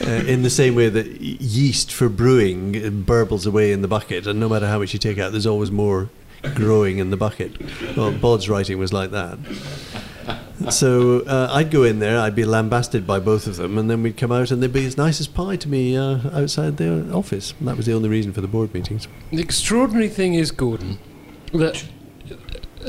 uh, 0.01 0.09
in 0.27 0.43
the 0.43 0.49
same 0.49 0.75
way 0.75 0.89
that 0.89 1.07
yeast 1.21 1.91
for 1.91 2.09
brewing 2.09 2.75
uh, 2.75 2.89
burbles 2.89 3.47
away 3.47 3.71
in 3.71 3.81
the 3.81 3.87
bucket, 3.87 4.27
and 4.27 4.39
no 4.39 4.49
matter 4.49 4.67
how 4.67 4.79
much 4.79 4.93
you 4.93 4.99
take 4.99 5.17
out, 5.17 5.31
there's 5.31 5.47
always 5.47 5.71
more 5.71 6.09
growing 6.53 6.99
in 6.99 7.09
the 7.09 7.17
bucket. 7.17 7.59
Well, 7.95 8.11
Bod's 8.11 8.49
writing 8.49 8.77
was 8.77 8.93
like 8.93 9.11
that. 9.11 9.39
So 10.69 11.19
uh, 11.21 11.49
I'd 11.51 11.69
go 11.69 11.83
in 11.83 11.99
there, 11.99 12.19
I'd 12.19 12.35
be 12.35 12.45
lambasted 12.45 13.05
by 13.05 13.19
both 13.19 13.45
of 13.45 13.57
them, 13.57 13.77
and 13.77 13.89
then 13.89 14.01
we'd 14.01 14.17
come 14.17 14.31
out 14.31 14.51
and 14.51 14.63
they'd 14.63 14.71
be 14.71 14.85
as 14.85 14.97
nice 14.97 15.19
as 15.19 15.27
pie 15.27 15.57
to 15.57 15.69
me 15.69 15.97
uh, 15.97 16.19
outside 16.33 16.77
their 16.77 17.13
office. 17.13 17.53
And 17.59 17.67
that 17.67 17.77
was 17.77 17.85
the 17.85 17.93
only 17.93 18.09
reason 18.09 18.33
for 18.33 18.41
the 18.41 18.47
board 18.47 18.73
meetings. 18.73 19.07
The 19.31 19.41
extraordinary 19.41 20.09
thing 20.09 20.33
is, 20.33 20.51
Gordon, 20.51 20.97
that 21.53 21.83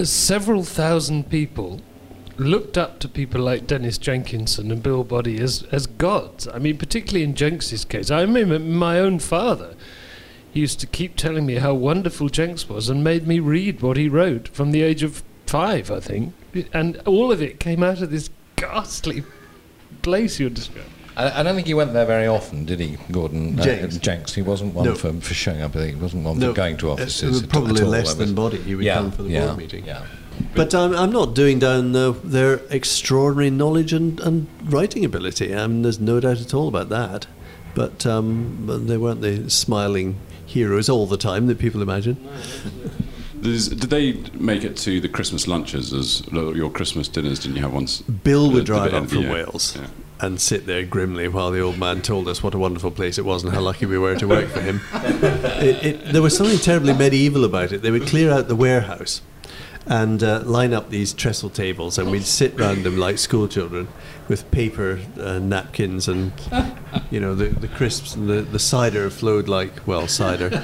several 0.05 0.63
thousand 0.63 1.31
people 1.31 1.81
looked 2.37 2.77
up 2.77 2.99
to 3.01 3.09
people 3.09 3.41
like 3.41 3.67
Dennis 3.67 3.99
Jenkinson 3.99 4.71
and 4.71 4.83
Bill 4.83 5.05
Boddy 5.05 5.41
as, 5.41 5.63
as 5.73 5.87
gods. 5.87 6.47
I 6.49 6.59
mean, 6.59 6.77
particularly 6.77 7.25
in 7.25 7.35
Jenks's 7.35 7.85
case. 7.85 8.11
I 8.11 8.21
remember 8.21 8.59
my 8.59 8.99
own 8.99 9.19
father 9.19 9.75
used 10.53 10.81
to 10.81 10.87
keep 10.87 11.17
telling 11.17 11.47
me 11.47 11.57
how 11.57 11.75
wonderful 11.75 12.29
Jenks 12.29 12.69
was 12.69 12.89
and 12.89 13.05
made 13.05 13.27
me 13.27 13.41
read 13.41 13.81
what 13.81 13.97
he 13.97 14.09
wrote 14.09 14.49
from 14.49 14.71
the 14.71 14.83
age 14.83 15.03
of 15.03 15.23
five, 15.47 15.91
I 15.91 16.01
think. 16.01 16.35
And 16.73 16.97
all 17.07 17.31
of 17.31 17.43
it 17.43 17.61
came 17.61 17.83
out 17.83 18.03
of 18.03 18.11
this 18.11 18.31
ghastly 18.57 19.25
place 20.03 20.41
you're 20.41 20.51
describing. 20.51 20.96
I, 21.17 21.41
I 21.41 21.43
don't 21.43 21.55
think 21.55 21.67
he 21.67 21.75
went 21.75 21.93
there 21.93 22.05
very 22.07 22.27
often, 22.27 22.65
did 22.65 22.79
he, 22.81 22.99
Gordon? 23.11 23.57
Jenks. 23.57 23.97
Uh, 23.97 24.01
Jenks. 24.01 24.35
He 24.35 24.43
wasn't 24.43 24.75
one 24.75 24.85
No. 24.85 24.95
for, 24.95 25.13
for 25.15 25.35
showing 25.35 25.63
up. 25.63 25.75
I 25.75 25.81
think 25.81 25.97
he 25.97 26.03
wasn't 26.03 26.25
one 26.25 26.39
for 26.41 26.53
going 26.53 26.77
to 26.79 26.91
uh, 26.91 26.95
offices. 26.95 27.43
at- 27.43 27.49
probably 27.49 27.77
at 27.77 27.83
all. 27.83 27.89
less 27.91 28.11
I 28.11 28.15
than 28.19 28.27
was- 28.27 28.33
Boddy. 28.35 28.59
He 28.63 28.75
would 28.75 28.85
yeah, 28.85 28.97
come 28.97 29.11
for 29.11 29.23
the 29.23 29.31
yeah, 29.31 29.47
board 29.47 29.59
meeting. 29.59 29.85
Yeah. 29.87 30.05
But 30.55 30.75
I'm, 30.75 30.95
I'm 30.95 31.11
not 31.11 31.35
doing 31.35 31.59
down 31.59 31.97
uh, 31.97 32.11
their 32.23 32.61
extraordinary 32.69 33.49
knowledge 33.51 33.93
and, 33.95 34.21
and 34.21 34.47
writing 34.65 35.05
ability. 35.05 35.55
I 35.55 35.67
mean, 35.67 35.83
there's 35.83 35.99
no 36.01 36.21
doubt 36.21 36.41
at 36.41 36.53
all 36.53 36.69
about 36.69 36.91
that. 36.91 37.27
But 37.75 38.07
um, 38.07 38.85
they 38.87 38.97
weren't 38.97 39.21
the 39.23 39.51
smiling 39.51 40.19
heroes 40.47 40.89
all 40.89 41.07
the 41.07 41.17
time 41.19 41.47
that 41.47 41.59
people 41.59 41.83
imagine. 41.83 42.17
Did 43.41 43.81
they 43.83 44.15
make 44.33 44.65
it 44.65 44.77
to 44.79 45.01
the 45.01 45.09
Christmas 45.09 45.47
lunches 45.47 45.93
as 45.93 46.27
your 46.33 46.71
Christmas 46.71 47.07
dinners? 47.09 47.39
Didn't 47.41 47.57
you 47.57 47.63
have 47.63 47.73
once? 47.75 48.01
Bill 48.03 48.51
would 48.51 48.65
drive 48.67 48.95
up 48.95 49.09
from 49.09 49.27
uh, 49.29 49.33
Wales 49.33 49.77
yeah. 49.77 49.87
And 50.21 50.41
sit 50.41 50.67
there 50.67 50.85
grimly 50.85 51.29
while 51.29 51.51
the 51.51 51.61
old 51.61 51.79
man 51.79 52.01
told 52.03 52.29
us 52.29 52.43
what 52.43 52.55
a 52.55 52.59
wonderful 52.59 52.91
place 52.91 53.19
it 53.19 53.25
was 53.25 53.45
and 53.45 53.53
how 53.53 53.61
lucky 53.61 53.87
we 53.87 53.99
were 53.99 54.17
to 54.17 54.27
work 54.27 54.49
for 54.49 54.61
him. 54.61 54.81
It, 55.57 55.85
it, 55.85 56.13
there 56.13 56.23
was 56.23 56.37
something 56.37 56.59
terribly 56.59 56.93
medieval 56.93 57.45
about 57.45 57.73
it. 57.73 57.83
They 57.83 57.91
would 57.91 58.07
clear 58.07 58.31
out 58.31 58.49
the 58.49 58.57
warehouse 58.57 59.23
and 59.87 60.23
uh, 60.23 60.43
line 60.45 60.75
up 60.75 60.91
these 60.91 61.13
trestle 61.13 61.49
tables, 61.49 61.97
and 61.97 62.11
we'd 62.11 62.25
sit 62.25 62.59
round 62.59 62.85
them 62.85 62.97
like 62.97 63.19
school 63.19 63.49
children 63.49 63.89
with 64.29 64.51
paper 64.51 65.01
uh, 65.19 65.39
napkins 65.39 66.09
and 66.09 66.33
you 67.11 67.21
know 67.21 67.35
the, 67.35 67.47
the 67.47 67.69
crisps 67.69 68.15
and 68.15 68.29
the, 68.29 68.43
the 68.43 68.59
cider 68.59 69.09
flowed 69.11 69.49
like 69.49 69.87
well 69.87 70.09
cider. 70.09 70.63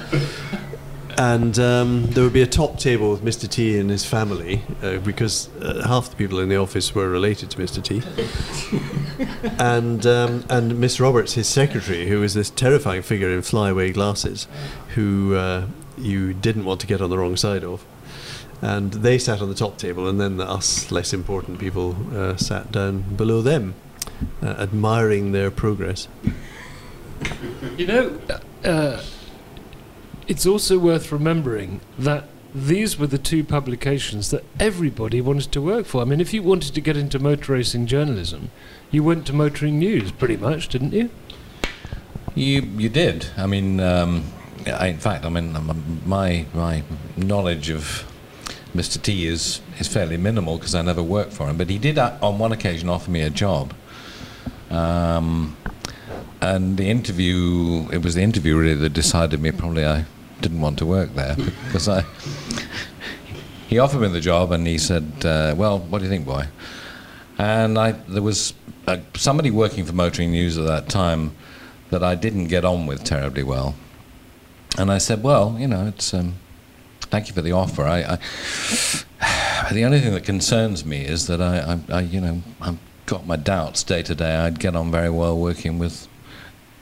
And 1.19 1.59
um, 1.59 2.07
there 2.11 2.25
would 2.25 2.33
be 2.33 2.43
a 2.43 2.47
top 2.47 2.79
table 2.79 3.11
with 3.11 3.23
Mr. 3.23 3.49
Tee 3.49 3.79
and 3.79 3.91
his 3.91 4.05
family 4.05 4.63
uh, 4.83 4.99
because 4.99 5.49
uh, 5.61 5.87
half 5.87 6.11
the 6.11 6.17
people 6.17 6.39
in 6.39 6.49
the 6.49 6.57
office 6.57 6.95
were 6.95 7.09
related 7.09 7.51
to 7.51 7.59
Mr. 7.59 7.83
Tee. 7.83 8.03
and 9.59 10.07
um, 10.07 10.45
and 10.49 10.79
Miss 10.79 11.01
Roberts, 11.01 11.35
his 11.35 11.49
secretary, 11.49 12.09
who 12.09 12.21
was 12.21 12.35
this 12.35 12.51
terrifying 12.51 13.03
figure 13.03 13.31
in 13.31 13.43
flyaway 13.43 13.93
glasses, 13.93 14.47
who 14.95 15.35
uh, 15.35 15.67
you 15.99 16.33
didn't 16.33 16.65
want 16.65 16.81
to 16.81 16.87
get 16.87 17.01
on 17.01 17.11
the 17.11 17.19
wrong 17.19 17.37
side 17.37 17.65
of. 17.65 17.85
And 18.61 18.93
they 18.93 19.19
sat 19.19 19.43
on 19.43 19.49
the 19.49 19.55
top 19.55 19.77
table, 19.77 20.09
and 20.09 20.21
then 20.21 20.37
the 20.37 20.49
us 20.49 20.91
less 20.93 21.13
important 21.13 21.59
people 21.59 21.97
uh, 22.17 22.37
sat 22.37 22.71
down 22.71 23.03
below 23.17 23.43
them, 23.43 23.75
uh, 24.41 24.55
admiring 24.59 25.33
their 25.33 25.51
progress. 25.51 26.09
You 27.77 27.87
know, 27.87 28.21
uh, 28.65 29.03
it's 30.29 30.47
also 30.47 30.79
worth 30.79 31.13
remembering 31.13 31.81
that 31.99 32.29
these 32.55 32.99
were 32.99 33.07
the 33.07 33.19
two 33.19 33.43
publications 33.43 34.31
that 34.31 34.45
everybody 34.61 35.21
wanted 35.21 35.51
to 35.53 35.61
work 35.63 35.87
for. 35.87 36.03
I 36.03 36.05
mean, 36.05 36.21
if 36.21 36.35
you 36.35 36.43
wanted 36.43 36.75
to 36.75 36.81
get 36.81 36.97
into 36.97 37.19
motor 37.19 37.53
racing 37.53 37.87
journalism, 37.87 38.51
you 38.91 39.03
went 39.03 39.27
to 39.27 39.33
Motoring 39.33 39.79
News, 39.79 40.13
pretty 40.13 40.37
much, 40.37 40.69
didn't 40.69 40.93
you? 40.93 41.11
You 42.35 42.63
you 42.63 42.89
did. 42.89 43.27
I 43.37 43.47
mean, 43.47 43.81
um, 43.81 44.25
I, 44.67 44.89
in 44.89 44.99
fact, 44.99 45.25
I 45.25 45.29
mean, 45.29 45.57
um, 45.57 46.03
my 46.07 46.47
my 46.55 46.83
knowledge 47.17 47.71
of 47.71 48.05
Mr. 48.75 49.01
Tee 49.01 49.27
is 49.27 49.61
is 49.79 49.89
fairly 49.89 50.17
minimal 50.17 50.57
because 50.59 50.75
I 50.75 50.83
never 50.83 51.03
worked 51.03 51.33
for 51.33 51.49
him. 51.49 51.57
But 51.57 51.69
he 51.69 51.79
did, 51.79 51.99
uh, 51.99 52.17
on 52.23 52.39
one 52.39 52.53
occasion, 52.53 52.89
offer 52.89 53.11
me 53.11 53.23
a 53.23 53.31
job. 53.31 53.75
Um, 54.71 55.57
and 56.43 56.77
the 56.77 56.91
interview, 56.91 57.89
it 57.93 58.03
was 58.03 58.17
the 58.17 58.23
interview 58.23 58.57
really 58.59 58.75
that 58.75 58.93
decided 58.93 59.41
me. 59.41 59.53
Probably 59.53 59.87
I 59.87 60.05
didn't 60.41 60.61
want 60.61 60.79
to 60.79 60.87
work 60.87 61.15
there 61.15 61.37
because 61.67 61.89
I. 61.89 62.05
He 63.69 63.79
offered 63.79 64.01
me 64.01 64.09
the 64.09 64.21
job 64.21 64.53
and 64.53 64.67
he 64.67 64.77
said, 64.77 65.11
uh, 65.25 65.55
"Well, 65.57 65.79
what 65.79 66.01
do 66.01 66.05
you 66.05 66.11
think, 66.11 66.27
boy?" 66.27 66.47
And 67.39 67.79
I, 67.79 67.93
there 67.93 68.23
was 68.23 68.53
uh, 68.87 68.99
somebody 69.15 69.51
working 69.51 69.85
for 69.87 69.93
Motoring 69.95 70.33
News 70.33 70.59
at 70.59 70.67
that 70.67 70.89
time 70.89 71.35
that 71.91 72.03
I 72.03 72.15
didn't 72.15 72.49
get 72.49 72.65
on 72.65 72.87
with 72.87 73.05
terribly 73.05 73.43
well. 73.43 73.75
And 74.79 74.91
I 74.91 74.99
said, 74.99 75.23
well, 75.23 75.57
you 75.59 75.69
know, 75.69 75.87
it's 75.87 76.13
um, 76.13 76.35
thank 77.03 77.29
you 77.29 77.35
for 77.35 77.43
the 77.43 77.53
offer. 77.53 77.85
I, 77.85 78.19
I 79.21 79.69
the 79.73 79.85
only 79.85 80.01
thing 80.01 80.13
that 80.15 80.25
concerns 80.25 80.85
me 80.85 81.05
is 81.05 81.27
that 81.29 81.41
I, 81.41 81.79
I, 81.91 81.99
I, 81.99 82.01
you 82.01 82.21
know, 82.21 82.43
I've 82.61 82.79
got 83.07 83.27
my 83.27 83.37
doubts 83.37 83.83
day 83.85 84.03
to 84.03 84.15
day. 84.15 84.37
I'd 84.37 84.59
get 84.59 84.75
on 84.75 84.91
very 84.91 85.11
well 85.11 85.39
working 85.39 85.79
with 85.79 86.09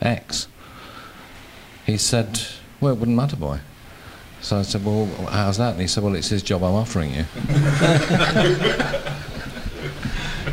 X. 0.01 0.49
He 1.87 1.97
said, 1.97 2.41
well, 2.81 2.93
it 2.95 2.99
wouldn't 2.99 3.17
matter, 3.17 3.37
boy. 3.37 3.61
So 4.41 4.59
I 4.59 4.63
said, 4.63 4.85
well, 4.85 5.07
how's 5.31 5.59
that? 5.59 5.73
And 5.73 5.81
he 5.81 5.87
said, 5.87 6.03
well, 6.03 6.15
it's 6.15 6.29
his 6.29 6.43
job 6.43 6.63
I'm 6.63 6.73
offering 6.75 7.15
you. 7.15 7.25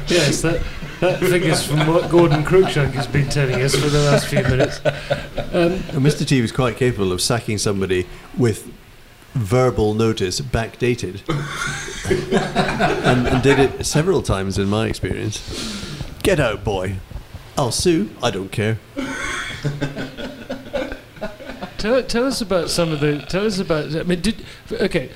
Yes, 0.08 0.42
that, 0.42 0.64
that 1.02 1.20
figures 1.20 1.66
from 1.66 1.86
what 1.86 2.10
Gordon 2.10 2.44
Cruickshank 2.44 2.92
has 2.92 3.08
been 3.08 3.28
telling 3.30 3.62
us 3.62 3.76
for 3.76 3.90
the 3.90 4.00
last 4.00 4.28
few 4.28 4.42
minutes. 4.44 4.80
Um, 4.86 5.74
And 5.92 6.06
Mr. 6.06 6.26
Tee 6.26 6.42
was 6.42 6.54
quite 6.54 6.78
capable 6.78 7.12
of 7.12 7.22
sacking 7.22 7.58
somebody 7.58 8.08
with 8.38 8.72
verbal 9.34 9.94
notice 9.94 10.40
backdated 10.40 11.22
and, 13.06 13.28
and 13.28 13.44
did 13.44 13.60
it 13.60 13.86
several 13.86 14.22
times 14.22 14.58
in 14.58 14.70
my 14.70 14.88
experience. 14.88 15.42
Get 16.24 16.40
out, 16.40 16.64
boy. 16.64 16.98
I'll 17.58 17.72
sue. 17.72 18.10
I 18.22 18.30
don't 18.32 18.52
care. 18.52 18.78
tell, 21.78 22.04
tell 22.04 22.26
us 22.26 22.42
about 22.42 22.70
some 22.70 22.92
of 22.92 23.00
the. 23.00 23.20
Tell 23.28 23.46
us 23.46 23.60
about. 23.60 23.96
I 23.96 24.04
mean, 24.04 24.22
did 24.22 24.46
okay. 24.72 25.10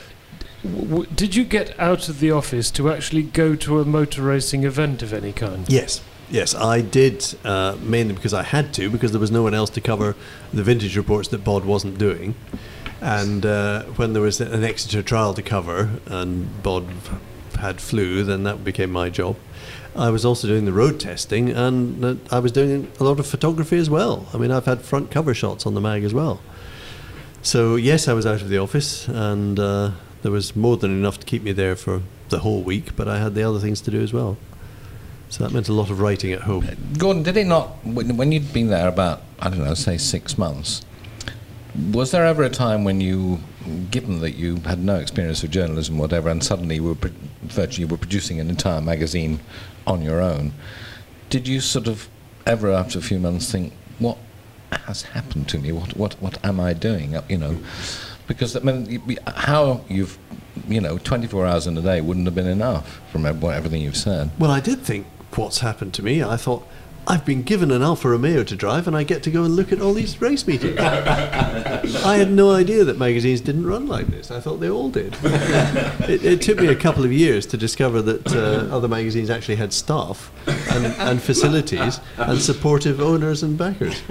W- 0.64 1.06
did 1.16 1.36
you 1.36 1.44
get 1.44 1.80
out 1.80 2.10
of 2.10 2.20
the 2.20 2.32
office 2.32 2.72
to 2.72 2.92
actually 2.92 3.24
go 3.24 3.56
to 3.56 3.80
a 3.80 3.86
motor 3.86 4.24
racing 4.24 4.64
event 4.64 5.02
of 5.02 5.14
any 5.14 5.32
kind? 5.34 5.70
Yes. 5.70 6.02
Yes, 6.30 6.56
I 6.56 6.80
did, 6.80 7.26
uh, 7.44 7.76
mainly 7.82 8.14
because 8.14 8.34
I 8.34 8.44
had 8.44 8.74
to, 8.76 8.90
because 8.90 9.12
there 9.12 9.20
was 9.20 9.32
no 9.32 9.44
one 9.44 9.54
else 9.54 9.70
to 9.72 9.82
cover 9.82 10.16
the 10.54 10.64
vintage 10.64 10.96
reports 10.96 11.28
that 11.28 11.44
Bod 11.44 11.66
wasn't 11.66 11.98
doing. 11.98 12.36
And 13.02 13.46
uh, 13.46 13.84
when 13.98 14.14
there 14.14 14.22
was 14.22 14.40
an 14.40 14.64
Exeter 14.64 15.04
trial 15.04 15.34
to 15.34 15.42
cover 15.42 15.90
and 16.06 16.64
Bod 16.64 16.88
had 17.62 17.82
flu, 17.82 18.24
then 18.24 18.44
that 18.44 18.64
became 18.64 18.92
my 18.92 19.10
job. 19.10 19.38
I 19.96 20.10
was 20.10 20.24
also 20.24 20.48
doing 20.48 20.66
the 20.66 20.72
road 20.72 21.00
testing 21.00 21.50
and 21.50 22.20
I 22.32 22.40
was 22.40 22.52
doing 22.52 22.92
a 23.00 23.04
lot 23.04 23.20
of 23.20 23.28
photography 23.28 23.78
as 23.78 23.90
well. 23.90 24.28
I 24.34 24.38
mean, 24.38 24.52
I've 24.52 24.66
had 24.66 24.82
front 24.82 25.12
cover 25.12 25.34
shots 25.34 25.66
on 25.66 25.74
the 25.74 25.82
mag 25.82 26.04
as 26.04 26.14
well. 26.14 26.42
So, 27.42 27.76
yes, 27.76 28.08
I 28.08 28.14
was 28.14 28.26
out 28.26 28.42
of 28.42 28.50
the 28.50 28.58
office 28.58 29.08
and 29.08 29.60
uh, 29.60 29.92
there 30.22 30.32
was 30.32 30.56
more 30.56 30.78
than 30.78 30.92
enough 30.92 31.20
to 31.20 31.26
keep 31.26 31.44
me 31.44 31.52
there 31.52 31.76
for 31.76 32.04
the 32.30 32.40
whole 32.40 32.62
week, 32.62 32.96
but 32.96 33.08
I 33.08 33.20
had 33.20 33.36
the 33.36 33.44
other 33.44 33.60
things 33.60 33.82
to 33.82 33.92
do 33.92 34.02
as 34.02 34.14
well. 34.14 34.38
So 35.30 35.44
that 35.44 35.54
meant 35.54 35.70
a 35.70 35.74
lot 35.74 35.90
of 35.90 36.00
writing 36.00 36.32
at 36.34 36.42
home. 36.42 36.68
Gordon, 36.98 37.24
did 37.24 37.38
it 37.38 37.48
not, 37.48 37.86
when, 37.86 38.18
when 38.18 38.32
you'd 38.32 38.54
been 38.54 38.68
there 38.68 38.88
about, 38.88 39.22
I 39.40 39.50
don't 39.50 39.64
know, 39.64 39.74
say 39.74 39.98
six 39.98 40.38
months, 40.38 40.82
was 41.92 42.12
there 42.12 42.26
ever 42.26 42.44
a 42.44 42.50
time 42.50 42.84
when 42.84 43.02
you, 43.02 43.40
given 43.92 44.20
that 44.22 44.32
you 44.32 44.58
had 44.58 44.80
no 44.80 44.96
experience 44.96 45.44
of 45.44 45.52
journalism, 45.52 45.98
whatever, 45.98 46.30
and 46.30 46.44
suddenly 46.44 46.76
you 46.76 46.84
were 46.84 46.96
pro- 46.96 47.12
virtually 47.44 47.86
were 47.86 47.98
producing 47.98 48.40
an 48.40 48.50
entire 48.50 48.82
magazine 48.82 49.40
on 49.86 50.02
your 50.02 50.22
own, 50.22 50.54
did 51.30 51.48
you 51.48 51.60
sort 51.60 51.88
of 51.88 52.10
ever, 52.46 52.72
after 52.72 53.00
a 53.00 53.02
few 53.02 53.20
months, 53.20 53.52
think, 53.52 53.74
what 54.00 54.18
has 54.72 55.04
happened 55.04 55.48
to 55.50 55.60
me? 55.60 55.72
What 55.72 55.96
what 55.98 56.14
what 56.22 56.44
am 56.44 56.60
I 56.60 56.74
doing? 56.74 57.16
Uh, 57.16 57.24
You 57.30 57.38
know, 57.38 57.58
because 58.28 58.56
I 58.56 58.60
mean, 58.60 59.18
how 59.28 59.82
you've 59.88 60.18
you 60.68 60.82
know, 60.82 60.98
24 60.98 61.46
hours 61.46 61.68
in 61.68 61.78
a 61.78 61.82
day 61.82 62.02
wouldn't 62.02 62.26
have 62.26 62.36
been 62.36 62.48
enough 62.48 63.02
from 63.12 63.26
everything 63.26 63.82
you've 63.82 63.98
said. 63.98 64.32
Well, 64.38 64.52
I 64.52 64.60
did 64.60 64.80
think 64.82 65.08
what's 65.36 65.60
happened 65.60 65.94
to 65.96 66.04
me. 66.04 66.24
I 66.24 66.38
thought 66.38 66.68
I've 67.08 67.26
been 67.26 67.42
given 67.42 67.72
an 67.72 67.82
Alfa 67.82 68.10
Romeo 68.10 68.44
to 68.44 68.56
drive, 68.56 68.88
and 68.88 68.96
I 68.96 69.04
get 69.04 69.24
to 69.24 69.32
go 69.32 69.44
and 69.44 69.56
look 69.56 69.72
at 69.72 69.82
all 69.82 69.94
these 69.94 70.22
race 70.22 70.46
meetings. 70.46 70.78
I 70.80 72.18
had 72.18 72.32
no 72.32 72.52
idea 72.52 72.84
that 72.84 72.98
magazines 72.98 73.42
didn't 73.42 73.66
run 73.66 73.88
like 73.88 74.08
this. 74.08 74.30
I 74.30 74.40
thought 74.40 74.60
they 74.60 74.70
all 74.70 74.90
did. 74.90 75.16
it, 75.24 76.24
it 76.24 76.42
took 76.42 76.60
me 76.60 76.68
a 76.68 76.76
couple 76.76 77.04
of 77.04 77.12
years 77.12 77.46
to 77.48 77.58
discover 77.58 78.02
that 78.04 78.36
uh, 78.36 78.76
other 78.76 78.88
magazines 78.88 79.30
actually 79.30 79.56
had 79.56 79.74
staff 79.74 80.32
and, 80.72 80.86
and 80.86 81.22
facilities 81.22 82.00
and 82.18 82.40
supportive 82.40 83.02
owners 83.02 83.42
and 83.42 83.58
backers. 83.58 84.02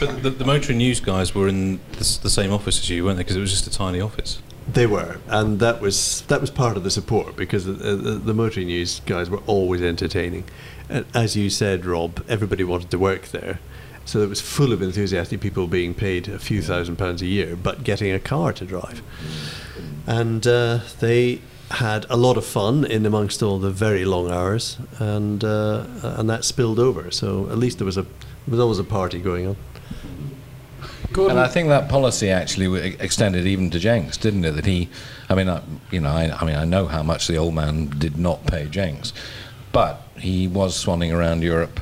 But 0.00 0.22
the, 0.22 0.30
the 0.30 0.44
motoring 0.44 0.78
news 0.78 1.00
guys 1.00 1.34
were 1.34 1.46
in 1.46 1.80
the, 1.92 2.18
the 2.22 2.30
same 2.30 2.52
office 2.52 2.78
as 2.78 2.88
you, 2.88 3.04
weren't 3.04 3.18
they? 3.18 3.22
Because 3.22 3.36
it 3.36 3.40
was 3.40 3.50
just 3.50 3.66
a 3.66 3.70
tiny 3.70 4.00
office. 4.00 4.40
They 4.70 4.86
were, 4.86 5.18
and 5.28 5.60
that 5.60 5.80
was 5.80 6.22
that 6.28 6.40
was 6.40 6.50
part 6.50 6.76
of 6.76 6.84
the 6.84 6.90
support 6.90 7.36
because 7.36 7.64
the, 7.64 7.72
the, 7.72 8.12
the 8.12 8.34
motoring 8.34 8.66
news 8.66 9.00
guys 9.06 9.30
were 9.30 9.42
always 9.46 9.80
entertaining. 9.80 10.44
And 10.90 11.06
as 11.14 11.36
you 11.36 11.48
said, 11.48 11.86
Rob, 11.86 12.22
everybody 12.28 12.64
wanted 12.64 12.90
to 12.90 12.98
work 12.98 13.28
there, 13.28 13.60
so 14.04 14.20
it 14.20 14.28
was 14.28 14.40
full 14.40 14.72
of 14.72 14.82
enthusiastic 14.82 15.40
people 15.40 15.66
being 15.66 15.94
paid 15.94 16.28
a 16.28 16.38
few 16.38 16.60
thousand 16.60 16.96
pounds 16.96 17.22
a 17.22 17.26
year, 17.26 17.56
but 17.56 17.82
getting 17.82 18.12
a 18.12 18.18
car 18.18 18.52
to 18.52 18.64
drive. 18.64 19.02
And 20.06 20.46
uh, 20.46 20.80
they 21.00 21.40
had 21.70 22.06
a 22.08 22.16
lot 22.16 22.36
of 22.36 22.44
fun 22.44 22.84
in 22.84 23.04
amongst 23.04 23.42
all 23.42 23.58
the 23.58 23.70
very 23.70 24.04
long 24.04 24.30
hours, 24.30 24.78
and 24.98 25.44
uh, 25.44 25.86
and 26.02 26.28
that 26.28 26.44
spilled 26.44 26.78
over. 26.78 27.10
So 27.10 27.48
at 27.50 27.58
least 27.58 27.78
there 27.78 27.86
was 27.86 27.96
a 27.96 28.02
there 28.02 28.52
was 28.52 28.60
always 28.60 28.78
a 28.78 28.84
party 28.84 29.18
going 29.18 29.46
on. 29.46 29.56
Gordon, 31.12 31.36
And 31.36 31.46
I 31.46 31.48
think 31.48 31.68
that 31.68 31.88
policy 31.88 32.30
actually 32.30 32.96
extended 33.00 33.46
even 33.46 33.70
to 33.70 33.78
Jenks, 33.78 34.16
didn't 34.16 34.44
it? 34.44 34.52
That 34.52 34.66
he, 34.66 34.88
I 35.28 35.34
mean, 35.34 35.48
I, 35.48 35.62
you 35.90 36.00
know, 36.00 36.10
I, 36.10 36.36
I 36.38 36.44
mean, 36.44 36.56
I 36.56 36.64
know 36.64 36.86
how 36.86 37.02
much 37.02 37.26
the 37.26 37.36
old 37.36 37.54
man 37.54 37.88
did 37.98 38.18
not 38.18 38.46
pay 38.46 38.66
Jenks, 38.66 39.12
but 39.72 40.02
he 40.18 40.46
was 40.46 40.82
swanning 40.82 41.14
around 41.14 41.42
Europe 41.42 41.80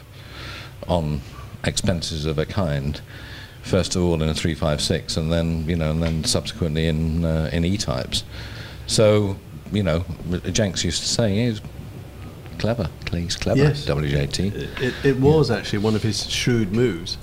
on 0.86 1.20
expenses 1.64 2.24
of 2.24 2.38
a 2.38 2.46
kind. 2.46 3.00
First 3.62 3.96
of 3.96 4.02
all 4.04 4.22
in 4.22 4.28
a 4.28 4.34
356, 4.34 5.16
and 5.16 5.32
then 5.32 5.68
you 5.68 5.74
know, 5.74 5.90
and 5.90 6.00
then 6.00 6.22
subsequently 6.22 6.86
in 6.86 7.24
uh, 7.24 7.50
in 7.52 7.64
E-types. 7.64 8.22
So 8.86 9.36
you 9.72 9.82
know, 9.82 10.04
Jenks 10.52 10.84
used 10.84 11.02
to 11.02 11.08
say 11.08 11.46
he's 11.46 11.60
clever. 12.58 12.88
He's 13.10 13.34
clever. 13.34 13.58
Yes. 13.58 13.84
WJT. 13.84 14.54
It, 14.54 14.82
it, 14.82 14.94
it 15.04 15.18
was 15.18 15.50
actually 15.50 15.80
one 15.80 15.96
of 15.96 16.02
his 16.04 16.30
shrewd 16.30 16.72
moves. 16.72 17.18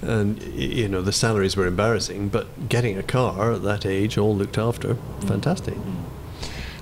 And, 0.00 0.40
you 0.54 0.88
know, 0.88 1.02
the 1.02 1.12
salaries 1.12 1.56
were 1.56 1.66
embarrassing, 1.66 2.28
but 2.28 2.68
getting 2.68 2.96
a 2.96 3.02
car 3.02 3.52
at 3.52 3.62
that 3.64 3.84
age, 3.84 4.16
all 4.16 4.34
looked 4.34 4.56
after, 4.58 4.96
fantastic. 5.26 5.74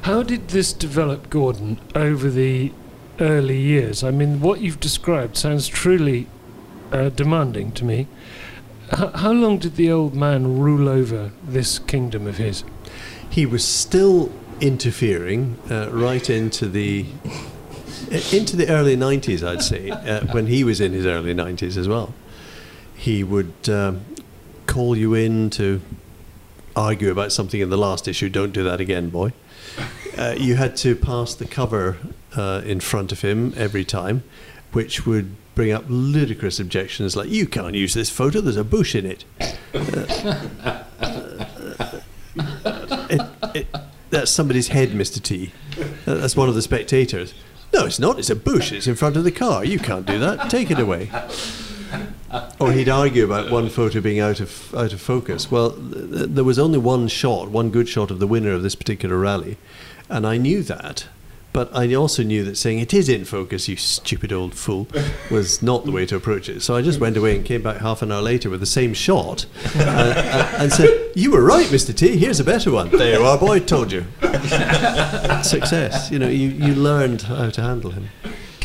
how 0.03 0.23
did 0.23 0.49
this 0.49 0.73
develop, 0.73 1.31
Gordon, 1.31 1.81
over 1.95 2.31
the 2.31 2.73
early 3.19 3.59
years? 3.59 4.05
I 4.05 4.11
mean, 4.11 4.41
what 4.41 4.61
you've 4.61 4.81
described 4.81 5.37
sounds 5.37 5.67
truly 5.67 6.27
uh, 6.93 7.09
demanding 7.09 7.73
to 7.73 7.85
me. 7.85 8.07
H- 8.93 9.11
how 9.15 9.33
long 9.33 9.59
did 9.59 9.77
the 9.77 9.91
old 9.91 10.15
man 10.15 10.59
rule 10.59 10.89
over 10.89 11.33
this 11.43 11.79
kingdom 11.79 12.27
of 12.27 12.37
his? 12.37 12.65
He 13.31 13.47
was 13.47 13.65
still 13.65 14.31
interfering 14.61 15.59
uh, 15.71 15.89
right 15.91 16.29
into 16.31 16.69
the 16.69 17.07
into 18.33 18.57
the 18.57 18.69
early 18.69 18.97
90s, 18.97 19.43
I'd 19.47 19.63
say, 19.63 19.91
uh, 19.91 20.27
when 20.33 20.47
he 20.47 20.63
was 20.63 20.81
in 20.81 20.93
his 20.93 21.07
early 21.07 21.35
90s 21.35 21.77
as 21.77 21.89
well. 21.89 22.15
He 22.97 23.23
would 23.23 23.69
um, 23.69 24.05
call 24.67 24.97
you 24.97 25.15
in 25.15 25.51
to 25.51 25.81
argue 26.75 27.11
about 27.11 27.33
something 27.33 27.61
in 27.61 27.71
the 27.71 27.79
last 27.79 28.09
issue. 28.09 28.29
Don't 28.29 28.53
do 28.53 28.65
that 28.65 28.81
again, 28.81 29.11
boy. 29.11 29.33
Uh, 30.17 30.35
you 30.39 30.55
had 30.55 30.75
to 30.75 30.97
pass 30.97 31.35
the 31.35 31.45
cover 31.45 31.99
uh, 32.35 32.63
in 32.65 32.81
front 32.81 33.13
of 33.13 33.21
him 33.21 33.53
every 33.55 33.85
time, 33.85 34.25
which 34.73 35.05
would 35.05 35.37
bring 35.55 35.71
up 35.71 35.85
ludicrous 35.89 36.59
objections 36.59 37.15
like, 37.15 37.29
"You 37.29 37.47
can't 37.47 37.75
use 37.75 37.93
this 37.93 38.09
photo. 38.09 38.41
There's 38.41 38.57
a 38.57 38.65
bush 38.65 38.95
in 38.95 39.05
it." 39.05 39.27
it, 43.11 43.21
it 43.55 43.67
that's 44.11 44.31
somebody's 44.31 44.69
head, 44.69 44.91
Mr. 44.91 45.23
Tee. 45.23 45.53
Uh, 46.07 46.15
That's 46.15 46.37
one 46.37 46.49
of 46.49 46.55
the 46.55 46.63
spectators. 46.63 47.35
No, 47.75 47.85
it's 47.85 47.99
not. 47.99 48.19
It's 48.19 48.31
a 48.31 48.37
bush. 48.37 48.73
It's 48.73 48.87
in 48.87 48.95
front 48.95 49.17
of 49.17 49.25
the 49.25 49.33
car. 49.33 49.65
You 49.65 49.79
can't 49.79 50.07
do 50.07 50.19
that. 50.21 50.49
Take 50.49 50.71
it 50.71 50.79
away. 50.79 51.11
Or 52.61 52.73
he'd 52.73 52.89
argue 52.89 53.25
about 53.25 53.51
one 53.51 53.69
photo 53.69 54.01
being 54.01 54.21
out 54.21 54.41
of 54.41 54.75
out 54.75 54.93
of 54.93 55.01
focus. 55.01 55.51
Well, 55.51 55.71
th- 55.73 56.11
th- 56.11 56.29
there 56.31 56.45
was 56.45 56.59
only 56.59 56.79
one 56.79 57.09
shot, 57.09 57.49
one 57.51 57.71
good 57.71 57.89
shot 57.89 58.11
of 58.11 58.19
the 58.19 58.27
winner 58.27 58.53
of 58.53 58.63
this 58.63 58.75
particular 58.75 59.19
rally, 59.19 59.57
and 60.09 60.27
I 60.27 60.37
knew 60.39 60.63
that. 60.65 61.07
But 61.53 61.75
I 61.75 61.95
also 61.95 62.23
knew 62.23 62.45
that 62.45 62.57
saying 62.57 62.81
it 62.81 62.93
is 62.93 63.09
in 63.09 63.25
focus, 63.25 63.67
you 63.67 63.77
stupid 63.77 64.31
old 64.31 64.55
fool, 64.55 64.87
was 65.31 65.63
not 65.63 65.87
the 65.87 65.91
way 65.91 66.05
to 66.05 66.15
approach 66.15 66.51
it. 66.51 66.61
So 66.61 66.77
I 66.77 66.83
just 66.83 67.01
went 67.01 67.17
away 67.17 67.35
and 67.35 67.47
came 67.47 67.63
back 67.63 67.79
half 67.79 68.03
an 68.03 68.13
hour 68.13 68.21
later 68.21 68.51
with 68.51 68.61
the 68.61 68.67
same 68.67 68.93
shot 68.93 69.47
uh, 69.75 69.81
uh, 69.81 70.57
and 70.59 70.71
said, 70.73 70.91
"You 71.15 71.31
were 71.31 71.43
right, 71.43 71.67
Mr. 71.67 71.95
Tee. 71.97 72.19
Here's 72.19 72.41
a 72.41 72.45
better 72.45 72.71
one. 72.71 72.91
There 72.91 73.19
you 73.19 73.25
are, 73.25 73.39
boy. 73.39 73.61
Told 73.61 73.91
you." 73.93 74.05
Success. 75.43 76.11
You 76.11 76.19
know, 76.19 76.29
you, 76.29 76.49
you 76.49 76.75
learned 76.75 77.23
how 77.23 77.51
to 77.51 77.63
handle 77.63 77.91
him. 77.91 78.09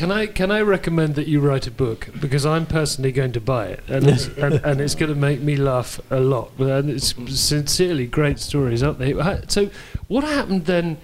Can 0.02 0.12
I 0.12 0.26
can 0.26 0.50
I 0.50 0.62
recommend 0.62 1.14
that 1.14 1.28
you 1.28 1.40
write 1.40 1.68
a 1.68 1.72
book 1.72 2.10
because 2.20 2.44
I'm 2.44 2.66
personally 2.66 3.12
going 3.12 3.34
to 3.34 3.40
buy 3.40 3.68
it 3.68 3.84
and 3.88 4.08
it's, 4.08 4.26
and, 4.30 4.56
and 4.66 4.82
it's 4.82 4.96
going 4.96 5.14
to 5.14 5.20
make 5.20 5.42
me 5.42 5.56
laugh 5.56 6.02
a 6.10 6.20
lot. 6.20 6.58
And 6.58 6.90
it's 6.90 7.14
sincerely 7.32 8.08
great 8.08 8.40
stories, 8.40 8.82
aren't 8.82 8.98
they? 8.98 9.14
So, 9.48 9.70
what 10.08 10.24
happened 10.24 10.66
then? 10.66 10.98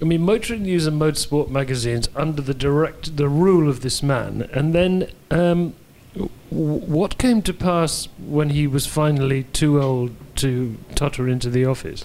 I 0.00 0.04
mean, 0.04 0.22
Motoring 0.22 0.62
News 0.62 0.86
and 0.86 1.02
Motorsport 1.02 1.50
magazines 1.50 2.08
under 2.14 2.40
the 2.40 2.54
direct 2.54 3.16
the 3.16 3.28
rule 3.28 3.68
of 3.68 3.80
this 3.80 4.00
man, 4.00 4.48
and 4.52 4.72
then 4.72 5.10
um, 5.32 5.74
w- 6.14 6.30
what 6.52 7.18
came 7.18 7.42
to 7.42 7.52
pass 7.52 8.06
when 8.16 8.50
he 8.50 8.68
was 8.68 8.86
finally 8.86 9.42
too 9.42 9.82
old 9.82 10.14
to 10.40 10.76
totter 10.94 11.28
into 11.28 11.50
the 11.50 11.64
office? 11.64 12.04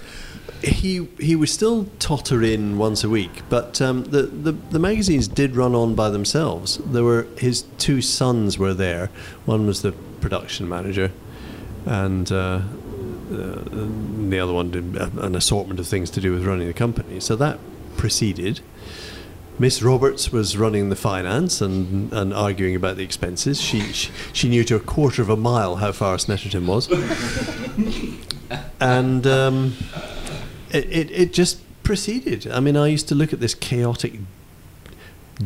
He 0.62 1.08
he 1.20 1.36
would 1.36 1.50
still 1.50 1.88
totter 2.00 2.42
in 2.42 2.78
once 2.78 3.04
a 3.04 3.10
week, 3.10 3.44
but 3.50 3.82
um, 3.82 4.06
the, 4.06 4.24
the 4.24 4.52
the 4.52 4.80
magazines 4.80 5.28
did 5.28 5.56
run 5.56 5.76
on 5.76 5.96
by 5.96 6.10
themselves. 6.10 6.78
There 6.78 7.04
were 7.04 7.28
his 7.38 7.64
two 7.78 8.02
sons 8.02 8.58
were 8.58 8.74
there. 8.74 9.10
One 9.46 9.68
was 9.68 9.82
the 9.82 9.92
production 10.22 10.68
manager, 10.70 11.12
and 11.86 12.32
uh, 12.32 12.36
uh, 12.36 13.58
the 14.30 14.40
other 14.40 14.54
one 14.54 14.72
did 14.72 14.96
an 14.96 15.36
assortment 15.36 15.80
of 15.80 15.88
things 15.88 16.10
to 16.12 16.22
do 16.22 16.32
with 16.32 16.46
running 16.46 16.68
the 16.68 16.74
company. 16.74 17.20
So 17.20 17.36
that 17.36 17.60
proceeded. 17.98 18.62
Miss 19.58 19.82
Roberts 19.82 20.32
was 20.32 20.58
running 20.58 20.90
the 20.90 20.96
finance 20.96 21.62
and, 21.62 22.12
and 22.12 22.34
arguing 22.34 22.76
about 22.76 22.98
the 22.98 23.04
expenses. 23.04 23.62
She, 23.62 23.80
she 23.94 24.12
she 24.34 24.50
knew 24.50 24.66
to 24.66 24.76
a 24.76 24.80
quarter 24.80 25.22
of 25.22 25.30
a 25.30 25.38
mile 25.38 25.78
how 25.78 25.94
far 25.94 26.18
Snetterton 26.18 26.66
was, 26.66 26.90
and 28.82 29.26
um, 29.26 29.76
it, 30.72 30.86
it 30.92 31.12
it 31.12 31.34
just 31.34 31.62
proceeded. 31.84 32.48
I 32.48 32.60
mean, 32.60 32.76
I 32.76 32.88
used 32.88 33.08
to 33.10 33.16
look 33.16 33.32
at 33.32 33.40
this 33.40 33.56
chaotic 33.56 34.20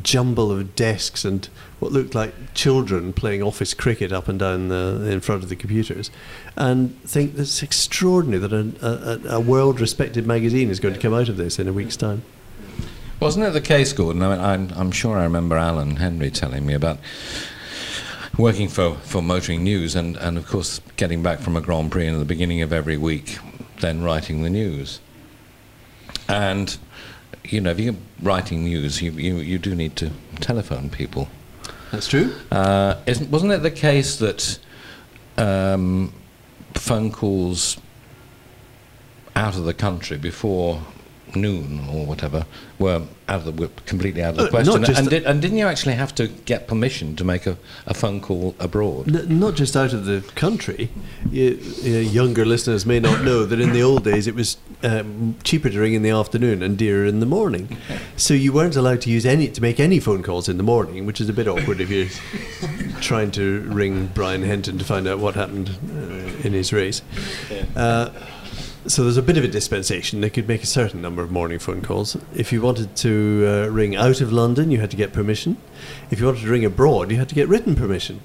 jumble 0.02 0.52
of 0.52 0.76
desks 0.76 1.26
and 1.26 1.48
what 1.80 1.92
looked 1.92 2.14
like 2.14 2.54
children 2.54 3.12
playing 3.12 3.42
office 3.42 3.74
cricket 3.74 4.12
up 4.12 4.28
and 4.28 4.38
down 4.40 4.68
the, 4.68 5.08
in 5.10 5.20
front 5.20 5.44
of 5.44 5.50
the 5.50 5.56
computers, 5.56 6.10
and 6.56 7.00
think 7.04 7.38
it's 7.38 7.62
extraordinary 7.62 8.40
that 8.40 8.54
a, 8.54 9.32
a, 9.32 9.36
a 9.38 9.40
world-respected 9.40 10.26
magazine 10.26 10.70
is 10.70 10.80
going 10.80 10.94
to 10.94 11.00
come 11.00 11.14
out 11.14 11.30
of 11.30 11.38
this 11.38 11.60
in 11.60 11.68
a 11.68 11.74
week's 11.74 11.98
time. 11.98 12.24
Wasn't 13.20 13.46
it 13.46 13.52
the 13.52 13.62
case, 13.62 13.92
Gordon? 13.92 14.24
I 14.24 14.30
mean, 14.30 14.40
I'm, 14.40 14.72
I'm 14.80 14.92
sure 14.92 15.18
I 15.18 15.24
remember 15.24 15.58
Alan 15.58 15.98
Henry 15.98 16.32
telling 16.32 16.66
me 16.66 16.74
about 16.74 17.00
working 18.38 18.70
for, 18.70 18.96
for 18.96 19.22
Motoring 19.22 19.64
News 19.64 19.94
and, 19.94 20.16
and, 20.18 20.38
of 20.38 20.48
course, 20.48 20.80
getting 20.96 21.22
back 21.22 21.40
from 21.40 21.58
a 21.58 21.62
Grand 21.62 21.92
Prix 21.92 22.08
in 22.08 22.18
the 22.18 22.24
beginning 22.24 22.62
of 22.62 22.72
every 22.72 22.96
week, 22.96 23.38
then 23.82 24.04
writing 24.04 24.42
the 24.42 24.50
news. 24.50 25.02
And, 26.30 26.78
you 27.44 27.60
know, 27.60 27.72
if 27.72 27.80
you're 27.80 27.96
writing 28.22 28.64
news, 28.64 29.02
you, 29.02 29.12
you, 29.12 29.38
you 29.38 29.58
do 29.58 29.76
need 29.76 29.98
to 29.98 30.12
telephone 30.40 30.90
people. 30.90 31.28
That's 31.92 32.08
true. 32.08 32.34
Uh, 32.52 32.96
isn't, 33.06 33.30
wasn't 33.30 33.52
it 33.52 33.64
the 33.64 33.72
case 33.72 34.16
that 34.18 34.60
um, 35.38 36.14
phone 36.74 37.12
calls 37.12 37.78
out 39.36 39.58
of 39.58 39.66
the 39.66 39.74
country 39.74 40.18
before 40.18 40.82
noon 41.36 41.80
or 41.90 42.06
whatever 42.06 42.46
were 42.80 43.02
out 43.28 43.40
of 43.40 43.46
the 43.46 43.52
were 43.52 43.70
completely 43.86 44.24
out 44.24 44.32
of 44.32 44.38
the 44.38 44.44
Uh, 44.46 44.50
question? 44.50 44.84
And, 44.96 45.10
did, 45.10 45.24
and 45.26 45.42
didn't 45.42 45.58
you 45.58 45.68
actually 45.68 45.94
have 45.96 46.16
to 46.16 46.28
get 46.28 46.68
permission 46.68 47.16
to 47.18 47.24
make 47.24 47.46
a, 47.46 47.58
a 47.86 47.94
phone 47.94 48.22
call 48.22 48.56
abroad? 48.60 49.14
N- 49.16 49.40
not 49.40 49.56
just 49.56 49.76
out 49.76 49.94
of 49.94 50.06
the 50.06 50.22
country. 50.36 50.90
You, 51.32 51.60
you 51.82 51.98
younger 51.98 52.46
listeners 52.46 52.86
may 52.86 53.00
not 53.00 53.24
know 53.24 53.46
that 53.46 53.60
in 53.60 53.74
the 53.74 53.84
old 53.84 54.04
days 54.04 54.28
it 54.28 54.36
was 54.36 54.58
um, 54.84 55.36
cheaper 55.44 55.70
to 55.70 55.80
ring 55.80 55.94
in 55.94 56.02
the 56.02 56.10
afternoon 56.10 56.64
and 56.64 56.78
dearer 56.78 57.06
in 57.06 57.20
the 57.20 57.26
morning. 57.26 57.78
So 58.16 58.34
you 58.34 58.54
weren't 58.54 58.76
allowed 58.76 59.02
to 59.02 59.10
use 59.10 59.26
any 59.26 59.48
to 59.50 59.62
make 59.62 59.80
any 59.80 60.00
phone 60.00 60.24
calls 60.24 60.48
in 60.50 60.58
the 60.58 60.64
morning, 60.64 61.06
which 61.06 61.20
is 61.22 61.30
a 61.30 61.34
bit 61.34 61.48
awkward 61.48 61.82
if 61.82 61.90
you're 61.90 62.08
trying 63.02 63.32
to 63.32 63.62
ring 63.62 64.08
Brian 64.14 64.42
Henton 64.44 64.78
to 64.80 64.86
find 64.86 65.08
out 65.08 65.20
what 65.20 65.36
happened 65.36 65.70
uh, 65.94 66.48
in 66.48 66.54
his 66.54 66.72
race. 66.74 67.02
Uh, 67.76 68.10
So 68.88 69.04
there's 69.04 69.18
a 69.18 69.22
bit 69.22 69.38
of 69.38 69.44
a 69.44 69.48
dispensation. 69.48 70.22
They 70.22 70.30
could 70.30 70.48
make 70.48 70.64
a 70.64 70.66
certain 70.68 71.02
number 71.02 71.22
of 71.22 71.32
morning 71.32 71.60
phone 71.60 71.82
calls. 71.82 72.16
If 72.34 72.54
you 72.54 72.62
wanted 72.62 72.96
to 72.98 73.46
uh, 73.46 73.68
ring 73.70 73.96
out 73.96 74.22
of 74.22 74.32
London, 74.32 74.72
you 74.72 74.80
had 74.80 74.90
to 74.92 74.98
get 74.98 75.12
permission. 75.12 75.58
If 76.10 76.20
you 76.20 76.26
wanted 76.26 76.42
to 76.44 76.50
ring 76.50 76.64
abroad, 76.64 77.12
you 77.12 77.18
had 77.18 77.28
to 77.30 77.36
get 77.36 77.50
written 77.50 77.76
permission 77.76 78.22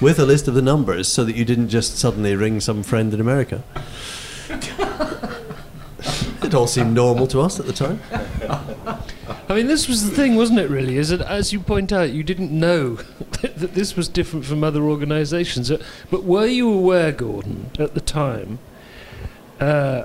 with 0.00 0.20
a 0.20 0.24
list 0.24 0.46
of 0.46 0.54
the 0.54 0.62
numbers 0.62 1.08
so 1.08 1.24
that 1.24 1.34
you 1.34 1.44
didn't 1.44 1.70
just 1.70 1.98
suddenly 1.98 2.36
ring 2.36 2.60
some 2.60 2.84
friend 2.84 3.12
in 3.12 3.20
America. 3.20 3.64
it 6.42 6.54
all 6.54 6.68
seemed 6.68 6.94
normal 6.94 7.26
to 7.26 7.40
us 7.40 7.58
at 7.58 7.66
the 7.66 7.72
time. 7.72 8.00
I 9.48 9.54
mean, 9.54 9.66
this 9.66 9.88
was 9.88 10.08
the 10.08 10.14
thing, 10.14 10.36
wasn't 10.36 10.60
it? 10.60 10.70
Really, 10.70 10.98
is 10.98 11.08
that 11.08 11.20
as 11.22 11.52
you 11.52 11.58
point 11.60 11.92
out, 11.92 12.10
you 12.12 12.22
didn't 12.22 12.52
know 12.52 12.94
that 13.42 13.74
this 13.74 13.96
was 13.96 14.08
different 14.08 14.44
from 14.44 14.62
other 14.62 14.82
organisations. 14.82 15.70
Uh, 15.70 15.82
But 16.10 16.22
were 16.22 16.46
you 16.46 16.68
aware, 16.68 17.10
Gordon, 17.10 17.70
at 17.78 17.94
the 17.94 18.00
time, 18.00 18.60
uh, 19.60 20.04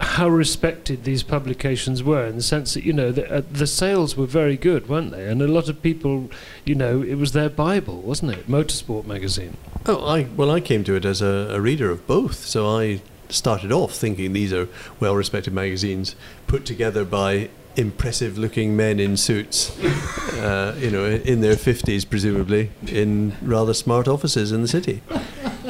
how 0.00 0.28
respected 0.28 1.04
these 1.04 1.22
publications 1.22 2.02
were 2.02 2.26
in 2.26 2.36
the 2.36 2.42
sense 2.42 2.74
that 2.74 2.84
you 2.84 2.92
know 2.92 3.12
the, 3.12 3.30
uh, 3.32 3.42
the 3.50 3.66
sales 3.66 4.16
were 4.16 4.26
very 4.26 4.56
good, 4.56 4.88
weren't 4.88 5.12
they? 5.12 5.28
And 5.28 5.40
a 5.40 5.46
lot 5.46 5.68
of 5.68 5.82
people, 5.82 6.30
you 6.64 6.74
know, 6.74 7.02
it 7.02 7.14
was 7.14 7.32
their 7.32 7.48
bible, 7.48 8.00
wasn't 8.02 8.32
it? 8.32 8.48
Motorsport 8.48 9.06
magazine. 9.06 9.56
Oh, 9.86 10.04
I 10.04 10.24
well, 10.36 10.50
I 10.50 10.60
came 10.60 10.84
to 10.84 10.94
it 10.94 11.04
as 11.04 11.22
a, 11.22 11.48
a 11.50 11.60
reader 11.60 11.90
of 11.90 12.06
both, 12.06 12.44
so 12.46 12.66
I 12.66 13.00
started 13.28 13.70
off 13.70 13.92
thinking 13.92 14.32
these 14.32 14.52
are 14.52 14.68
well-respected 15.00 15.52
magazines 15.52 16.16
put 16.46 16.64
together 16.64 17.04
by 17.04 17.50
impressive-looking 17.76 18.74
men 18.74 18.98
in 18.98 19.16
suits, 19.16 19.78
uh, 20.34 20.74
you 20.80 20.90
know, 20.90 21.04
in 21.04 21.40
their 21.42 21.56
fifties, 21.56 22.04
presumably, 22.04 22.70
in 22.86 23.36
rather 23.40 23.74
smart 23.74 24.08
offices 24.08 24.50
in 24.50 24.62
the 24.62 24.68
city. 24.68 25.02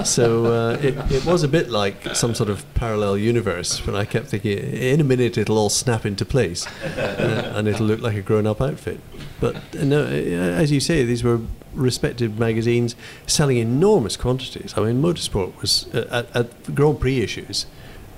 So 0.05 0.47
uh, 0.47 0.79
it, 0.81 0.97
it 1.11 1.25
was 1.25 1.43
a 1.43 1.49
bit 1.49 1.71
like 1.71 2.15
some 2.15 2.35
sort 2.35 2.51
of 2.51 2.65
parallel 2.75 3.19
universe, 3.19 3.81
but 3.81 3.95
I 3.95 4.05
kept 4.05 4.27
thinking, 4.27 4.59
in 4.59 5.01
a 5.01 5.05
minute 5.05 5.37
it'll 5.37 5.59
all 5.59 5.71
snap 5.71 6.07
into 6.07 6.25
place, 6.25 6.67
uh, 6.85 7.53
and 7.57 7.67
it'll 7.69 7.87
look 7.87 8.01
like 8.01 8.17
a 8.17 8.23
grown-up 8.23 8.61
outfit. 8.61 9.01
But 9.41 9.57
uh, 9.77 9.85
no, 9.85 10.03
uh, 10.05 10.09
as 10.09 10.71
you 10.71 10.81
say, 10.81 11.05
these 11.05 11.25
were 11.25 11.41
respected 11.75 12.39
magazines 12.39 12.97
selling 13.27 13.57
enormous 13.59 14.17
quantities. 14.17 14.75
I 14.77 14.83
mean, 14.83 15.03
Motorsport 15.03 15.61
was 15.61 15.93
uh, 15.95 16.07
at, 16.11 16.37
at 16.37 16.75
Grand 16.75 17.01
Prix 17.01 17.21
issues 17.21 17.67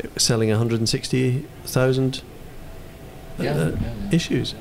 it 0.05 0.15
was 0.15 0.23
selling 0.23 0.49
160,000 0.49 2.23
uh, 3.39 3.73
issues. 4.11 4.55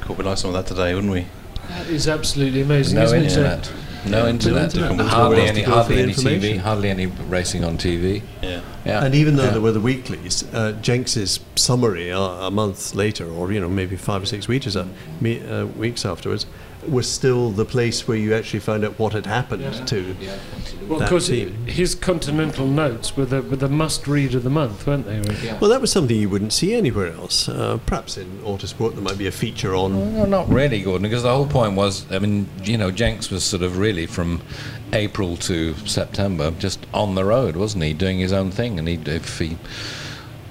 Cool, 0.00 0.16
we'd 0.16 0.24
like 0.24 0.38
some 0.38 0.54
of 0.54 0.54
that 0.54 0.66
today, 0.66 0.94
wouldn't 0.94 1.12
we? 1.12 1.26
That 1.68 1.86
is 1.88 2.08
absolutely 2.08 2.62
amazing, 2.62 2.96
No 2.96 3.04
isn't 3.04 3.22
internet. 3.22 3.66
it? 3.68 3.72
No 4.06 4.26
internet. 4.26 4.74
internet. 4.74 5.06
Hardly 5.06 5.42
any, 5.42 5.60
to 5.60 5.66
go 5.66 5.66
for 5.66 5.70
hardly 5.76 6.02
any 6.02 6.12
TV. 6.12 6.58
Hardly 6.58 6.90
any 6.90 7.06
racing 7.06 7.64
on 7.64 7.78
TV. 7.78 8.22
Yeah. 8.42 8.60
Yeah. 8.84 9.04
And 9.04 9.14
even 9.14 9.36
though 9.36 9.44
Yeah. 9.44 9.50
there 9.50 9.60
were 9.60 9.72
the 9.72 9.80
weeklies, 9.80 10.44
uh, 10.52 10.72
Jenks's 10.82 11.38
summary 11.54 12.08
a, 12.10 12.18
a 12.18 12.50
month 12.50 12.94
later, 12.94 13.28
or 13.30 13.52
you 13.52 13.60
know 13.60 13.68
maybe 13.68 13.96
five 13.96 14.22
or 14.22 14.26
six 14.26 14.48
weeks, 14.48 14.74
uh, 14.74 14.86
me, 15.20 15.40
uh, 15.46 15.66
weeks 15.66 16.04
afterwards, 16.04 16.46
was 16.88 17.08
still 17.10 17.50
the 17.50 17.64
place 17.64 18.08
where 18.08 18.16
you 18.16 18.34
actually 18.34 18.60
found 18.60 18.84
out 18.84 18.98
what 18.98 19.12
had 19.12 19.26
happened 19.26 19.62
Yeah. 19.62 19.84
to 19.84 20.16
Well, 20.88 20.98
that 20.98 21.04
because 21.06 21.28
team. 21.28 21.54
his 21.66 21.94
Continental 21.94 22.66
Notes 22.66 23.16
were 23.16 23.24
the, 23.24 23.40
were 23.42 23.56
the 23.56 23.68
must-read 23.68 24.34
of 24.34 24.42
the 24.42 24.50
month, 24.50 24.86
weren't 24.86 25.06
they? 25.06 25.18
really? 25.20 25.36
Yeah. 25.46 25.58
Well, 25.60 25.70
that 25.70 25.80
was 25.80 25.92
something 25.92 26.16
you 26.16 26.28
wouldn't 26.28 26.52
see 26.52 26.74
anywhere 26.74 27.12
else. 27.12 27.48
Uh, 27.48 27.78
perhaps 27.86 28.16
in 28.16 28.26
Autosport 28.44 28.94
there 28.94 29.02
might 29.02 29.18
be 29.18 29.26
a 29.28 29.32
feature 29.32 29.74
on. 29.74 30.14
Well, 30.16 30.26
not 30.26 30.48
really, 30.48 30.82
Gordon, 30.82 31.02
because 31.02 31.22
the 31.22 31.32
whole 31.32 31.46
point 31.46 31.74
was, 31.76 32.10
I 32.12 32.18
mean, 32.18 32.48
you 32.64 32.76
know, 32.76 32.90
Jenks 32.90 33.30
was 33.30 33.44
sort 33.44 33.62
of 33.62 33.78
really 33.78 34.06
from 34.06 34.42
April 34.92 35.36
to 35.38 35.74
September 35.86 36.50
just 36.58 36.84
on 36.92 37.14
the 37.14 37.24
road, 37.24 37.56
wasn't 37.56 37.84
he, 37.84 37.92
doing 37.92 38.18
his 38.18 38.32
own 38.32 38.50
thing, 38.50 38.78
and 38.78 38.88
he 38.88 38.94
if 39.06 39.38
he 39.38 39.56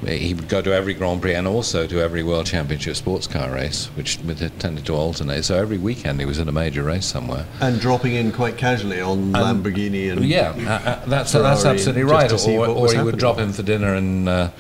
he 0.07 0.33
would 0.33 0.49
go 0.49 0.61
to 0.61 0.73
every 0.73 0.93
Grand 0.93 1.21
Prix 1.21 1.35
and 1.35 1.47
also 1.47 1.85
to 1.85 2.01
every 2.01 2.23
World 2.23 2.47
Championship 2.47 2.95
sports 2.95 3.27
car 3.27 3.51
race, 3.51 3.85
which 3.95 4.17
tended 4.59 4.85
to 4.85 4.93
alternate. 4.93 5.43
So 5.43 5.55
every 5.57 5.77
weekend 5.77 6.19
he 6.19 6.25
was 6.25 6.39
in 6.39 6.47
a 6.47 6.51
major 6.51 6.83
race 6.83 7.05
somewhere. 7.05 7.45
And 7.59 7.79
dropping 7.79 8.15
in 8.15 8.31
quite 8.31 8.57
casually 8.57 8.99
on 8.99 9.31
Lamborghini 9.31 10.11
and 10.11 10.25
Yeah, 10.25 10.53
uh, 10.57 10.89
uh, 10.89 11.05
that's 11.05 11.33
that's 11.33 11.65
absolutely 11.65 12.03
right. 12.03 12.31
Or, 12.31 12.67
or 12.67 12.91
he 12.91 13.01
would 13.01 13.17
drop 13.17 13.37
in 13.37 13.53
for 13.53 13.61
dinner 13.63 13.93
in, 13.95 14.27
uh, 14.27 14.51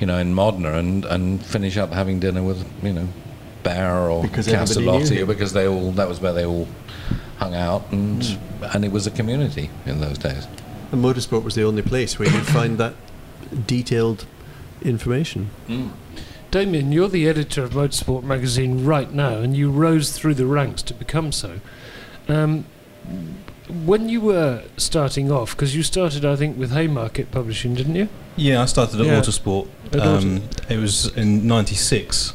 you 0.00 0.06
know, 0.06 0.16
in 0.16 0.34
Modena 0.34 0.74
and, 0.74 1.04
and 1.04 1.44
finish 1.44 1.76
up 1.76 1.92
having 1.92 2.18
dinner 2.20 2.42
with, 2.42 2.66
you 2.82 2.92
know, 2.92 3.08
Behra 3.62 4.10
or 4.10 4.22
Because 4.22 4.48
Castellotti 4.48 5.26
because 5.26 5.52
they 5.52 5.68
all 5.68 5.92
that 5.92 6.08
was 6.08 6.20
where 6.20 6.32
they 6.32 6.46
all 6.46 6.66
hung 7.36 7.54
out 7.54 7.82
and 7.92 8.24
Hmm. 8.24 8.64
and 8.72 8.84
it 8.84 8.92
was 8.92 9.06
a 9.06 9.10
community 9.10 9.68
in 9.84 10.00
those 10.00 10.16
days. 10.18 10.46
And 10.92 11.04
Motorsport 11.04 11.42
was 11.44 11.54
the 11.54 11.64
only 11.64 11.82
place 11.82 12.18
where 12.18 12.28
you'd 12.30 12.46
find 12.46 12.78
that 12.78 12.94
detailed 13.66 14.24
information. 14.82 15.50
Damien, 16.50 16.90
you're 16.90 17.08
the 17.08 17.28
editor 17.28 17.62
of 17.62 17.70
Motorsport 17.72 18.24
magazine 18.24 18.84
right 18.84 19.12
now, 19.12 19.34
and 19.38 19.56
you 19.56 19.70
rose 19.70 20.10
through 20.12 20.34
the 20.34 20.46
ranks 20.46 20.82
to 20.82 20.94
become 20.94 21.30
so. 21.32 21.60
Um, 22.28 22.64
when 23.84 24.08
you 24.08 24.20
were 24.20 24.64
starting 24.76 25.30
off, 25.30 25.52
because 25.52 25.76
you 25.76 25.82
started, 25.84 26.24
I 26.24 26.34
think, 26.34 26.58
with 26.58 26.72
Haymarket 26.72 27.30
Publishing, 27.30 27.74
didn't 27.74 27.94
you? 27.94 28.08
Yeah, 28.36 28.62
I 28.62 28.64
started 28.66 29.00
at 29.00 29.06
Yeah. 29.06 29.20
Autosport. 29.20 29.68
At 29.92 30.00
Um, 30.00 30.42
it 30.68 30.78
was 30.78 31.06
in 31.16 31.46
'96, 31.46 32.32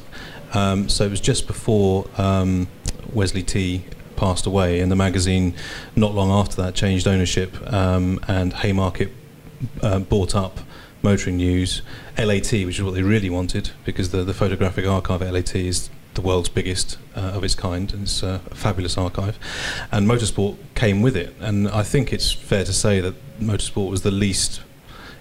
um, 0.54 0.88
so 0.88 1.06
it 1.06 1.12
was 1.12 1.20
just 1.20 1.46
before 1.48 2.06
um, 2.18 2.68
Wesley 3.14 3.44
Tee 3.44 3.84
passed 4.16 4.46
away, 4.46 4.80
and 4.80 4.90
the 4.90 4.96
magazine, 4.96 5.54
not 5.96 6.16
long 6.16 6.32
after 6.32 6.62
that, 6.62 6.74
changed 6.74 7.06
ownership, 7.06 7.56
um, 7.74 8.20
and 8.30 8.54
Haymarket 8.54 9.12
uh, 9.82 10.00
bought 10.00 10.36
up 10.36 10.60
Motoring 11.06 11.38
News, 11.38 11.84
LAT, 12.18 12.52
which 12.52 12.80
is 12.80 12.82
what 12.82 12.96
they 12.96 13.04
really 13.04 13.30
wanted, 13.30 13.70
because 13.86 14.10
the, 14.10 14.24
the 14.24 14.34
photographic 14.34 14.88
archive 14.88 15.22
at 15.22 15.32
LAT 15.32 15.56
is 15.56 15.92
the 16.16 16.22
world's 16.22 16.50
biggest 16.50 16.98
uh, 17.16 17.20
of 17.20 17.44
its 17.44 17.54
kind, 17.54 17.94
and 17.94 18.04
it's 18.04 18.24
uh, 18.24 18.40
a 18.50 18.56
fabulous 18.56 18.98
archive. 18.98 19.38
And 19.92 20.08
Motorsport 20.08 20.58
came 20.74 21.04
with 21.04 21.16
it, 21.16 21.36
and 21.40 21.68
I 21.68 21.84
think 21.84 22.12
it's 22.12 22.32
fair 22.32 22.64
to 22.64 22.74
say 22.74 23.02
that 23.02 23.14
Motorsport 23.40 23.92
was 23.92 24.02
the 24.02 24.10
least 24.10 24.64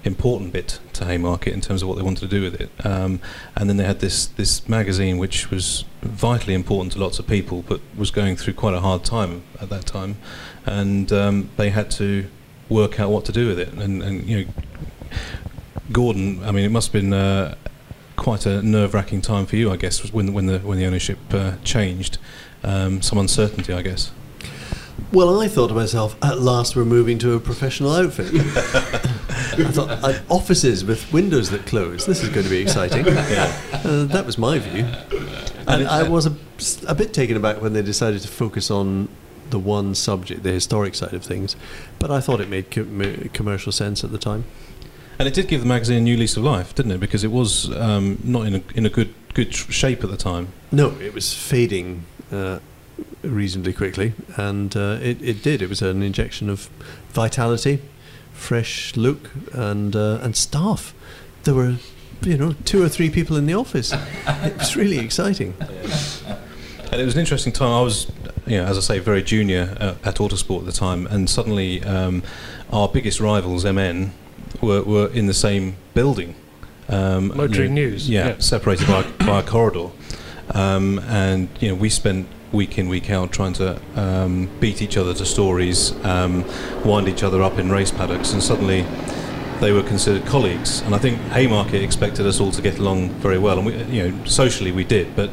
important 0.04 0.54
bit 0.54 0.80
to 0.94 1.04
Haymarket 1.04 1.52
in 1.52 1.60
terms 1.60 1.82
of 1.82 1.88
what 1.88 1.98
they 1.98 2.02
wanted 2.02 2.30
to 2.30 2.34
do 2.34 2.40
with 2.40 2.58
it. 2.58 2.70
Um, 2.82 3.20
and 3.54 3.68
then 3.68 3.76
they 3.76 3.84
had 3.84 4.00
this 4.00 4.24
this 4.24 4.66
magazine 4.66 5.18
which 5.18 5.50
was 5.50 5.84
vitally 6.00 6.54
important 6.54 6.92
to 6.92 6.98
lots 6.98 7.18
of 7.18 7.26
people, 7.26 7.62
but 7.68 7.82
was 7.94 8.10
going 8.10 8.36
through 8.36 8.54
quite 8.54 8.74
a 8.74 8.80
hard 8.80 9.04
time 9.04 9.42
at 9.60 9.68
that 9.68 9.84
time, 9.84 10.16
and 10.64 11.12
um, 11.12 11.50
they 11.58 11.68
had 11.68 11.90
to 11.90 12.30
work 12.70 12.98
out 12.98 13.10
what 13.10 13.26
to 13.26 13.32
do 13.32 13.48
with 13.48 13.58
it. 13.58 13.68
And, 13.74 14.02
and 14.02 14.24
you 14.24 14.46
know, 14.46 14.52
Gordon, 15.92 16.42
I 16.44 16.50
mean, 16.52 16.64
it 16.64 16.70
must 16.70 16.92
have 16.92 17.00
been. 17.00 17.12
Uh, 17.12 17.54
Quite 18.16 18.46
a 18.46 18.62
nerve-wracking 18.62 19.22
time 19.22 19.44
for 19.44 19.56
you, 19.56 19.72
I 19.72 19.76
guess, 19.76 20.12
when 20.12 20.32
when 20.32 20.46
the 20.46 20.60
when 20.60 20.78
the 20.78 20.86
ownership 20.86 21.18
uh, 21.32 21.54
changed. 21.64 22.18
Um, 22.62 23.02
some 23.02 23.18
uncertainty, 23.18 23.72
I 23.72 23.82
guess. 23.82 24.12
Well, 25.12 25.40
I 25.40 25.48
thought 25.48 25.68
to 25.68 25.74
myself, 25.74 26.16
at 26.22 26.38
last 26.38 26.76
we're 26.76 26.84
moving 26.84 27.18
to 27.18 27.32
a 27.34 27.40
professional 27.40 27.92
outfit. 27.92 28.30
I 28.34 29.70
thought, 29.70 29.90
uh, 30.02 30.20
offices 30.28 30.84
with 30.84 31.12
windows 31.12 31.50
that 31.50 31.66
close. 31.66 32.06
This 32.06 32.22
is 32.22 32.28
going 32.28 32.44
to 32.44 32.50
be 32.50 32.60
exciting. 32.60 33.04
Uh, 33.84 34.04
that 34.04 34.24
was 34.24 34.38
my 34.38 34.58
view. 34.58 34.86
And 35.68 35.86
I 35.86 36.08
was 36.08 36.24
a, 36.24 36.34
a 36.88 36.94
bit 36.94 37.12
taken 37.12 37.36
aback 37.36 37.60
when 37.60 37.74
they 37.74 37.82
decided 37.82 38.22
to 38.22 38.28
focus 38.28 38.70
on 38.70 39.10
the 39.50 39.58
one 39.58 39.94
subject, 39.94 40.42
the 40.42 40.52
historic 40.52 40.94
side 40.94 41.12
of 41.12 41.22
things. 41.22 41.54
But 41.98 42.10
I 42.10 42.20
thought 42.20 42.40
it 42.40 42.48
made 42.48 42.70
com- 42.70 43.28
commercial 43.34 43.72
sense 43.72 44.02
at 44.02 44.10
the 44.10 44.16
time. 44.16 44.44
And 45.18 45.28
it 45.28 45.34
did 45.34 45.48
give 45.48 45.60
the 45.60 45.66
magazine 45.66 45.98
a 45.98 46.00
new 46.00 46.16
lease 46.16 46.36
of 46.36 46.42
life, 46.42 46.74
didn't 46.74 46.92
it? 46.92 47.00
Because 47.00 47.24
it 47.24 47.30
was 47.30 47.74
um, 47.76 48.18
not 48.24 48.46
in 48.46 48.56
a, 48.56 48.62
in 48.74 48.86
a 48.86 48.90
good 48.90 49.14
good 49.34 49.54
shape 49.54 50.02
at 50.04 50.10
the 50.10 50.16
time. 50.16 50.48
No, 50.72 50.92
it 51.00 51.12
was 51.12 51.34
fading 51.34 52.04
uh, 52.32 52.60
reasonably 53.22 53.72
quickly, 53.72 54.14
and 54.36 54.74
uh, 54.76 54.98
it, 55.02 55.20
it 55.20 55.42
did. 55.42 55.60
It 55.60 55.68
was 55.68 55.82
an 55.82 56.02
injection 56.02 56.48
of 56.48 56.70
vitality, 57.10 57.82
fresh 58.32 58.96
look, 58.96 59.30
and 59.52 59.94
uh, 59.94 60.20
and 60.22 60.36
staff. 60.36 60.94
There 61.42 61.54
were, 61.54 61.76
you 62.22 62.38
know, 62.38 62.54
two 62.64 62.82
or 62.82 62.88
three 62.88 63.10
people 63.10 63.36
in 63.36 63.46
the 63.46 63.54
office. 63.54 63.92
It 64.26 64.58
was 64.58 64.76
really 64.76 64.98
exciting. 64.98 65.54
And 65.60 67.00
it 67.00 67.04
was 67.04 67.14
an 67.14 67.20
interesting 67.20 67.52
time. 67.52 67.70
I 67.70 67.80
was, 67.80 68.10
you 68.46 68.58
know, 68.58 68.64
as 68.64 68.76
I 68.76 68.80
say, 68.80 68.98
very 68.98 69.22
junior 69.22 69.76
uh, 69.80 69.94
at 70.04 70.16
Autosport 70.16 70.60
at 70.60 70.66
the 70.66 70.72
time, 70.72 71.06
and 71.08 71.28
suddenly 71.28 71.82
um, 71.82 72.22
our 72.72 72.88
biggest 72.88 73.20
rivals, 73.20 73.64
MN, 73.64 74.12
were, 74.60 74.82
were 74.82 75.08
in 75.08 75.26
the 75.26 75.34
same 75.34 75.76
building. 75.94 76.34
Um, 76.88 77.28
Motoring 77.28 77.76
you 77.76 77.84
know, 77.84 77.90
News, 77.90 78.10
Yeah, 78.10 78.28
yeah. 78.28 78.38
separated 78.38 78.86
by, 78.86 79.02
by 79.26 79.40
a 79.40 79.42
corridor. 79.42 79.90
Um, 80.50 80.98
and, 81.00 81.48
you 81.60 81.68
know, 81.68 81.74
we 81.74 81.88
spent 81.88 82.28
week 82.52 82.78
in, 82.78 82.88
week 82.88 83.10
out 83.10 83.32
trying 83.32 83.52
to 83.54 83.80
um, 83.96 84.48
beat 84.60 84.80
each 84.80 84.96
other 84.96 85.12
to 85.14 85.24
stories, 85.26 85.92
um, 86.04 86.44
wind 86.84 87.08
each 87.08 87.22
other 87.22 87.42
up 87.42 87.58
in 87.58 87.70
race 87.70 87.90
paddocks, 87.90 88.32
and 88.32 88.42
suddenly 88.42 88.86
they 89.60 89.72
were 89.72 89.82
considered 89.82 90.24
colleagues. 90.26 90.80
And 90.82 90.94
I 90.94 90.98
think 90.98 91.18
Haymarket 91.32 91.82
expected 91.82 92.26
us 92.26 92.40
all 92.40 92.52
to 92.52 92.62
get 92.62 92.78
along 92.78 93.10
very 93.10 93.38
well, 93.38 93.58
and 93.58 93.66
we, 93.66 93.82
you 93.84 94.08
know, 94.08 94.24
socially 94.24 94.72
we 94.72 94.84
did, 94.84 95.14
but 95.16 95.30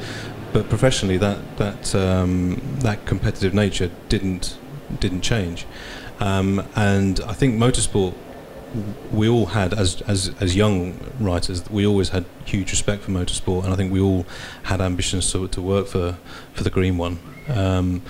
but 0.54 0.68
professionally 0.68 1.18
that 1.18 1.58
that 1.58 1.96
um, 1.96 2.62
that 2.80 3.06
competitive 3.06 3.54
nature 3.54 3.90
didn't 4.10 4.58
didn't 5.00 5.22
change. 5.22 5.66
Um, 6.20 6.68
and 6.76 7.20
I 7.22 7.34
think 7.34 7.56
motorsport 7.56 8.14
we 9.12 9.28
all 9.28 9.48
had, 9.48 9.74
as, 9.74 10.02
as, 10.04 10.32
as 10.40 10.56
young 10.56 11.00
writers, 11.20 11.70
we 11.70 11.86
always 11.86 12.10
had 12.10 12.26
huge 12.46 12.72
respect 12.72 13.04
for 13.04 13.12
motorsport, 13.12 13.64
and 13.64 13.74
I 13.74 13.76
think 13.76 13.92
we 13.92 14.00
all 14.00 14.26
had 14.64 14.82
ambitions 14.82 15.32
to, 15.32 15.48
to 15.50 15.62
work 15.62 15.88
for, 15.88 16.18
for 16.54 16.64
the 16.64 16.70
Green 16.70 16.98
One. 16.98 17.20
Um, 17.50 18.02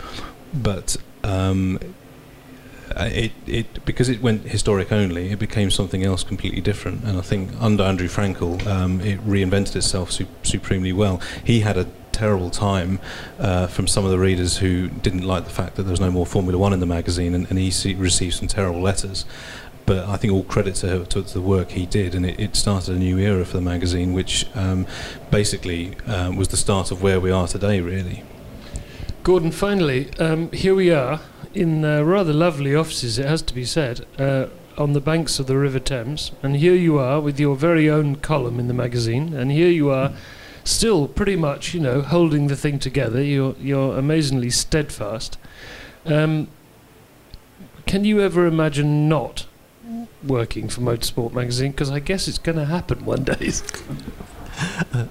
but 0.54 0.98
um, 1.24 1.80
uh, 2.96 3.10
it, 3.12 3.32
it 3.48 3.86
because 3.86 4.10
it 4.10 4.22
went 4.22 4.44
historic 4.44 4.92
only, 4.92 5.32
it 5.32 5.40
became 5.40 5.72
something 5.72 6.04
else 6.04 6.24
completely 6.24 6.62
different. 6.62 7.04
And 7.04 7.18
I 7.18 7.22
think 7.22 7.52
under 7.60 7.84
Andrew 7.84 8.08
Frankel, 8.08 8.66
um, 8.68 9.02
it 9.02 9.20
reinvented 9.26 9.76
itself 9.76 10.12
su- 10.12 10.28
supremely 10.44 10.94
well. 10.94 11.22
He 11.44 11.62
had 11.62 11.78
a 11.78 11.88
terrible 12.12 12.50
time 12.50 13.00
uh, 13.40 13.68
from 13.68 13.88
some 13.88 14.06
of 14.06 14.12
the 14.12 14.20
readers 14.20 14.58
who 14.58 14.90
didn't 14.90 15.24
like 15.24 15.46
the 15.46 15.50
fact 15.50 15.76
that 15.76 15.84
there 15.84 15.92
was 15.92 16.02
no 16.02 16.12
more 16.12 16.26
Formula 16.26 16.58
One 16.58 16.74
in 16.74 16.80
the 16.80 16.86
magazine, 16.86 17.34
and, 17.34 17.50
and 17.50 17.58
he 17.58 17.96
received 17.96 18.36
some 18.36 18.48
terrible 18.48 18.82
letters. 18.82 19.26
But 19.86 20.08
I 20.08 20.18
think 20.18 20.34
all 20.34 20.44
credit 20.44 20.76
to, 20.76 21.06
to, 21.06 21.24
to 21.24 21.34
the 21.34 21.42
work 21.42 21.72
he 21.72 21.86
did, 21.86 22.16
and 22.16 22.26
it, 22.26 22.40
it, 22.40 22.56
started 22.56 22.96
a 22.96 23.00
new 23.00 23.18
era 23.18 23.46
for 23.46 23.58
the 23.58 23.62
magazine, 23.62 24.14
which 24.14 24.48
um, 24.56 24.86
basically 25.30 25.96
um, 26.08 26.36
was 26.36 26.50
the 26.50 26.58
start 26.58 26.92
of 26.92 27.02
where 27.02 27.20
we 27.20 27.32
are 27.32 27.48
today, 27.48 27.82
really. 27.82 28.24
Gordon, 29.24 29.52
finally, 29.52 30.10
um, 30.18 30.52
here 30.52 30.76
we 30.76 30.92
are 30.92 31.20
in 31.54 31.84
uh, 31.84 32.02
rather 32.04 32.34
lovely 32.34 32.76
offices, 32.76 33.20
it 33.20 33.26
has 33.26 33.42
to 33.44 33.54
be 33.54 33.66
said, 33.66 34.06
uh, 34.18 34.48
on 34.78 34.94
the 34.94 35.02
banks 35.02 35.40
of 35.40 35.48
the 35.48 35.58
River 35.58 35.80
Thames. 35.80 36.32
And 36.42 36.56
here 36.56 36.76
you 36.76 36.98
are 36.98 37.20
with 37.20 37.40
your 37.40 37.56
very 37.56 37.90
own 37.90 38.16
column 38.16 38.60
in 38.60 38.68
the 38.68 38.74
magazine. 38.74 39.34
And 39.34 39.52
here 39.52 39.70
you 39.70 39.90
are, 39.90 40.14
still 40.64 41.08
pretty 41.08 41.36
much, 41.36 41.74
you 41.74 41.80
know, 41.80 42.02
holding 42.02 42.48
the 42.48 42.56
thing 42.56 42.80
together. 42.80 43.22
You're, 43.22 43.56
you're 43.60 43.98
amazingly 43.98 44.50
steadfast. 44.50 45.38
Um, 46.06 46.48
can 47.86 48.06
you 48.06 48.22
ever 48.22 48.46
imagine 48.46 49.10
not 49.10 49.46
working 50.24 50.70
for 50.70 50.82
Motorsport 50.82 51.34
magazine? 51.34 51.72
Because 51.72 51.90
I 51.90 52.00
guess 52.00 52.28
it's 52.28 52.38
going 52.38 52.58
to 52.58 52.66
happen 52.66 53.06
one 53.06 53.24
day. 53.24 53.52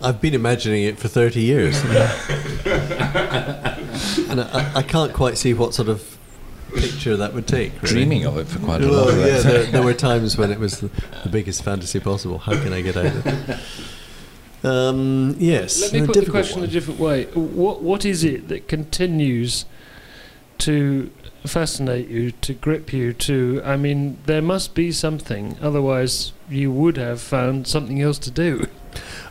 I've 0.03 0.20
been 0.20 0.35
imagining 0.35 0.85
it 0.85 0.99
for 0.99 1.09
30 1.09 1.40
years. 1.40 1.83
and 1.85 1.94
I, 4.40 4.73
I, 4.77 4.83
can't 4.83 5.12
quite 5.12 5.38
see 5.38 5.55
what 5.55 5.75
sort 5.75 5.88
of 5.88 6.18
picture 6.75 7.16
that 7.16 7.35
would 7.35 7.46
take. 7.46 7.73
Really. 7.83 7.94
Dreaming 7.94 8.27
of 8.27 8.38
it 8.38 8.46
for 8.46 8.59
quite 8.61 8.83
a 8.83 8.88
well, 8.88 9.07
while. 9.07 9.16
Yeah, 9.16 9.38
there, 9.38 9.64
there, 9.64 9.83
were 9.83 9.94
times 9.94 10.37
when 10.37 10.51
it 10.51 10.59
was 10.59 10.81
the, 10.81 10.90
the, 11.23 11.29
biggest 11.29 11.64
fantasy 11.64 12.01
possible. 12.01 12.38
How 12.38 12.53
can 12.53 12.73
I 12.73 12.81
get 12.81 12.96
out 12.96 13.07
of 13.07 13.27
it? 13.27 13.59
Um, 14.62 15.37
yes. 15.38 15.81
Let 15.81 16.03
me 16.03 16.07
put 16.07 16.23
the 16.23 16.31
question 16.31 16.61
one. 16.61 16.68
a 16.68 16.70
different 16.70 17.01
way. 17.01 17.25
What 17.33 17.83
What 17.83 18.05
is 18.05 18.25
it 18.25 18.49
that 18.49 18.68
continues 18.68 19.64
to 20.59 21.11
fascinate 21.46 22.09
you, 22.09 22.33
to 22.33 22.55
grip 22.55 22.92
you, 22.92 23.12
to. 23.12 23.62
I 23.64 23.76
mean, 23.76 24.18
there 24.26 24.42
must 24.42 24.74
be 24.74 24.92
something, 24.92 25.57
otherwise, 25.61 26.33
you 26.48 26.70
would 26.70 26.96
have 26.96 27.20
found 27.20 27.66
something 27.66 28.00
else 28.00 28.18
to 28.20 28.31
do. 28.31 28.66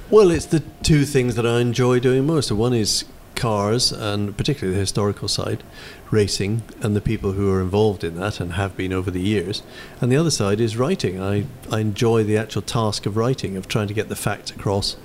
Well, 0.10 0.32
it's 0.32 0.46
the 0.46 0.64
two 0.82 1.06
things 1.06 1.36
that 1.36 1.46
I 1.46 1.60
enjoy 1.60 2.00
doing 2.00 2.26
most. 2.26 2.52
One 2.52 2.74
is 2.74 3.06
cars, 3.36 3.92
and 3.92 4.36
particularly 4.36 4.74
the 4.74 4.80
historical 4.82 5.28
side, 5.28 5.64
racing, 6.12 6.64
and 6.82 6.96
the 6.96 7.02
people 7.02 7.34
who 7.34 7.52
are 7.52 7.62
involved 7.62 8.04
in 8.04 8.16
that 8.16 8.40
and 8.40 8.54
have 8.54 8.76
been 8.76 8.92
over 8.92 9.12
the 9.12 9.22
years. 9.22 9.64
And 10.02 10.12
the 10.12 10.18
other 10.18 10.32
side 10.32 10.60
is 10.60 10.76
writing. 10.78 11.22
I, 11.22 11.46
I 11.72 11.80
enjoy 11.80 12.24
the 12.24 12.38
actual 12.38 12.62
task 12.62 13.06
of 13.06 13.18
writing, 13.18 13.56
of 13.56 13.68
trying 13.68 13.88
to 13.88 13.94
get 13.94 14.10
the 14.10 14.16
facts 14.16 14.52
across 14.52 14.98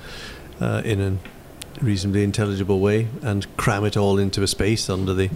uh, 0.61 0.83
in 0.85 1.01
a 1.01 1.19
reasonably 1.81 2.23
intelligible 2.25 2.81
way 2.81 3.09
and 3.23 3.57
cram 3.57 3.85
it 3.85 3.97
all 3.97 4.19
into 4.19 4.43
a 4.43 4.47
space 4.47 4.89
under 4.89 5.15
the 5.15 5.31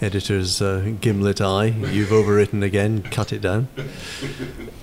editor's 0.00 0.60
uh, 0.60 0.94
gimlet 1.00 1.40
eye. 1.40 1.66
You've 1.66 2.10
overwritten 2.10 2.62
again, 2.62 3.02
cut 3.02 3.32
it 3.32 3.40
down. 3.40 3.68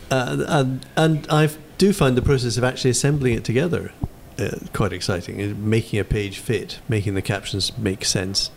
Uh, 0.09 0.45
and 0.47 0.85
and 0.95 1.27
I 1.29 1.49
do 1.77 1.93
find 1.93 2.17
the 2.17 2.21
process 2.21 2.57
of 2.57 2.63
actually 2.63 2.91
assembling 2.91 3.33
it 3.33 3.43
together 3.43 3.91
uh, 4.39 4.57
quite 4.73 4.93
exciting. 4.93 5.69
Making 5.69 5.99
a 5.99 6.03
page 6.03 6.39
fit, 6.39 6.79
making 6.89 7.13
the 7.13 7.21
captions 7.21 7.77
make 7.77 8.05
sense, 8.05 8.51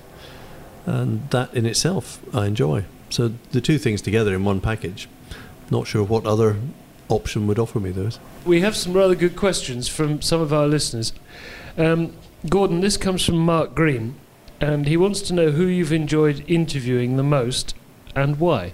and 0.87 1.29
that 1.31 1.53
in 1.55 1.67
itself 1.67 2.21
I 2.35 2.47
enjoy. 2.47 2.85
So 3.11 3.33
the 3.53 3.61
two 3.61 3.79
things 3.79 4.03
together 4.03 4.35
in 4.35 4.45
one 4.45 4.61
package. 4.61 5.09
Not 5.71 5.87
sure 5.87 6.05
what 6.05 6.27
other 6.27 6.57
option 7.09 7.47
would 7.47 7.59
offer 7.59 7.81
me 7.81 7.91
those. 7.91 8.19
We 8.45 8.61
have 8.61 8.77
some 8.77 8.93
rather 8.93 9.15
good 9.15 9.37
questions 9.37 9.89
from 9.89 10.21
some 10.21 10.41
of 10.41 10.53
our 10.53 10.67
listeners. 10.67 11.13
Um, 11.77 12.13
Gordon, 12.49 12.81
this 12.81 12.97
comes 12.97 13.25
from 13.25 13.39
Mark 13.39 13.75
Green, 13.75 14.17
and 14.61 14.87
he 14.87 14.97
wants 14.97 15.21
to 15.23 15.35
know 15.35 15.51
who 15.51 15.67
you've 15.67 15.93
enjoyed 15.93 16.45
interviewing 16.47 17.17
the 17.17 17.23
most 17.23 17.75
and 18.15 18.39
why. 18.39 18.73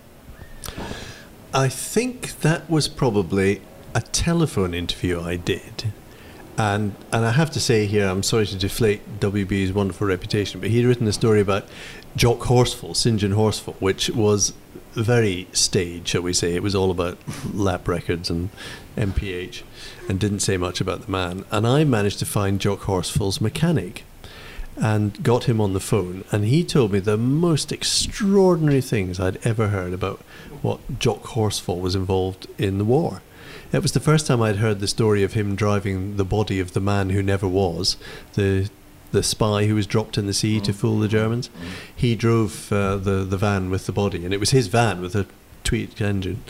I 1.55 1.69
think 1.69 2.41
that 2.41 2.69
was 2.71 2.89
probably 2.89 3.63
a 3.95 4.01
telephone 4.01 4.75
interview 4.75 5.21
I 5.21 5.37
did 5.37 5.93
and 6.61 6.95
and 7.11 7.25
I 7.25 7.31
have 7.33 7.51
to 7.53 7.61
say 7.61 7.87
here, 7.87 8.07
I'm 8.07 8.23
sorry 8.23 8.47
to 8.47 8.57
deflate 8.57 9.21
WB's 9.21 9.73
wonderful 9.73 10.07
reputation, 10.07 10.61
but 10.61 10.71
he'd 10.71 10.85
written 10.85 11.07
a 11.09 11.13
story 11.13 11.41
about 11.41 11.67
Jock 12.17 12.41
Horsfall, 12.41 12.95
St 12.95 13.19
John 13.19 13.31
Horsfall, 13.31 13.75
which 13.81 14.11
was 14.11 14.53
very 14.93 15.49
stage, 15.53 16.09
shall 16.09 16.23
we 16.23 16.33
say. 16.33 16.55
It 16.55 16.63
was 16.63 16.75
all 16.75 16.91
about 16.91 17.17
lap 17.55 17.89
records 17.89 18.29
and 18.29 18.51
MPH, 18.97 19.63
and 20.11 20.18
didn't 20.18 20.40
say 20.40 20.57
much 20.57 20.81
about 20.81 21.03
the 21.03 21.11
man. 21.11 21.44
And 21.53 21.64
I 21.64 21.85
managed 21.85 22.18
to 22.18 22.27
find 22.27 22.61
Jock 22.61 22.81
Horsfall's 22.81 23.40
mechanic 23.40 24.05
and 24.77 25.23
got 25.23 25.44
him 25.44 25.61
on 25.61 25.73
the 25.73 25.79
phone, 25.79 26.25
and 26.33 26.44
he 26.44 26.64
told 26.64 26.90
me 26.90 26.99
the 26.99 27.16
most 27.16 27.70
extraordinary 27.70 28.81
things 28.81 29.20
I'd 29.20 29.38
ever 29.46 29.68
heard 29.68 29.92
about 29.92 30.20
what 30.62 30.99
Jock 30.99 31.23
Horsfall 31.23 31.81
was 31.81 31.94
involved 31.94 32.49
in 32.59 32.79
the 32.79 32.85
war. 32.85 33.23
It 33.73 33.83
was 33.83 33.92
the 33.92 34.01
first 34.01 34.27
time 34.27 34.42
I'd 34.42 34.57
heard 34.57 34.81
the 34.81 34.88
story 34.88 35.23
of 35.23 35.35
him 35.35 35.55
driving 35.55 36.16
the 36.16 36.25
body 36.25 36.59
of 36.59 36.73
the 36.73 36.81
man 36.81 37.11
who 37.11 37.23
never 37.23 37.46
was, 37.46 37.96
the 38.35 38.68
the 39.12 39.23
spy 39.25 39.66
who 39.66 39.75
was 39.75 39.88
dropped 39.88 40.16
in 40.16 40.27
the 40.27 40.33
sea 40.33 40.61
to 40.61 40.73
fool 40.73 41.01
the 41.01 41.09
Germans. 41.09 41.51
He 41.94 42.16
drove 42.16 42.73
uh, 42.73 42.96
the 42.96 43.25
the 43.25 43.37
van 43.37 43.70
with 43.70 43.87
the 43.87 43.92
body, 43.92 44.25
and 44.25 44.35
it 44.35 44.40
was 44.40 44.51
his 44.51 44.66
van 44.66 45.01
with 45.01 45.14
a 45.14 45.27
tweaked 45.64 46.01
engine. 46.01 46.42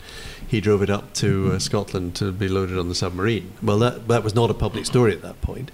He 0.47 0.59
drove 0.59 0.81
it 0.81 0.89
up 0.89 1.13
to 1.15 1.53
uh, 1.53 1.59
Scotland 1.59 2.15
to 2.15 2.31
be 2.31 2.47
loaded 2.47 2.77
on 2.77 2.89
the 2.89 2.95
submarine. 2.95 3.53
Well, 3.61 3.79
that 3.79 4.07
that 4.07 4.23
was 4.23 4.35
not 4.35 4.49
a 4.49 4.53
public 4.53 4.85
story 4.85 5.13
at 5.13 5.21
that 5.21 5.41
point. 5.41 5.71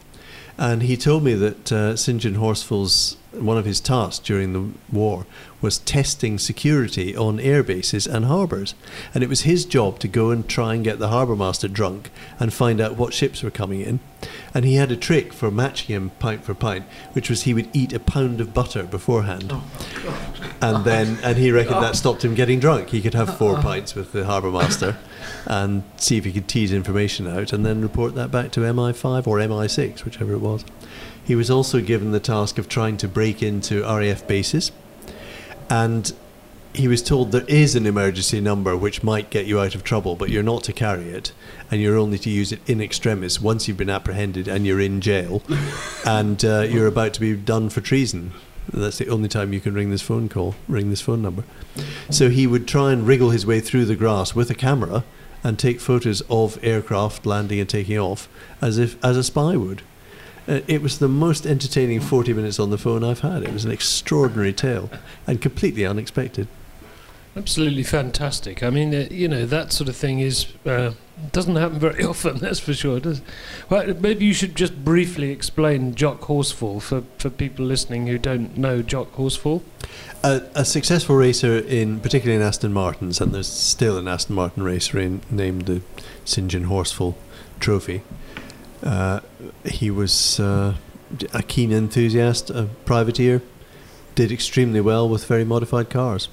And 0.57 0.83
he 0.83 0.97
told 0.97 1.23
me 1.23 1.33
that 1.35 1.71
uh, 1.71 1.95
St 1.95 2.21
John 2.21 2.35
Horsfall's 2.35 3.17
one 3.31 3.57
of 3.57 3.65
his 3.65 3.79
tasks 3.79 4.25
during 4.25 4.53
the 4.53 4.71
war 4.91 5.25
was 5.61 5.77
testing 5.79 6.37
security 6.37 7.15
on 7.15 7.39
air 7.39 7.61
bases 7.63 8.07
and 8.07 8.25
harbours. 8.25 8.73
And 9.13 9.23
it 9.23 9.29
was 9.29 9.41
his 9.41 9.65
job 9.65 9.99
to 9.99 10.07
go 10.07 10.31
and 10.31 10.47
try 10.47 10.73
and 10.73 10.83
get 10.83 10.99
the 10.99 11.09
harbour 11.09 11.35
master 11.35 11.67
drunk 11.67 12.09
and 12.39 12.53
find 12.53 12.81
out 12.81 12.97
what 12.97 13.13
ships 13.13 13.43
were 13.43 13.51
coming 13.51 13.81
in. 13.81 13.99
And 14.53 14.65
he 14.65 14.75
had 14.75 14.91
a 14.91 14.95
trick 14.95 15.33
for 15.33 15.51
matching 15.51 15.95
him 15.95 16.11
pint 16.19 16.43
for 16.43 16.53
pint, 16.53 16.85
which 17.13 17.29
was 17.29 17.43
he 17.43 17.53
would 17.53 17.69
eat 17.75 17.93
a 17.93 17.99
pound 17.99 18.41
of 18.41 18.53
butter 18.53 18.83
beforehand. 18.83 19.51
Oh, 19.53 19.63
and 20.61 20.85
then 20.85 21.19
and 21.23 21.37
he 21.37 21.51
reckoned 21.51 21.83
that 21.83 21.95
stopped 21.95 22.25
him 22.25 22.33
getting 22.33 22.59
drunk. 22.59 22.89
He 22.89 23.01
could 23.01 23.13
have 23.13 23.37
four 23.37 23.61
pints 23.61 23.93
with 23.93 24.11
the 24.11 24.25
harbour 24.25 24.51
master 24.51 24.97
and 25.47 25.81
see 25.95 26.17
if 26.17 26.25
he 26.25 26.33
could 26.33 26.47
tease 26.47 26.73
information 26.73 27.25
out 27.25 27.53
and 27.53 27.65
then 27.65 27.81
report 27.81 28.13
that 28.15 28.29
back 28.29 28.51
to 28.51 28.59
MI5 28.59 29.25
or 29.25 29.37
MI6, 29.37 30.03
whichever 30.03 30.33
it 30.33 30.39
was. 30.39 30.65
He 31.23 31.35
was 31.35 31.49
also 31.49 31.81
given 31.81 32.11
the 32.11 32.19
task 32.19 32.57
of 32.57 32.67
trying 32.67 32.97
to 32.97 33.07
break 33.07 33.41
into 33.41 33.81
RAF 33.81 34.27
bases, 34.27 34.71
and 35.69 36.13
he 36.73 36.87
was 36.87 37.01
told 37.01 37.31
there 37.31 37.45
is 37.47 37.75
an 37.75 37.85
emergency 37.85 38.41
number 38.41 38.75
which 38.75 39.03
might 39.03 39.29
get 39.29 39.45
you 39.45 39.59
out 39.59 39.73
of 39.73 39.83
trouble, 39.83 40.15
but 40.15 40.29
you're 40.29 40.43
not 40.43 40.63
to 40.65 40.73
carry 40.73 41.09
it, 41.09 41.31
and 41.71 41.81
you're 41.81 41.97
only 41.97 42.17
to 42.19 42.29
use 42.29 42.51
it 42.51 42.59
in 42.69 42.81
extremis 42.81 43.41
once 43.41 43.67
you've 43.67 43.77
been 43.77 43.89
apprehended 43.89 44.47
and 44.49 44.65
you're 44.67 44.81
in 44.81 44.99
jail, 44.99 45.41
and 46.05 46.43
uh, 46.43 46.61
you're 46.61 46.87
about 46.87 47.13
to 47.13 47.21
be 47.21 47.35
done 47.35 47.69
for 47.69 47.79
treason. 47.79 48.31
That's 48.71 48.97
the 48.97 49.07
only 49.07 49.29
time 49.29 49.53
you 49.53 49.61
can 49.61 49.73
ring 49.73 49.91
this 49.91 50.01
phone 50.01 50.27
call, 50.27 50.55
ring 50.67 50.89
this 50.89 50.99
phone 50.99 51.21
number. 51.21 51.45
So 52.09 52.29
he 52.29 52.45
would 52.45 52.67
try 52.67 52.91
and 52.91 53.07
wriggle 53.07 53.29
his 53.29 53.45
way 53.45 53.61
through 53.61 53.85
the 53.85 53.95
grass 53.95 54.35
with 54.35 54.51
a 54.51 54.55
camera 54.55 55.05
and 55.47 55.57
take 55.57 55.79
photos 55.79 56.21
of 56.29 56.61
aircraft 56.61 57.25
landing 57.25 57.57
and 57.57 57.69
taking 57.69 57.97
off 57.97 58.27
as 58.61 58.77
if 58.77 59.01
as 59.01 59.15
a 59.15 59.23
spy 59.23 59.55
would. 59.55 59.81
Uh, 60.45 60.59
it 60.67 60.81
was 60.81 60.99
the 60.99 61.07
most 61.07 61.45
entertaining 61.45 62.01
40 62.01 62.33
minutes 62.33 62.59
on 62.59 62.69
the 62.69 62.77
phone 62.77 63.01
I've 63.01 63.21
had. 63.21 63.43
It 63.43 63.53
was 63.53 63.63
an 63.63 63.71
extraordinary 63.71 64.51
tale 64.51 64.89
and 65.25 65.41
completely 65.41 65.85
unexpected. 65.85 66.49
Absolutely 67.37 67.83
fantastic. 67.83 68.61
I 68.61 68.69
mean, 68.69 68.93
uh, 68.93 69.07
you 69.09 69.29
know, 69.29 69.45
that 69.45 69.71
sort 69.71 69.87
of 69.87 69.95
thing 69.95 70.19
is 70.19 70.47
uh, 70.65 70.91
doesn't 71.31 71.55
happen 71.55 71.79
very 71.79 72.03
often. 72.05 72.37
That's 72.37 72.59
for 72.59 72.73
sure. 72.73 72.99
Does 72.99 73.21
well, 73.69 73.93
maybe 73.95 74.25
you 74.25 74.33
should 74.33 74.55
just 74.55 74.83
briefly 74.83 75.31
explain 75.31 75.95
Jock 75.95 76.21
Horsfall 76.21 76.81
for, 76.81 77.03
for 77.17 77.29
people 77.29 77.65
listening 77.65 78.07
who 78.07 78.17
don't 78.17 78.57
know 78.57 78.81
Jock 78.81 79.13
Horsfall. 79.13 79.61
A, 80.23 80.43
a, 80.55 80.65
successful 80.65 81.15
racer 81.15 81.59
in, 81.59 81.99
particularly 81.99 82.41
in 82.41 82.45
Aston 82.45 82.73
Martins, 82.73 83.21
and 83.21 83.33
there's 83.33 83.47
still 83.47 83.97
an 83.97 84.07
Aston 84.07 84.35
Martin 84.35 84.63
racer 84.63 84.99
in, 84.99 85.21
named 85.29 85.67
the 85.67 85.81
St 86.25 86.49
John 86.49 86.65
Horsfall 86.65 87.15
Trophy. 87.59 88.01
Uh, 88.83 89.21
he 89.65 89.89
was 89.91 90.39
uh, 90.39 90.75
a 91.33 91.43
keen 91.43 91.71
enthusiast, 91.71 92.49
a 92.49 92.63
privateer, 92.85 93.41
did 94.15 94.31
extremely 94.31 94.81
well 94.81 95.07
with 95.07 95.25
very 95.25 95.43
modified 95.43 95.89
cars. 95.89 96.29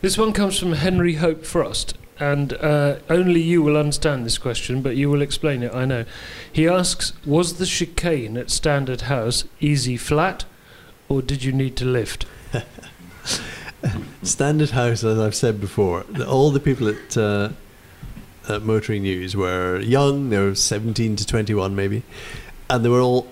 This 0.00 0.16
one 0.16 0.32
comes 0.32 0.58
from 0.58 0.72
Henry 0.72 1.14
Hope 1.14 1.44
Frost, 1.44 1.94
and 2.20 2.52
uh, 2.52 2.96
only 3.08 3.40
you 3.40 3.62
will 3.62 3.76
understand 3.76 4.26
this 4.26 4.38
question, 4.38 4.82
but 4.82 4.94
you 4.94 5.08
will 5.08 5.22
explain 5.22 5.62
it, 5.62 5.74
I 5.74 5.86
know. 5.86 6.04
He 6.52 6.68
asks 6.68 7.14
Was 7.24 7.54
the 7.54 7.66
chicane 7.66 8.36
at 8.36 8.50
Standard 8.50 9.02
House 9.02 9.44
easy 9.58 9.96
flat, 9.96 10.44
or 11.08 11.22
did 11.22 11.42
you 11.42 11.52
need 11.52 11.76
to 11.76 11.86
lift? 11.86 12.26
Standard 14.22 14.70
House, 14.70 15.02
as 15.02 15.18
I've 15.18 15.34
said 15.34 15.60
before, 15.60 16.04
all 16.26 16.50
the 16.50 16.60
people 16.60 16.88
at, 16.88 17.16
uh, 17.16 17.48
at 18.48 18.62
Motoring 18.62 19.02
News 19.02 19.34
were 19.34 19.80
young, 19.80 20.28
they 20.28 20.38
were 20.38 20.54
17 20.54 21.16
to 21.16 21.26
21 21.26 21.74
maybe, 21.74 22.02
and 22.68 22.84
they 22.84 22.90
were 22.90 23.00
all 23.00 23.26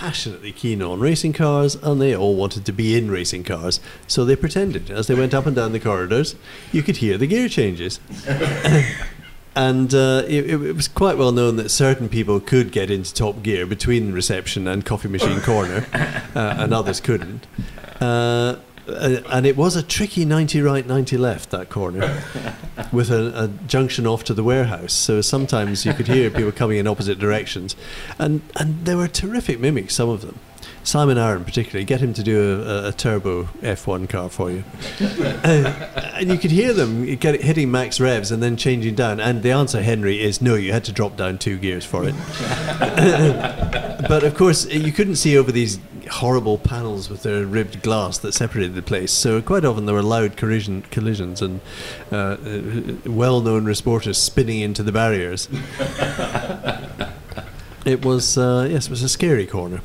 passionately 0.00 0.50
keen 0.50 0.80
on 0.80 0.98
racing 0.98 1.34
cars 1.34 1.74
and 1.74 2.00
they 2.00 2.16
all 2.16 2.34
wanted 2.34 2.64
to 2.64 2.72
be 2.72 2.96
in 2.96 3.10
racing 3.10 3.44
cars. 3.44 3.80
So 4.06 4.24
they 4.24 4.34
pretended. 4.34 4.90
As 4.90 5.08
they 5.08 5.14
went 5.14 5.34
up 5.34 5.44
and 5.44 5.54
down 5.54 5.72
the 5.72 5.78
corridors, 5.78 6.36
you 6.72 6.82
could 6.82 6.96
hear 6.96 7.18
the 7.18 7.26
gear 7.26 7.50
changes. 7.50 8.00
and 9.54 9.92
uh, 9.92 10.22
it, 10.26 10.48
it 10.48 10.74
was 10.74 10.88
quite 10.88 11.18
well 11.18 11.32
known 11.32 11.56
that 11.56 11.68
certain 11.68 12.08
people 12.08 12.40
could 12.40 12.72
get 12.72 12.90
into 12.90 13.12
top 13.12 13.42
gear 13.42 13.66
between 13.66 14.12
reception 14.12 14.66
and 14.66 14.86
coffee 14.86 15.08
machine 15.08 15.42
corner, 15.42 15.86
uh, 15.92 16.54
and 16.56 16.72
others 16.72 16.98
couldn't. 16.98 17.46
Uh, 18.00 18.56
uh, 18.88 19.20
and 19.30 19.46
it 19.46 19.56
was 19.56 19.76
a 19.76 19.82
tricky 19.82 20.24
90 20.24 20.62
right, 20.62 20.86
90 20.86 21.16
left, 21.16 21.50
that 21.50 21.68
corner, 21.68 22.22
with 22.92 23.10
a, 23.10 23.44
a, 23.44 23.48
junction 23.66 24.06
off 24.06 24.24
to 24.24 24.34
the 24.34 24.44
warehouse. 24.44 24.92
So 24.92 25.20
sometimes 25.20 25.84
you 25.84 25.92
could 25.94 26.08
hear 26.08 26.30
people 26.30 26.52
coming 26.52 26.78
in 26.78 26.86
opposite 26.86 27.18
directions. 27.18 27.76
And, 28.18 28.42
and 28.56 28.84
they 28.84 28.94
were 28.94 29.08
terrific 29.08 29.60
mimics, 29.60 29.94
some 29.94 30.08
of 30.08 30.22
them. 30.22 30.38
Simon 30.82 31.18
Arron, 31.18 31.44
particularly, 31.44 31.84
get 31.84 32.00
him 32.00 32.12
to 32.14 32.22
do 32.22 32.62
a, 32.62 32.88
a 32.88 32.92
turbo 32.92 33.44
F1 33.62 34.08
car 34.08 34.28
for 34.28 34.50
you. 34.50 34.64
uh, 35.00 36.14
and 36.14 36.30
you 36.30 36.38
could 36.38 36.50
hear 36.50 36.72
them 36.72 37.04
hitting 37.04 37.70
max 37.70 38.00
revs 38.00 38.32
and 38.32 38.42
then 38.42 38.56
changing 38.56 38.94
down. 38.94 39.20
And 39.20 39.42
the 39.42 39.52
answer, 39.52 39.82
Henry, 39.82 40.20
is 40.20 40.40
no, 40.40 40.54
you 40.54 40.72
had 40.72 40.84
to 40.84 40.92
drop 40.92 41.16
down 41.16 41.38
two 41.38 41.58
gears 41.58 41.84
for 41.84 42.04
it. 42.04 42.14
but 44.08 44.24
of 44.24 44.34
course, 44.34 44.66
you 44.66 44.92
couldn't 44.92 45.16
see 45.16 45.36
over 45.36 45.52
these 45.52 45.78
horrible 46.10 46.58
panels 46.58 47.08
with 47.08 47.22
their 47.22 47.46
ribbed 47.46 47.82
glass 47.82 48.18
that 48.18 48.32
separated 48.32 48.74
the 48.74 48.82
place. 48.82 49.12
So 49.12 49.40
quite 49.40 49.64
often 49.64 49.86
there 49.86 49.94
were 49.94 50.02
loud 50.02 50.36
collision, 50.36 50.82
collisions 50.90 51.40
and 51.40 51.60
uh, 52.10 52.16
uh 52.16 52.96
well-known 53.06 53.64
reporters 53.64 54.18
spinning 54.18 54.60
into 54.60 54.82
the 54.82 54.92
barriers. 54.92 55.48
it 57.84 58.04
was 58.04 58.36
uh, 58.36 58.66
yes, 58.70 58.86
it 58.86 58.90
was 58.90 59.02
a 59.02 59.08
scary 59.08 59.46
corner. 59.46 59.80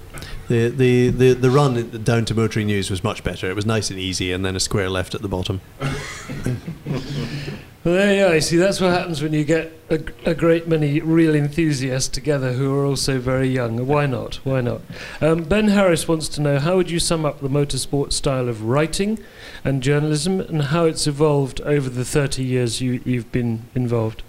The, 0.47 0.69
the, 0.69 1.09
the, 1.09 1.33
the 1.33 1.49
run 1.49 1.89
down 2.03 2.25
to 2.25 2.35
Motoring 2.35 2.67
News 2.67 2.89
was 2.89 3.03
much 3.03 3.23
better. 3.23 3.49
It 3.49 3.55
was 3.55 3.65
nice 3.65 3.89
and 3.89 3.99
easy, 3.99 4.31
and 4.31 4.45
then 4.45 4.55
a 4.55 4.59
square 4.59 4.89
left 4.89 5.15
at 5.15 5.21
the 5.21 5.27
bottom. 5.27 5.61
Well, 7.85 7.93
there 7.93 8.15
you 8.15 8.35
are. 8.35 8.41
See, 8.41 8.57
that's 8.57 8.81
what 8.81 8.93
happens 8.93 9.21
when 9.21 9.33
you 9.33 9.43
get 9.43 9.71
a, 9.91 9.99
a, 10.25 10.33
great 10.33 10.67
many 10.67 11.01
real 11.01 11.35
enthusiasts 11.35 12.09
together 12.09 12.53
who 12.53 12.73
are 12.73 12.83
also 12.83 13.19
very 13.19 13.47
young. 13.47 13.85
Why 13.85 14.07
not? 14.07 14.37
Why 14.37 14.59
not? 14.61 14.81
Um, 15.21 15.43
ben 15.43 15.67
Harris 15.67 16.07
wants 16.07 16.27
to 16.29 16.41
know 16.41 16.57
how 16.57 16.77
would 16.77 16.89
you 16.89 16.99
sum 16.99 17.25
up 17.25 17.41
the 17.41 17.47
motorsport 17.47 18.11
style 18.11 18.49
of 18.49 18.63
writing 18.63 19.19
and 19.63 19.83
journalism 19.83 20.39
and 20.39 20.63
how 20.63 20.85
it's 20.85 21.05
evolved 21.05 21.61
over 21.61 21.87
the 21.87 22.03
30 22.03 22.43
years 22.43 22.81
you, 22.81 23.03
you've 23.05 23.31
been 23.31 23.67
involved? 23.75 24.23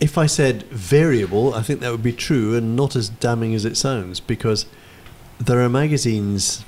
If 0.00 0.16
I 0.16 0.26
said 0.26 0.62
variable, 0.64 1.52
I 1.54 1.62
think 1.62 1.80
that 1.80 1.92
would 1.92 2.02
be 2.02 2.12
true 2.12 2.56
and 2.56 2.74
not 2.74 2.96
as 2.96 3.10
damning 3.10 3.54
as 3.54 3.64
it 3.66 3.76
sounds 3.76 4.18
because 4.18 4.64
there 5.38 5.60
are 5.60 5.68
magazines 5.68 6.64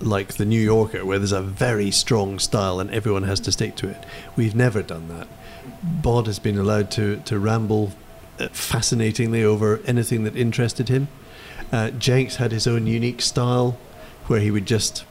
like 0.00 0.34
the 0.34 0.44
New 0.44 0.60
Yorker, 0.60 1.04
where 1.06 1.18
there's 1.18 1.32
a 1.32 1.42
very 1.42 1.90
strong 1.90 2.38
style 2.38 2.80
and 2.80 2.90
everyone 2.90 3.22
has 3.22 3.40
to 3.40 3.52
stick 3.52 3.76
to 3.76 3.88
it. 3.88 4.04
We've 4.36 4.54
never 4.54 4.82
done 4.82 5.08
that. 5.08 5.28
Bod 5.82 6.26
has 6.26 6.38
been 6.38 6.58
allowed 6.58 6.90
to, 6.92 7.16
to 7.24 7.38
ramble 7.38 7.92
uh, 8.38 8.48
fascinatingly 8.48 9.42
over 9.42 9.80
anything 9.86 10.24
that 10.24 10.36
interested 10.36 10.88
him. 10.88 11.08
Uh, 11.70 11.90
Jenks 11.90 12.36
had 12.36 12.52
his 12.52 12.66
own 12.66 12.86
unique 12.86 13.22
style 13.22 13.78
where 14.26 14.40
he 14.40 14.50
would 14.50 14.66
just 14.66 15.04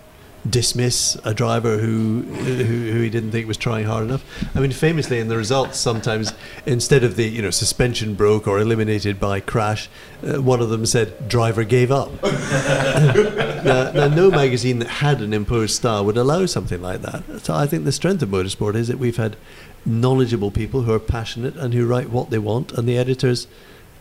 dismiss 0.50 1.16
a 1.24 1.34
driver 1.34 1.78
who, 1.78 2.22
who, 2.22 2.64
who 2.64 3.02
he 3.02 3.10
didn't 3.10 3.32
think 3.32 3.48
was 3.48 3.58
trying 3.58 3.86
hard 3.86 4.04
enough. 4.04 4.24
I 4.56 4.60
mean, 4.60 4.72
famously 4.72 5.20
in 5.20 5.28
the 5.28 5.38
results, 5.38 5.80
sometimes 5.80 6.34
instead 6.66 7.04
of 7.04 7.16
the 7.16 7.28
you 7.28 7.42
know 7.42 7.52
suspension 7.52 8.16
broke 8.16 8.48
or 8.48 8.60
eliminated 8.60 9.20
by 9.20 9.40
crash, 9.40 9.90
uh, 10.24 10.42
one 10.42 10.62
of 10.62 10.70
them 10.70 10.86
said 10.86 11.28
driver 11.28 11.64
gave 11.64 11.92
up. 11.92 12.12
now, 12.24 13.92
now, 13.92 14.08
no 14.08 14.32
magazine 14.32 14.80
that 14.80 14.88
had 14.88 15.22
an 15.22 15.34
imposed 15.34 15.76
style 15.76 16.04
would 16.06 16.18
allow 16.18 16.46
something 16.46 16.82
like 16.82 17.02
that. 17.02 17.42
So 17.42 17.54
I 17.54 17.68
think 17.68 17.86
the 17.86 17.92
strength 17.92 18.24
of 18.24 18.30
motorsport 18.30 18.76
is 18.76 18.88
that 18.88 18.98
we've 18.98 19.18
had 19.18 19.38
knowledgeable 19.86 20.52
people 20.52 20.84
who 20.84 20.94
are 20.94 21.00
passionate 21.00 21.56
and 21.56 21.74
who 21.74 21.86
write 21.86 22.10
what 22.10 22.30
they 22.30 22.40
want, 22.40 22.72
and 22.72 22.88
the 22.88 22.98
editors 22.98 23.48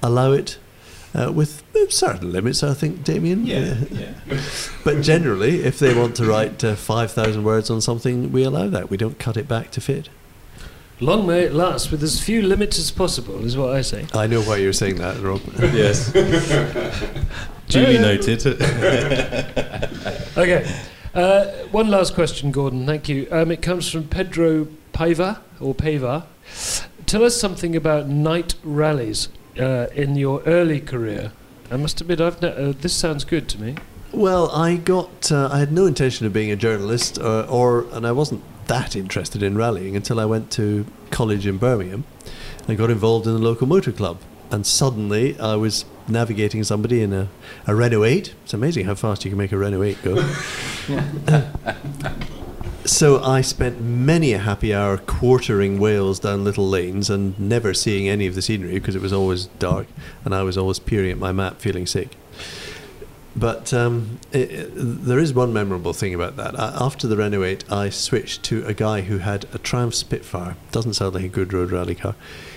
allow 0.02 0.32
it 0.32 0.58
uh, 1.14 1.32
with 1.32 1.62
certain 1.92 2.32
limits, 2.32 2.62
I 2.62 2.74
think, 2.74 3.04
Damien. 3.04 3.46
Yeah, 3.46 3.76
yeah. 3.90 4.14
but 4.84 5.02
generally, 5.02 5.64
if 5.64 5.78
they 5.78 5.94
want 5.94 6.16
to 6.16 6.24
write 6.24 6.62
uh, 6.62 6.76
5,000 6.76 7.42
words 7.42 7.70
on 7.70 7.80
something, 7.80 8.30
we 8.32 8.44
allow 8.44 8.68
that. 8.68 8.90
We 8.90 8.96
don't 8.96 9.18
cut 9.18 9.36
it 9.36 9.48
back 9.48 9.70
to 9.72 9.80
fit. 9.80 10.08
Long 11.00 11.26
may 11.26 11.44
it 11.44 11.54
last 11.54 11.90
with 11.90 12.02
as 12.02 12.20
few 12.20 12.42
limits 12.42 12.78
as 12.78 12.90
possible, 12.90 13.42
is 13.44 13.56
what 13.56 13.74
I 13.74 13.80
say. 13.80 14.06
I 14.12 14.26
know 14.26 14.42
why 14.42 14.56
you're 14.56 14.74
saying 14.74 14.96
that, 14.96 15.18
Rob. 15.20 15.40
yes. 15.58 16.12
Duly 17.68 17.98
noted. 17.98 18.46
okay. 20.36 20.80
Uh, 21.14 21.46
one 21.70 21.88
last 21.88 22.14
question, 22.14 22.50
Gordon. 22.50 22.84
Thank 22.84 23.08
you. 23.08 23.26
Um, 23.30 23.50
it 23.50 23.62
comes 23.62 23.90
from 23.90 24.08
Pedro 24.08 24.68
Paiva, 24.92 25.40
or 25.58 25.74
Paiva. 25.74 26.26
Tell 27.06 27.24
us 27.24 27.40
something 27.40 27.74
about 27.74 28.06
night 28.06 28.54
rallies 28.62 29.28
uh, 29.60 29.86
in 29.94 30.16
your 30.16 30.42
early 30.46 30.80
career. 30.80 31.32
I 31.70 31.76
must 31.76 32.00
admit, 32.00 32.20
I've 32.20 32.40
ne- 32.42 32.48
uh, 32.48 32.72
this 32.80 32.92
sounds 32.92 33.24
good 33.24 33.48
to 33.50 33.60
me. 33.60 33.76
Well, 34.12 34.50
I 34.50 34.76
got 34.76 35.30
uh, 35.30 35.48
I 35.52 35.58
had 35.60 35.72
no 35.72 35.86
intention 35.86 36.26
of 36.26 36.32
being 36.32 36.50
a 36.50 36.56
journalist, 36.56 37.18
uh, 37.18 37.42
or 37.42 37.86
and 37.92 38.04
I 38.06 38.12
wasn't 38.12 38.42
that 38.66 38.96
interested 38.96 39.42
in 39.42 39.56
rallying 39.56 39.94
until 39.94 40.18
I 40.18 40.24
went 40.24 40.50
to 40.52 40.84
college 41.10 41.46
in 41.46 41.58
Birmingham. 41.58 42.04
I 42.66 42.74
got 42.74 42.90
involved 42.90 43.26
in 43.26 43.32
the 43.32 43.38
local 43.38 43.68
motor 43.68 43.92
club, 43.92 44.18
and 44.50 44.66
suddenly 44.66 45.38
I 45.38 45.54
was 45.56 45.84
navigating 46.08 46.64
somebody 46.64 47.02
in 47.02 47.12
a, 47.12 47.28
a 47.66 47.74
Renault 47.74 48.04
8. 48.04 48.34
It's 48.44 48.54
amazing 48.54 48.86
how 48.86 48.94
fast 48.96 49.24
you 49.24 49.30
can 49.30 49.38
make 49.38 49.52
a 49.52 49.58
Renault 49.58 49.82
8 49.82 50.02
go. 50.02 50.34
So 52.90 53.22
I 53.22 53.40
spent 53.40 53.80
many 53.80 54.32
a 54.32 54.38
happy 54.38 54.74
hour 54.74 54.98
quartering 54.98 55.78
Wales 55.78 56.18
down 56.18 56.42
little 56.42 56.68
lanes 56.68 57.08
and 57.08 57.38
never 57.38 57.72
seeing 57.72 58.08
any 58.08 58.26
of 58.26 58.34
the 58.34 58.42
scenery 58.42 58.74
because 58.74 58.96
it 58.96 59.00
was 59.00 59.12
always 59.12 59.46
dark 59.46 59.86
and 60.24 60.34
I 60.34 60.42
was 60.42 60.58
always 60.58 60.80
peering 60.80 61.12
at 61.12 61.16
my 61.16 61.30
map 61.30 61.60
feeling 61.60 61.86
sick. 61.86 62.16
But 63.36 63.72
um, 63.72 64.18
it, 64.32 64.50
it, 64.50 64.72
there 64.74 65.20
is 65.20 65.32
one 65.32 65.52
memorable 65.52 65.92
thing 65.92 66.14
about 66.14 66.34
that. 66.36 66.58
I, 66.58 66.76
after 66.80 67.06
the 67.06 67.16
Renault 67.16 67.44
8, 67.44 67.72
I 67.72 67.90
switched 67.90 68.42
to 68.46 68.66
a 68.66 68.74
guy 68.74 69.02
who 69.02 69.18
had 69.18 69.46
a 69.54 69.58
Triumph 69.58 69.94
Spitfire. 69.94 70.56
Doesn't 70.72 70.94
sound 70.94 71.14
like 71.14 71.24
a 71.24 71.28
good 71.28 71.52
road 71.52 71.70
rally 71.70 71.94
car. 71.94 72.16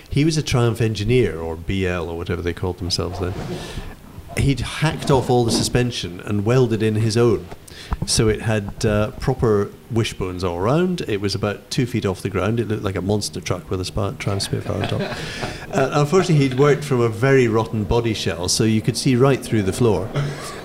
He 0.10 0.26
was 0.26 0.36
a 0.36 0.44
Triumph 0.44 0.82
engineer, 0.82 1.40
or 1.40 1.56
BL, 1.56 2.10
or 2.10 2.18
whatever 2.18 2.42
they 2.42 2.54
called 2.54 2.80
themselves 2.80 3.20
then. 3.20 3.34
He'd 4.38 4.62
hacked 4.62 5.12
off 5.12 5.30
all 5.30 5.46
the 5.46 5.52
suspension 5.52 6.20
and 6.22 6.44
welded 6.44 6.82
in 6.82 6.96
his 6.96 7.18
own. 7.18 7.48
So 8.06 8.28
it 8.28 8.42
had 8.42 8.86
uh, 8.86 9.12
proper 9.12 9.72
wishbones 9.92 10.44
all 10.44 10.58
around. 10.58 11.02
It 11.02 11.22
was 11.22 11.36
about 11.36 11.70
two 11.70 11.86
feet 11.86 12.06
off 12.06 12.22
the 12.22 12.30
ground. 12.30 12.60
It 12.60 12.68
looked 12.68 12.84
like 12.84 12.96
a 12.96 13.02
monster 13.02 13.40
truck 13.40 13.70
with 13.70 13.80
a 13.82 13.86
Sp- 13.86 14.20
Spitfire 14.20 14.84
on 14.84 14.88
top. 14.88 15.18
Uh, 15.74 15.90
unfortunately, 15.94 16.48
he'd 16.48 16.60
worked 16.60 16.84
from 16.84 17.02
a 17.02 17.10
very 17.10 17.48
rotten 17.48 17.84
body 17.84 18.14
shell, 18.14 18.48
so 18.48 18.64
you 18.64 18.80
could 18.80 18.96
see 18.96 19.16
right 19.16 19.44
through 19.44 19.64
the 19.64 19.74
floor. 19.74 20.08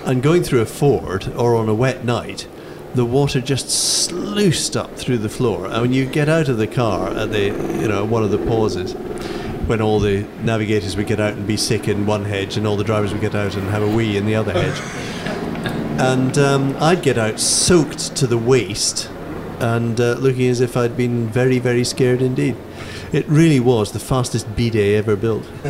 And 0.05 0.23
going 0.23 0.43
through 0.43 0.61
a 0.61 0.67
ford 0.67 1.33
or 1.35 1.57
on 1.57 1.67
a 1.67 1.73
wet 1.73 2.05
night, 2.05 2.47
the 2.95 3.07
water 3.07 3.41
just 3.41 3.71
sluiced 3.71 4.77
up 4.77 4.95
through 4.97 5.17
the 5.17 5.31
floor. 5.31 5.65
And 5.65 5.81
when 5.81 5.93
you 5.95 6.05
get 6.05 6.29
out 6.29 6.51
of 6.51 6.59
the 6.59 6.67
car 6.67 7.09
at 7.09 7.31
the, 7.31 7.45
you 7.81 7.89
know, 7.89 8.05
one 8.05 8.23
of 8.23 8.31
the 8.31 8.37
pauses, 8.37 8.93
when 9.67 9.81
all 9.81 9.99
the 9.99 10.27
navigators 10.43 10.95
would 10.95 11.07
get 11.07 11.21
out 11.21 11.33
and 11.33 11.47
be 11.47 11.57
sick 11.57 11.89
in 11.89 12.05
one 12.05 12.27
hedge, 12.27 12.59
and 12.59 12.67
all 12.67 12.77
the 12.77 12.85
drivers 12.85 13.11
would 13.11 13.23
get 13.23 13.35
out 13.35 13.57
and 13.57 13.67
have 13.71 13.83
a 13.83 13.89
wee 13.89 14.19
in 14.19 14.27
the 14.27 14.35
other 14.35 14.53
hedge 14.53 14.79
and 15.99 16.39
um, 16.39 16.77
I'd 16.81 17.03
get 17.03 17.19
out 17.19 17.41
soaked 17.41 18.15
to 18.17 18.27
the 18.27 18.39
waist 18.39 19.11
and 19.61 20.01
uh, 20.01 20.15
looking 20.15 20.49
as 20.49 20.61
if 20.61 20.77
I'd 20.77 20.97
been 20.97 21.29
very, 21.29 21.59
very 21.59 21.85
scared 21.85 22.23
indeed. 22.23 22.57
It 23.13 23.27
really 23.27 23.59
was 23.59 23.93
the 23.93 23.99
fastest 23.99 24.55
B-day 24.55 24.95
ever 24.95 25.17
built. 25.17 25.45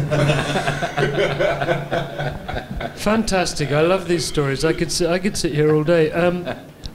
Fantastic! 2.97 3.70
I 3.70 3.81
love 3.83 4.09
these 4.09 4.26
stories. 4.26 4.64
I 4.64 4.72
could 4.72 4.91
sit, 4.91 5.09
I 5.09 5.18
could 5.18 5.37
sit 5.37 5.55
here 5.55 5.74
all 5.74 5.85
day. 5.85 6.11
Um, 6.11 6.47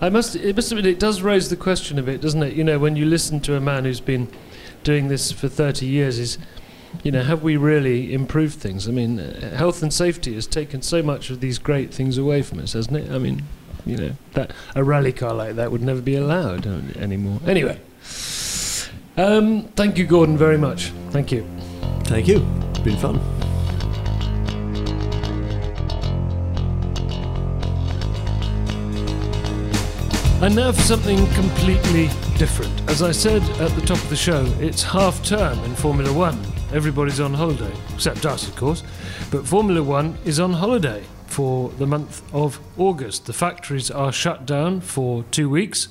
I 0.01 0.09
must. 0.09 0.35
It 0.35 0.55
must 0.55 0.71
admit, 0.71 0.85
it 0.85 0.99
does 0.99 1.21
raise 1.21 1.49
the 1.49 1.55
question 1.55 1.97
a 1.97 2.03
bit, 2.03 2.19
doesn't 2.19 2.43
it? 2.43 2.53
You 2.53 2.63
know, 2.63 2.77
when 2.77 2.97
you 2.97 3.05
listen 3.05 3.39
to 3.41 3.55
a 3.55 3.61
man 3.61 3.85
who's 3.85 4.01
been 4.01 4.27
doing 4.83 5.07
this 5.07 5.31
for 5.31 5.47
30 5.47 5.85
years, 5.85 6.19
is 6.19 6.37
you 7.01 7.11
know, 7.11 7.23
have 7.23 7.41
we 7.43 7.57
really 7.57 8.13
improved 8.13 8.59
things? 8.59 8.87
I 8.87 8.91
mean, 8.91 9.19
uh, 9.19 9.55
health 9.55 9.81
and 9.81 9.93
safety 9.93 10.33
has 10.35 10.47
taken 10.47 10.81
so 10.81 11.01
much 11.01 11.29
of 11.29 11.39
these 11.39 11.57
great 11.57 11.93
things 11.93 12.17
away 12.17 12.41
from 12.41 12.59
us, 12.59 12.73
hasn't 12.73 12.97
it? 12.97 13.11
I 13.11 13.17
mean, 13.17 13.43
you 13.85 13.97
know, 13.97 14.11
that 14.33 14.51
a 14.75 14.83
rally 14.83 15.11
car 15.11 15.33
like 15.33 15.55
that 15.55 15.71
would 15.71 15.81
never 15.81 16.01
be 16.01 16.15
allowed 16.15 16.67
uh, 16.67 16.79
anymore. 16.97 17.39
Anyway, 17.45 17.79
Um, 19.15 19.63
thank 19.75 19.97
you, 19.97 20.05
Gordon, 20.07 20.37
very 20.37 20.57
much. 20.57 20.91
Thank 21.11 21.31
you. 21.31 21.45
Thank 22.05 22.27
you. 22.27 22.45
It's 22.69 22.79
been 22.79 22.97
fun. 22.97 23.19
And 30.41 30.55
now 30.55 30.71
for 30.73 30.81
something 30.81 31.25
completely 31.33 32.07
different. 32.37 32.73
As 32.89 33.01
I 33.01 33.11
said 33.11 33.41
at 33.61 33.71
the 33.75 33.81
top 33.81 33.97
of 33.97 34.09
the 34.09 34.15
show, 34.15 34.43
it's 34.59 34.83
half 34.83 35.23
term 35.23 35.57
in 35.59 35.73
Formula 35.75 36.11
One. 36.11 36.37
Everybody's 36.73 37.19
on 37.19 37.35
holiday, 37.35 37.71
except 37.93 38.25
us, 38.25 38.47
of 38.47 38.55
course. 38.55 38.81
But 39.29 39.45
Formula 39.45 39.83
One 39.83 40.17
is 40.25 40.39
on 40.39 40.53
holiday 40.53 41.03
for 41.27 41.69
the 41.69 41.85
month 41.85 42.23
of 42.33 42.59
August. 42.77 43.27
The 43.27 43.33
factories 43.33 43.91
are 43.91 44.11
shut 44.11 44.47
down 44.47 44.81
for 44.81 45.23
two 45.29 45.49
weeks. 45.49 45.89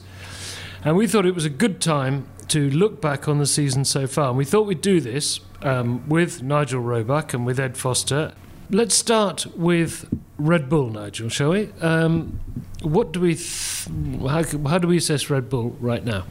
And 0.84 0.96
we 0.96 1.06
thought 1.06 1.24
it 1.24 1.36
was 1.36 1.44
a 1.44 1.50
good 1.50 1.80
time 1.80 2.26
to 2.48 2.68
look 2.70 3.00
back 3.00 3.28
on 3.28 3.38
the 3.38 3.46
season 3.46 3.84
so 3.84 4.08
far. 4.08 4.30
And 4.30 4.36
we 4.36 4.44
thought 4.44 4.66
we'd 4.66 4.80
do 4.80 5.00
this 5.00 5.38
um, 5.62 6.08
with 6.08 6.42
Nigel 6.42 6.80
Roebuck 6.80 7.32
and 7.32 7.46
with 7.46 7.60
Ed 7.60 7.76
Foster. 7.76 8.34
Let's 8.68 8.96
start 8.96 9.46
with 9.56 10.08
Red 10.36 10.68
Bull, 10.68 10.90
Nigel, 10.90 11.28
shall 11.28 11.50
we? 11.50 11.70
Um, 11.80 12.40
what 12.82 13.12
do 13.12 13.20
we, 13.20 13.36
th- 13.36 13.88
how, 14.20 14.42
how 14.68 14.78
do 14.78 14.88
we 14.88 14.96
assess 14.96 15.30
Red 15.30 15.48
Bull 15.48 15.76
right 15.78 16.04
now? 16.04 16.24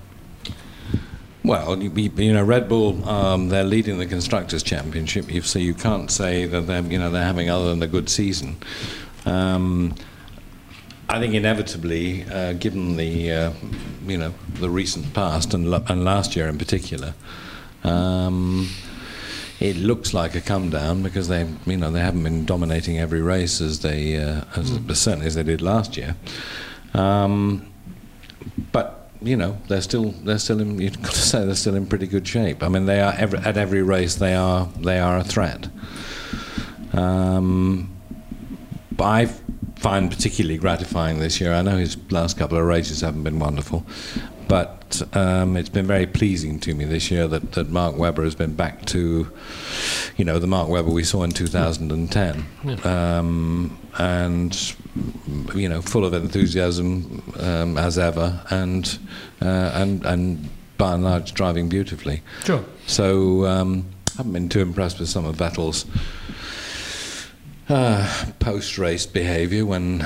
Well, 1.44 1.82
you, 1.82 1.89
you 1.89 2.34
know, 2.34 2.44
Red 2.44 2.70
Bull, 2.70 3.08
um, 3.10 3.50
they're 3.50 3.64
leading 3.64 3.98
the 3.98 4.06
constructors' 4.06 4.62
championship. 4.62 5.26
So 5.44 5.58
you 5.58 5.74
can't 5.74 6.12
say 6.12 6.46
that 6.46 6.68
they're, 6.68 6.84
you 6.84 7.00
know, 7.00 7.10
they're 7.10 7.26
having 7.26 7.50
other 7.50 7.70
than 7.70 7.82
a 7.82 7.88
good 7.88 8.10
season. 8.10 8.58
Um, 9.26 9.96
I 11.10 11.20
think 11.20 11.34
inevitably, 11.34 12.26
uh, 12.26 12.54
given 12.54 12.96
the, 12.96 13.32
uh, 13.32 13.52
you 14.06 14.18
know, 14.18 14.34
the 14.54 14.70
recent 14.70 15.14
past 15.14 15.54
and, 15.54 15.74
and 15.89 16.06
last 16.06 16.36
year 16.36 16.48
in 16.48 16.58
particular, 16.58 17.16
um, 17.84 18.70
it 19.60 19.78
looks 19.78 20.14
like 20.14 20.36
a 20.36 20.42
come 20.42 20.70
down 20.70 21.02
because 21.02 21.28
they, 21.28 21.48
you 21.66 21.78
know, 21.78 21.92
they 21.92 22.00
haven't 22.00 22.24
been 22.24 22.46
dominating 22.46 23.00
every 23.00 23.22
race 23.22 23.62
as 23.62 23.80
they, 23.80 24.16
uh, 24.18 24.44
as, 24.56 24.80
as 24.88 25.00
certainly 25.00 25.26
as 25.26 25.36
they 25.36 25.44
did 25.44 25.62
last 25.62 25.98
year. 25.98 26.16
Um, 26.94 27.68
but 28.72 29.01
you 29.22 29.36
know 29.38 29.57
they're 29.67 29.82
still 29.82 30.11
they're 30.24 30.39
still 30.39 30.59
in 30.59 30.80
you've 30.80 31.01
got 31.01 31.13
to 31.13 31.19
say 31.19 31.45
they're 31.45 31.55
still 31.55 31.76
in 31.76 31.86
pretty 31.86 32.07
good 32.07 32.28
shape. 32.28 32.63
I 32.63 32.69
mean 32.69 32.86
they 32.86 32.99
are 33.01 33.13
every, 33.17 33.39
at 33.39 33.57
every 33.57 33.82
race 33.82 34.15
they 34.15 34.34
are 34.36 34.67
they 34.80 34.99
are 34.99 35.17
a 35.17 35.24
threat. 35.24 35.67
Um, 36.93 37.91
I 38.99 39.26
find 39.78 40.11
particularly 40.11 40.57
gratifying 40.57 41.19
this 41.19 41.41
year. 41.41 41.53
I 41.53 41.61
know 41.63 41.78
his 41.78 41.97
last 42.11 42.38
couple 42.38 42.57
of 42.57 42.65
races 42.65 43.01
haven't 43.01 43.24
been 43.24 43.39
wonderful, 43.39 43.86
but 44.52 45.02
um, 45.14 45.56
it's 45.56 45.70
been 45.70 45.88
very 45.88 46.06
pleasing 46.06 46.60
to 46.60 46.76
me 46.76 46.84
this 46.84 47.10
year 47.10 47.26
that, 47.26 47.54
that 47.54 47.70
Mark 47.70 47.95
Webber 47.95 48.26
has 48.26 48.36
been 48.36 48.54
back 48.54 48.84
to, 48.88 49.32
you 50.18 50.26
know, 50.26 50.39
the 50.39 50.47
Mark 50.47 50.68
Webber 50.68 50.89
we 50.89 51.06
saw 51.06 51.24
in 51.24 51.32
2010, 51.32 52.45
um, 52.84 53.80
and 53.97 54.76
you 55.56 55.70
know, 55.70 55.82
full 55.82 56.04
of 56.04 56.14
enthusiasm 56.14 57.24
um, 57.39 57.78
as 57.78 57.97
ever, 57.97 58.45
and 58.49 58.99
uh, 59.41 59.72
and 59.74 60.06
and 60.06 60.49
by 60.78 60.95
and 60.95 61.06
large 61.06 61.34
driving 61.34 61.70
beautifully. 61.70 62.22
Sure. 62.43 62.66
So 62.88 63.45
um, 63.45 63.86
I 64.10 64.18
haven't 64.18 64.34
been 64.34 64.49
too 64.49 64.60
impressed 64.60 64.99
with 64.99 65.08
some 65.08 65.24
of 65.24 65.38
Vettel's 65.38 65.86
uh, 67.70 68.26
post-race 68.39 69.06
behaviour 69.06 69.66
when 69.66 69.99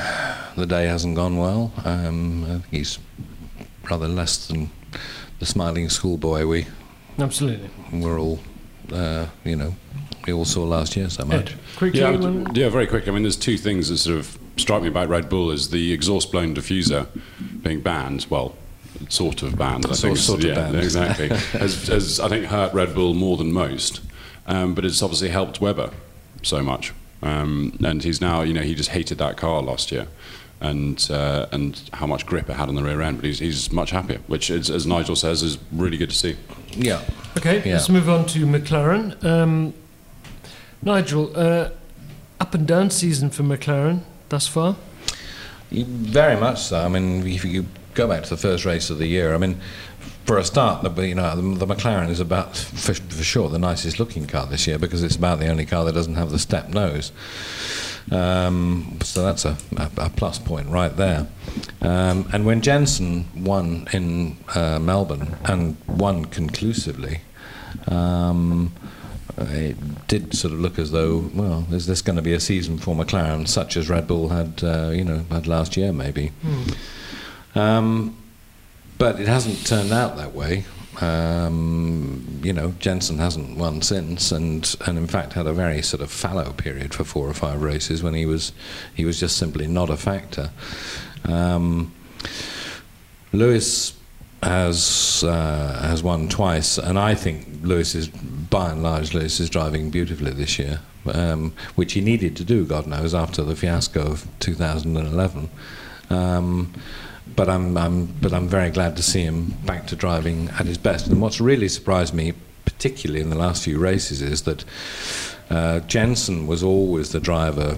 the 0.55 0.67
day 0.67 0.85
hasn't 0.85 1.15
gone 1.15 1.37
well. 1.37 1.73
Um, 1.83 2.43
I 2.43 2.47
think 2.59 2.65
he's 2.69 2.99
rather 3.89 4.07
less 4.07 4.47
than 4.47 4.69
the 5.39 5.45
smiling 5.45 5.89
schoolboy 5.89 6.45
we 6.45 6.65
Absolutely. 7.19 7.69
we're 7.93 8.19
all, 8.19 8.39
uh, 8.91 9.27
you 9.43 9.55
know, 9.55 9.75
we 10.27 10.33
all 10.33 10.45
saw 10.45 10.63
last 10.63 10.95
year 10.97 11.09
so 11.09 11.23
much. 11.25 11.51
Ed, 11.53 11.59
quickly. 11.77 11.99
Yeah, 12.01 12.11
when- 12.11 12.53
yeah, 12.55 12.69
very 12.69 12.87
quick. 12.87 13.07
I 13.07 13.11
mean, 13.11 13.23
there's 13.23 13.35
two 13.37 13.57
things 13.57 13.89
that 13.89 13.97
sort 13.97 14.17
of 14.17 14.37
strike 14.57 14.81
me 14.81 14.87
about 14.89 15.07
Red 15.09 15.29
Bull: 15.29 15.51
is 15.51 15.69
the 15.69 15.91
exhaust-blown 15.93 16.55
diffuser 16.55 17.07
being 17.63 17.81
banned. 17.81 18.25
Well, 18.29 18.55
sort 19.09 19.43
of 19.43 19.57
banned. 19.57 19.85
I 19.85 19.89
Sort- 19.93 19.99
think. 20.13 20.17
sort 20.17 20.39
of 20.43 20.49
yeah, 20.49 20.55
banned. 20.55 20.75
exactly. 20.77 21.27
has, 21.59 21.87
has 21.87 22.19
I 22.19 22.27
think 22.27 22.45
hurt 22.45 22.73
Red 22.73 22.93
Bull 22.95 23.13
more 23.13 23.37
than 23.37 23.51
most, 23.53 24.01
um, 24.47 24.73
but 24.73 24.83
it's 24.83 25.01
obviously 25.01 25.29
helped 25.29 25.61
Webber 25.61 25.91
so 26.41 26.61
much. 26.63 26.91
Um, 27.21 27.77
and 27.83 28.03
he's 28.03 28.19
now, 28.21 28.41
you 28.41 28.53
know, 28.53 28.61
he 28.61 28.75
just 28.75 28.89
hated 28.89 29.17
that 29.19 29.37
car 29.37 29.61
last 29.61 29.91
year. 29.91 30.07
And 30.69 31.07
uh, 31.11 31.45
and 31.51 31.79
how 31.93 32.07
much 32.07 32.25
grip 32.25 32.49
it 32.49 32.53
had 32.55 32.69
on 32.69 32.75
the 32.75 32.81
rear 32.83 33.01
end, 33.01 33.17
but 33.17 33.25
he's, 33.25 33.37
he's 33.39 33.71
much 33.71 33.91
happier, 33.91 34.19
which, 34.27 34.49
is, 34.49 34.71
as 34.71 34.87
Nigel 34.87 35.15
says, 35.15 35.43
is 35.43 35.59
really 35.71 35.97
good 35.97 36.09
to 36.09 36.15
see. 36.15 36.35
Yeah. 36.71 37.01
Okay, 37.37 37.61
Yeah. 37.63 37.73
let's 37.73 37.89
move 37.89 38.09
on 38.09 38.25
to 38.27 38.45
McLaren. 38.47 39.23
Um, 39.23 39.73
Nigel, 40.81 41.31
uh, 41.35 41.69
up 42.39 42.53
and 42.55 42.67
down 42.67 42.89
season 42.89 43.29
for 43.29 43.43
McLaren 43.43 44.01
thus 44.29 44.47
far. 44.47 44.75
Very 45.71 46.39
much 46.39 46.59
so. 46.61 46.79
I 46.79 46.87
mean, 46.87 47.25
if 47.27 47.45
you 47.45 47.65
go 47.93 48.07
back 48.07 48.23
to 48.23 48.29
the 48.29 48.37
first 48.37 48.65
race 48.65 48.89
of 48.89 48.97
the 48.97 49.07
year, 49.07 49.35
I 49.35 49.37
mean, 49.37 49.59
for 50.25 50.37
a 50.37 50.43
start, 50.43 50.83
the, 50.83 51.07
you 51.07 51.15
know, 51.15 51.35
the, 51.35 51.65
the 51.65 51.75
McLaren 51.75 52.09
is 52.09 52.19
about, 52.19 52.57
for, 52.57 52.93
for 52.93 53.23
sure, 53.23 53.47
the 53.47 53.59
nicest 53.59 53.99
looking 53.99 54.25
car 54.25 54.47
this 54.47 54.65
year 54.67 54.79
because 54.79 55.03
it's 55.03 55.15
about 55.15 55.39
the 55.39 55.47
only 55.47 55.65
car 55.65 55.85
that 55.85 55.93
doesn't 55.93 56.15
have 56.15 56.31
the 56.31 56.39
step 56.39 56.69
nose. 56.69 57.11
Um, 58.11 58.99
so 59.01 59.23
that's 59.23 59.45
a, 59.45 59.57
a, 59.77 59.89
a 59.97 60.09
plus 60.09 60.39
point 60.39 60.67
right 60.69 60.95
there. 60.95 61.27
Um, 61.81 62.27
and 62.33 62.45
when 62.45 62.61
Jenson 62.61 63.25
won 63.35 63.87
in 63.93 64.37
uh, 64.53 64.79
Melbourne 64.79 65.37
and 65.45 65.77
won 65.87 66.25
conclusively, 66.25 67.21
um, 67.87 68.73
it 69.37 70.07
did 70.07 70.35
sort 70.35 70.53
of 70.53 70.59
look 70.59 70.79
as 70.79 70.91
though, 70.91 71.29
well, 71.33 71.67
is 71.71 71.87
this 71.87 72.01
going 72.01 72.15
to 72.15 72.21
be 72.21 72.33
a 72.33 72.39
season 72.39 72.77
for 72.77 72.95
McLaren 72.95 73.47
such 73.47 73.77
as 73.77 73.89
Red 73.89 74.07
Bull 74.07 74.29
had, 74.29 74.63
uh, 74.63 74.89
you 74.89 75.03
know, 75.03 75.25
had 75.29 75.45
last 75.45 75.77
year 75.77 75.91
maybe? 75.91 76.31
Um, 77.53 78.17
but 78.97 79.19
it 79.19 79.27
hasn't 79.27 79.65
turned 79.65 79.91
out 79.91 80.17
that 80.17 80.33
way. 80.33 80.65
Um, 81.01 82.39
you 82.41 82.53
know, 82.53 82.73
Jenson 82.79 83.17
hasn't 83.17 83.57
won 83.57 83.81
since, 83.81 84.31
and 84.31 84.75
and 84.85 84.97
in 84.97 85.07
fact 85.07 85.33
had 85.33 85.47
a 85.47 85.53
very 85.53 85.81
sort 85.81 86.01
of 86.01 86.11
fallow 86.11 86.53
period 86.53 86.93
for 86.93 87.03
four 87.03 87.29
or 87.29 87.33
five 87.33 87.61
races 87.61 88.01
when 88.01 88.13
he 88.13 88.25
was 88.25 88.53
he 88.93 89.03
was 89.03 89.19
just 89.19 89.37
simply 89.37 89.67
not 89.67 89.89
a 89.89 89.97
factor. 89.97 90.51
Um, 91.25 91.93
Lewis 93.33 93.93
has 94.41 95.23
uh, 95.27 95.79
has 95.81 96.01
won 96.01 96.29
twice, 96.29 96.77
and 96.77 96.97
I 96.97 97.15
think 97.15 97.47
Lewis 97.61 97.95
is 97.95 98.07
by 98.07 98.71
and 98.71 98.83
large 98.83 99.13
Lewis 99.13 99.39
is 99.39 99.49
driving 99.49 99.89
beautifully 99.89 100.31
this 100.31 100.57
year, 100.57 100.79
um, 101.13 101.53
which 101.75 101.93
he 101.93 102.01
needed 102.01 102.37
to 102.37 102.45
do, 102.45 102.65
God 102.65 102.87
knows, 102.87 103.13
after 103.13 103.43
the 103.43 103.55
fiasco 103.55 104.01
of 104.01 104.27
2011. 104.39 105.49
But 107.35 107.49
I'm, 107.49 107.75
I'm 107.77 108.05
but 108.05 108.33
I'm 108.33 108.47
very 108.47 108.69
glad 108.69 108.95
to 108.97 109.03
see 109.03 109.21
him 109.21 109.55
back 109.65 109.87
to 109.87 109.95
driving 109.95 110.49
at 110.59 110.65
his 110.65 110.77
best. 110.77 111.07
And 111.07 111.21
what's 111.21 111.41
really 111.41 111.67
surprised 111.67 112.13
me, 112.13 112.33
particularly 112.65 113.21
in 113.21 113.29
the 113.29 113.37
last 113.37 113.63
few 113.63 113.79
races, 113.79 114.21
is 114.21 114.43
that 114.43 114.63
uh, 115.49 115.79
Jenson 115.81 116.47
was 116.47 116.63
always 116.63 117.11
the 117.11 117.19
driver, 117.19 117.77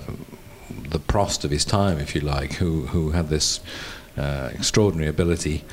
the 0.90 1.00
Prost 1.00 1.44
of 1.44 1.52
his 1.52 1.66
time, 1.66 1.98
if 1.98 2.14
you 2.14 2.22
like, 2.22 2.54
who 2.54 2.88
who 2.88 3.12
had 3.12 3.30
this 3.30 3.60
uh, 4.18 4.50
extraordinary 4.54 5.10
ability 5.10 5.64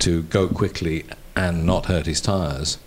to 0.00 0.22
go 0.22 0.48
quickly 0.48 1.04
and 1.36 1.66
not 1.66 1.86
hurt 1.86 2.06
his 2.06 2.20
tyres. 2.20 2.78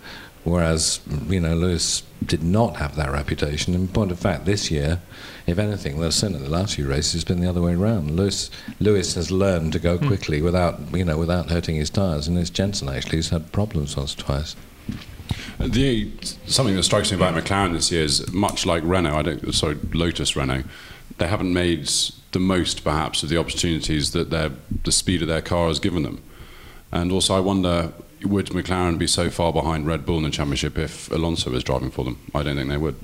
Whereas, 0.44 1.00
you 1.28 1.40
know, 1.40 1.54
Lewis 1.54 2.02
did 2.24 2.42
not 2.42 2.76
have 2.76 2.96
that 2.96 3.10
reputation. 3.10 3.74
In 3.74 3.88
point 3.88 4.10
of 4.10 4.18
fact, 4.18 4.44
this 4.44 4.70
year, 4.70 5.00
if 5.48 5.58
anything, 5.58 5.98
the 5.98 6.12
certainly 6.12 6.42
the 6.42 6.50
last 6.50 6.76
few 6.76 6.88
races 6.88 7.12
has 7.14 7.24
been 7.24 7.40
the 7.40 7.48
other 7.48 7.62
way 7.62 7.74
around. 7.74 8.10
Lewis, 8.10 8.50
Lewis 8.80 9.14
has 9.14 9.30
learned 9.30 9.72
to 9.72 9.78
go 9.78 9.96
hmm. 9.96 10.06
quickly 10.06 10.42
without, 10.42 10.78
you 10.92 11.04
know, 11.04 11.18
without 11.18 11.50
hurting 11.50 11.76
his 11.76 11.90
tyres, 11.90 12.28
and 12.28 12.38
it's 12.38 12.50
Jenson 12.50 12.88
actually 12.88 13.16
who's 13.16 13.30
had 13.30 13.52
problems 13.52 13.96
once 13.96 14.14
or 14.14 14.18
twice. 14.18 14.56
The 15.58 16.12
something 16.46 16.76
that 16.76 16.84
strikes 16.84 17.10
me 17.10 17.16
about 17.16 17.34
McLaren 17.34 17.72
this 17.72 17.90
year 17.90 18.02
is 18.02 18.32
much 18.32 18.64
like 18.64 18.82
Renault. 18.84 19.16
I 19.16 19.22
don't 19.22 19.54
sorry 19.54 19.76
Lotus 19.92 20.36
Renault. 20.36 20.64
They 21.18 21.26
haven't 21.26 21.52
made 21.52 21.90
the 22.32 22.38
most 22.38 22.84
perhaps 22.84 23.22
of 23.22 23.28
the 23.28 23.38
opportunities 23.38 24.12
that 24.12 24.30
their 24.30 24.50
the 24.84 24.92
speed 24.92 25.22
of 25.22 25.28
their 25.28 25.42
car 25.42 25.68
has 25.68 25.80
given 25.80 26.02
them. 26.02 26.22
And 26.92 27.10
also, 27.10 27.36
I 27.36 27.40
wonder 27.40 27.92
would 28.22 28.46
McLaren 28.46 28.98
be 28.98 29.06
so 29.06 29.30
far 29.30 29.52
behind 29.52 29.86
Red 29.86 30.04
Bull 30.04 30.18
in 30.18 30.24
the 30.24 30.30
championship 30.30 30.76
if 30.78 31.10
Alonso 31.10 31.50
was 31.50 31.62
driving 31.62 31.90
for 31.90 32.04
them? 32.04 32.18
I 32.34 32.42
don't 32.42 32.56
think 32.56 32.68
they 32.68 32.76
would. 32.76 32.96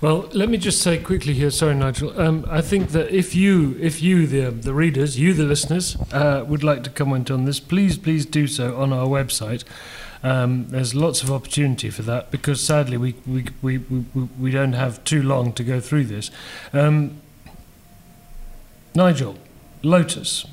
Well, 0.00 0.28
let 0.32 0.48
me 0.48 0.58
just 0.58 0.80
say 0.82 0.98
quickly 0.98 1.32
here. 1.34 1.50
Sorry, 1.50 1.74
Nigel. 1.74 2.18
Um, 2.20 2.46
I 2.48 2.60
think 2.60 2.90
that 2.90 3.10
if 3.10 3.34
you, 3.34 3.76
if 3.80 4.02
you, 4.02 4.26
the 4.26 4.50
the 4.50 4.72
readers, 4.74 5.18
you, 5.18 5.32
the 5.34 5.44
listeners, 5.44 5.96
uh, 6.12 6.44
would 6.46 6.62
like 6.62 6.84
to 6.84 6.90
comment 6.90 7.30
on 7.30 7.46
this, 7.46 7.58
please, 7.60 7.98
please 7.98 8.24
do 8.26 8.46
so 8.46 8.76
on 8.76 8.92
our 8.92 9.06
website. 9.06 9.64
Um, 10.22 10.68
there's 10.68 10.94
lots 10.94 11.22
of 11.22 11.30
opportunity 11.32 11.88
for 11.88 12.02
that 12.02 12.30
because 12.30 12.62
sadly 12.62 12.98
we 12.98 13.14
we, 13.26 13.46
we, 13.62 13.78
we, 13.78 14.04
we- 14.14 14.28
we 14.38 14.50
don't 14.50 14.74
have 14.74 15.02
too 15.04 15.22
long 15.22 15.52
to 15.54 15.64
go 15.64 15.80
through 15.80 16.04
this. 16.04 16.30
Um, 16.74 17.20
Nigel, 18.94 19.36
Lotus. 19.82 20.46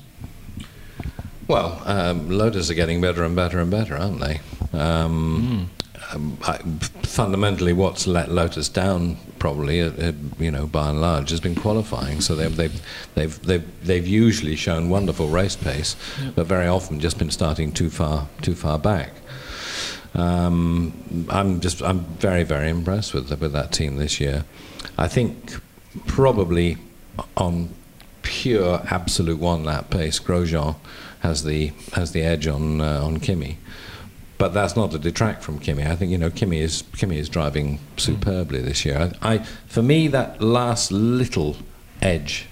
Well, 1.48 1.80
um, 1.86 2.28
Lotus 2.28 2.70
are 2.70 2.74
getting 2.74 3.00
better 3.00 3.24
and 3.24 3.34
better 3.34 3.58
and 3.58 3.70
better, 3.70 3.96
aren't 3.96 4.20
they? 4.20 4.40
Um, 4.74 5.70
um, 6.12 6.38
I, 6.42 6.58
fundamentally, 7.02 7.72
what's 7.72 8.06
let 8.06 8.30
Lotus 8.30 8.68
down, 8.68 9.16
probably, 9.38 9.80
uh, 9.80 9.90
uh, 9.92 10.12
you 10.38 10.50
know, 10.50 10.66
by 10.66 10.90
and 10.90 11.00
large, 11.00 11.30
has 11.30 11.40
been 11.40 11.54
qualifying. 11.54 12.20
So 12.20 12.34
they've 12.34 12.54
they've 12.54 12.82
they've 13.14 13.42
they've, 13.42 13.86
they've 13.86 14.06
usually 14.06 14.56
shown 14.56 14.90
wonderful 14.90 15.28
race 15.28 15.56
pace, 15.56 15.96
but 16.34 16.46
very 16.46 16.66
often 16.66 17.00
just 17.00 17.18
been 17.18 17.30
starting 17.30 17.72
too 17.72 17.88
far 17.88 18.28
too 18.42 18.54
far 18.54 18.78
back. 18.78 19.12
Um, 20.14 21.26
I'm 21.30 21.60
just 21.60 21.82
I'm 21.82 22.00
very 22.20 22.42
very 22.42 22.68
impressed 22.68 23.14
with 23.14 23.30
with 23.40 23.52
that 23.52 23.72
team 23.72 23.96
this 23.96 24.20
year. 24.20 24.44
I 24.98 25.08
think 25.08 25.58
probably 26.06 26.76
on 27.38 27.74
pure 28.20 28.82
absolute 28.90 29.38
one 29.38 29.64
lap 29.64 29.88
pace, 29.88 30.20
Grosjean 30.20 30.76
has 31.20 31.44
the 31.44 31.72
has 31.92 32.12
the 32.12 32.22
edge 32.22 32.46
on 32.46 32.80
uh, 32.80 33.00
on 33.02 33.18
Kimi. 33.20 33.58
But 34.38 34.54
that's 34.54 34.76
not 34.76 34.92
to 34.92 34.98
detract 35.00 35.42
from 35.42 35.58
Kimi. 35.58 35.84
I 35.84 35.96
think 35.96 36.10
you 36.12 36.18
know 36.18 36.30
Kimi 36.30 36.60
is 36.60 36.84
Kimi 36.96 37.18
is 37.18 37.28
driving 37.28 37.80
superbly 37.96 38.60
this 38.62 38.84
year. 38.84 39.10
I, 39.22 39.34
I 39.34 39.38
for 39.66 39.82
me 39.82 40.08
that 40.08 40.40
last 40.40 40.92
little 40.92 41.56
edge 42.00 42.46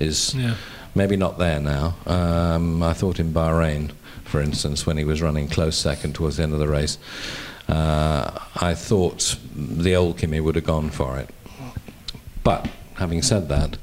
is 0.00 0.34
Yeah. 0.34 0.54
maybe 0.94 1.16
not 1.16 1.38
there 1.38 1.60
now. 1.60 1.94
Um, 2.06 2.82
I 2.82 2.94
thought 2.94 3.20
in 3.20 3.32
Bahrain, 3.32 3.90
for 4.24 4.40
instance, 4.40 4.86
when 4.86 4.96
he 4.96 5.04
was 5.04 5.20
running 5.20 5.48
close 5.48 5.76
second 5.76 6.14
towards 6.14 6.36
the 6.38 6.42
end 6.44 6.54
of 6.54 6.58
the 6.58 6.68
race, 6.68 6.96
uh, 7.68 8.30
I 8.56 8.74
thought 8.74 9.36
the 9.54 9.94
old 9.94 10.16
Kimi 10.18 10.40
would 10.40 10.54
have 10.54 10.64
gone 10.64 10.88
for 10.90 11.18
it. 11.18 11.28
But 12.44 12.68
having 12.94 13.20
said 13.22 13.48
that, 13.50 13.76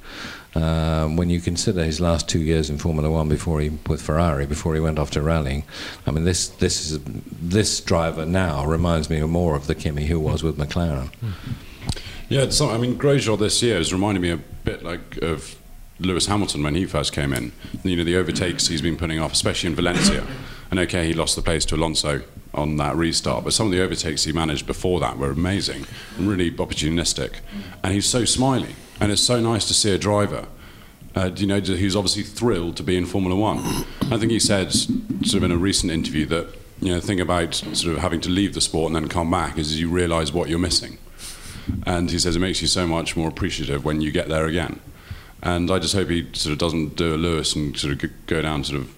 um, 0.56 1.16
when 1.16 1.30
you 1.30 1.42
consider 1.42 1.84
his 1.84 2.00
last 2.00 2.30
two 2.30 2.40
years 2.40 2.70
in 2.70 2.78
Formula 2.78 3.10
One 3.10 3.28
before 3.30 3.60
he 3.60 3.70
with 3.88 4.02
Ferrari, 4.02 4.46
before 4.46 4.74
he 4.76 4.80
went 4.80 5.00
off 5.00 5.12
to 5.12 5.22
rallying, 5.22 5.64
I 6.06 6.12
mean 6.12 6.26
this 6.26 6.48
this 6.48 6.92
is 6.92 7.00
this 7.04 7.80
driver 7.82 8.26
now 8.26 8.66
reminds 8.66 9.10
me 9.10 9.20
more 9.22 9.56
of 9.56 9.68
the 9.68 9.76
Kimi 9.76 10.06
who 10.06 10.20
was 10.20 10.44
with 10.44 10.58
McLaren. 10.58 11.10
Yeah, 12.30 12.46
I 12.62 12.78
mean, 12.78 12.98
Grosjean 12.98 13.38
this 13.38 13.62
year 13.62 13.78
has 13.78 13.94
reminded 13.94 14.22
me 14.22 14.32
a 14.32 14.38
bit 14.38 14.84
like 14.84 15.18
of 15.18 15.56
Lewis 16.00 16.26
Hamilton 16.26 16.64
when 16.64 16.76
he 16.76 16.86
first 16.86 17.14
came 17.14 17.34
in. 17.34 17.52
You 17.84 17.96
know, 17.96 18.04
the 18.04 18.16
overtakes 18.16 18.68
he's 18.68 18.82
been 18.82 18.98
putting 18.98 19.20
off, 19.20 19.34
especially 19.34 19.70
in 19.70 19.76
Valencia. 19.76 20.26
And 20.72 20.80
okay, 20.80 21.06
he 21.06 21.14
lost 21.14 21.36
the 21.36 21.42
place 21.42 21.66
to 21.66 21.76
Alonso 21.76 22.24
on 22.54 22.78
that 22.78 22.96
restart, 22.96 23.44
but 23.44 23.54
some 23.54 23.68
of 23.68 23.72
the 23.72 23.82
overtakes 23.82 24.24
he 24.24 24.32
managed 24.32 24.66
before 24.66 25.00
that 25.00 25.18
were 25.18 25.32
amazing 25.32 25.86
and 26.18 26.28
really 26.28 26.52
opportunistic. 26.52 27.36
And 27.84 27.94
he's 27.94 28.08
so 28.08 28.26
smiley, 28.26 28.76
and 29.04 29.12
it's 29.12 29.22
so 29.22 29.42
nice 29.42 29.68
to 29.68 29.74
see 29.74 29.94
a 29.94 29.98
driver. 29.98 30.48
Uh, 31.14 31.30
you 31.36 31.46
know, 31.46 31.60
who's 31.60 31.96
obviously 31.96 32.24
thrilled 32.24 32.78
to 32.78 32.84
be 32.84 32.96
in 32.96 33.06
Formula 33.06 33.36
One. 33.36 33.60
I 34.10 34.18
think 34.18 34.32
he 34.32 34.40
said, 34.40 34.72
sort 34.72 35.36
of 35.36 35.44
in 35.44 35.52
a 35.52 35.58
recent 35.58 35.92
interview, 35.92 36.26
that 36.28 36.48
you 36.80 36.90
know, 36.90 37.02
the 37.02 37.06
thing 37.06 37.20
about 37.20 37.54
sort 37.54 37.94
of 37.94 37.98
having 37.98 38.22
to 38.22 38.30
leave 38.30 38.54
the 38.54 38.62
sport 38.62 38.88
and 38.88 38.96
then 38.96 39.10
come 39.10 39.30
back 39.30 39.58
is 39.58 39.78
you 39.78 39.90
realise 39.90 40.34
what 40.34 40.48
you're 40.48 40.58
missing. 40.58 40.98
And 41.86 42.10
he 42.10 42.18
says 42.18 42.38
it 42.38 42.40
makes 42.40 42.62
you 42.62 42.68
so 42.68 42.88
much 42.88 43.18
more 43.18 43.28
appreciative 43.28 43.84
when 43.84 44.00
you 44.00 44.10
get 44.10 44.30
there 44.30 44.46
again. 44.46 44.80
And 45.42 45.70
I 45.70 45.80
just 45.80 45.94
hope 45.94 46.10
he 46.10 46.30
sort 46.32 46.54
of 46.54 46.60
doesn't 46.60 46.96
do 46.96 47.14
a 47.14 47.18
Lewis 47.18 47.56
and 47.58 47.78
sort 47.78 48.02
of 48.02 48.26
go 48.26 48.42
down 48.42 48.64
sort 48.64 48.80
of 48.80 48.96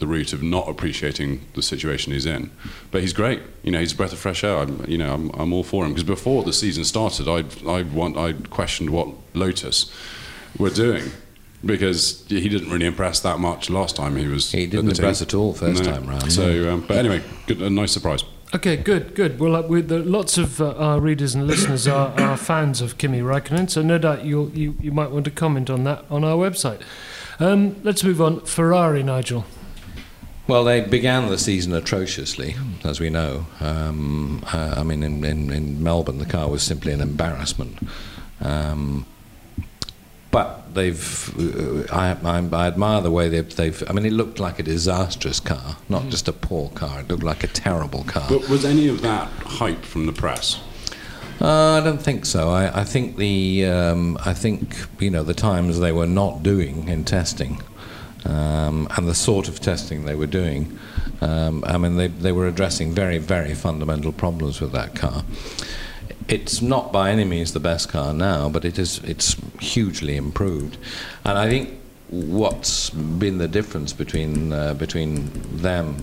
the 0.00 0.06
route 0.06 0.32
of 0.32 0.42
not 0.42 0.68
appreciating 0.68 1.46
the 1.54 1.62
situation 1.62 2.12
he's 2.12 2.26
in. 2.26 2.50
But 2.90 3.02
he's 3.02 3.12
great. 3.12 3.40
You 3.62 3.70
know, 3.70 3.78
he's 3.78 3.92
a 3.92 3.96
breath 3.96 4.12
of 4.12 4.18
fresh 4.18 4.42
air. 4.42 4.56
I'm, 4.56 4.84
you 4.88 4.98
know, 4.98 5.14
I'm, 5.14 5.30
I'm 5.30 5.52
all 5.52 5.62
for 5.62 5.84
him 5.84 5.92
because 5.92 6.04
before 6.04 6.42
the 6.42 6.52
season 6.52 6.84
started, 6.84 7.28
I 7.28 7.44
I 7.70 7.82
want 7.82 8.16
I 8.16 8.32
questioned 8.32 8.90
what 8.90 9.08
Lotus 9.34 9.92
were 10.58 10.70
doing 10.70 11.10
because 11.64 12.24
he 12.28 12.48
didn't 12.48 12.70
really 12.70 12.86
impress 12.86 13.20
that 13.20 13.38
much 13.38 13.70
last 13.70 13.96
time 13.96 14.16
he 14.16 14.26
was. 14.26 14.50
He 14.52 14.66
didn't 14.66 14.86
the 14.86 14.94
team. 14.94 15.04
impress 15.04 15.22
at 15.22 15.34
all 15.34 15.52
first 15.52 15.84
time 15.84 16.06
round. 16.06 16.32
So, 16.32 16.72
um, 16.72 16.84
but 16.86 16.96
anyway, 16.96 17.22
good, 17.46 17.60
a 17.60 17.70
nice 17.70 17.92
surprise. 17.92 18.24
Okay, 18.52 18.76
good, 18.76 19.14
good. 19.14 19.38
Well, 19.38 19.54
uh, 19.54 19.62
we, 19.62 19.80
the, 19.80 20.00
lots 20.00 20.36
of 20.36 20.60
uh, 20.60 20.74
our 20.74 21.00
readers 21.00 21.36
and 21.36 21.46
listeners 21.46 21.86
are, 21.86 22.08
are 22.20 22.36
fans 22.36 22.80
of 22.80 22.98
Kimi 22.98 23.20
Raikkonen, 23.20 23.70
so 23.70 23.80
no 23.80 23.96
doubt 23.96 24.24
you'll, 24.24 24.50
you 24.50 24.76
you 24.80 24.90
might 24.90 25.10
want 25.10 25.24
to 25.26 25.30
comment 25.30 25.70
on 25.70 25.84
that 25.84 26.04
on 26.10 26.24
our 26.24 26.36
website. 26.36 26.80
Um, 27.38 27.76
let's 27.84 28.02
move 28.02 28.20
on. 28.20 28.40
Ferrari, 28.40 29.02
Nigel. 29.02 29.44
Well, 30.50 30.64
they 30.64 30.80
began 30.80 31.28
the 31.28 31.38
season 31.38 31.72
atrociously, 31.72 32.56
as 32.82 32.98
we 32.98 33.08
know. 33.08 33.46
Um, 33.60 34.42
uh, 34.52 34.74
I 34.78 34.82
mean, 34.82 35.04
in, 35.04 35.22
in, 35.24 35.48
in 35.52 35.80
Melbourne, 35.80 36.18
the 36.18 36.26
car 36.26 36.50
was 36.50 36.64
simply 36.64 36.92
an 36.92 37.00
embarrassment. 37.00 37.78
Um, 38.40 39.06
but 40.32 40.74
they've, 40.74 41.38
uh, 41.38 41.94
I, 41.94 42.16
I, 42.24 42.38
I 42.52 42.66
admire 42.66 43.00
the 43.00 43.12
way 43.12 43.28
they've, 43.28 43.54
they've, 43.54 43.80
I 43.88 43.92
mean, 43.92 44.04
it 44.04 44.12
looked 44.12 44.40
like 44.40 44.58
a 44.58 44.64
disastrous 44.64 45.38
car, 45.38 45.76
not 45.88 46.08
just 46.08 46.26
a 46.26 46.32
poor 46.32 46.68
car. 46.70 46.98
It 46.98 47.08
looked 47.08 47.22
like 47.22 47.44
a 47.44 47.48
terrible 47.48 48.02
car. 48.02 48.26
But 48.28 48.48
was 48.48 48.64
any 48.64 48.88
of 48.88 49.02
that 49.02 49.28
hype 49.28 49.84
from 49.84 50.06
the 50.06 50.12
press? 50.12 50.60
Uh, 51.40 51.78
I 51.78 51.80
don't 51.80 52.02
think 52.02 52.26
so. 52.26 52.50
I, 52.50 52.80
I 52.80 52.84
think 52.84 53.16
the 53.16 53.66
um, 53.66 54.18
I 54.26 54.34
think 54.34 54.76
you 54.98 55.10
know 55.10 55.22
the 55.22 55.32
times 55.32 55.80
they 55.80 55.90
were 55.90 56.06
not 56.06 56.42
doing 56.42 56.88
in 56.88 57.04
testing, 57.04 57.62
um, 58.24 58.88
and 58.96 59.08
the 59.08 59.14
sort 59.14 59.48
of 59.48 59.60
testing 59.60 60.04
they 60.04 60.14
were 60.14 60.26
doing. 60.26 60.78
Um, 61.20 61.64
I 61.66 61.78
mean, 61.78 61.96
they 61.96 62.08
they 62.08 62.32
were 62.32 62.46
addressing 62.46 62.92
very 62.92 63.18
very 63.18 63.54
fundamental 63.54 64.12
problems 64.12 64.60
with 64.60 64.72
that 64.72 64.94
car. 64.94 65.24
It's 66.28 66.62
not 66.62 66.92
by 66.92 67.10
any 67.10 67.24
means 67.24 67.52
the 67.52 67.60
best 67.60 67.88
car 67.88 68.14
now, 68.14 68.48
but 68.48 68.64
it 68.64 68.78
is 68.78 68.98
it's 69.04 69.36
hugely 69.60 70.16
improved, 70.16 70.76
and 71.24 71.38
I 71.38 71.48
think 71.48 71.80
what's 72.10 72.90
been 72.90 73.38
the 73.38 73.46
difference 73.46 73.92
between 73.92 74.52
uh, 74.52 74.74
between 74.74 75.30
them, 75.56 75.96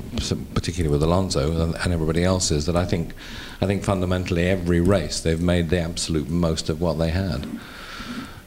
particularly 0.53 0.91
with 0.91 1.03
Alonso 1.03 1.73
and, 1.73 1.93
everybody 1.93 2.23
else, 2.23 2.49
is 2.49 2.65
that 2.65 2.75
I 2.75 2.85
think 2.85 3.13
I 3.61 3.65
think 3.65 3.83
fundamentally 3.83 4.47
every 4.47 4.79
race 4.79 5.19
they've 5.19 5.41
made 5.41 5.69
the 5.69 5.79
absolute 5.79 6.29
most 6.29 6.69
of 6.69 6.81
what 6.81 6.97
they 6.97 7.09
had. 7.09 7.47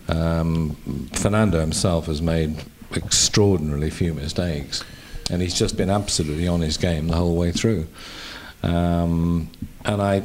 Um, 0.09 0.75
Fernando 1.13 1.61
himself 1.61 2.07
has 2.07 2.21
made 2.21 2.57
extraordinarily 2.95 3.91
few 3.91 4.15
mistakes, 4.15 4.85
and 5.31 5.43
he's 5.43 5.55
just 5.55 5.77
been 5.77 5.91
absolutely 5.91 6.49
on 6.49 6.61
his 6.61 6.77
game 6.77 7.09
the 7.09 7.17
whole 7.17 7.37
way 7.37 7.53
through. 7.53 7.87
Um, 8.63 9.51
and 9.85 10.03
I. 10.03 10.23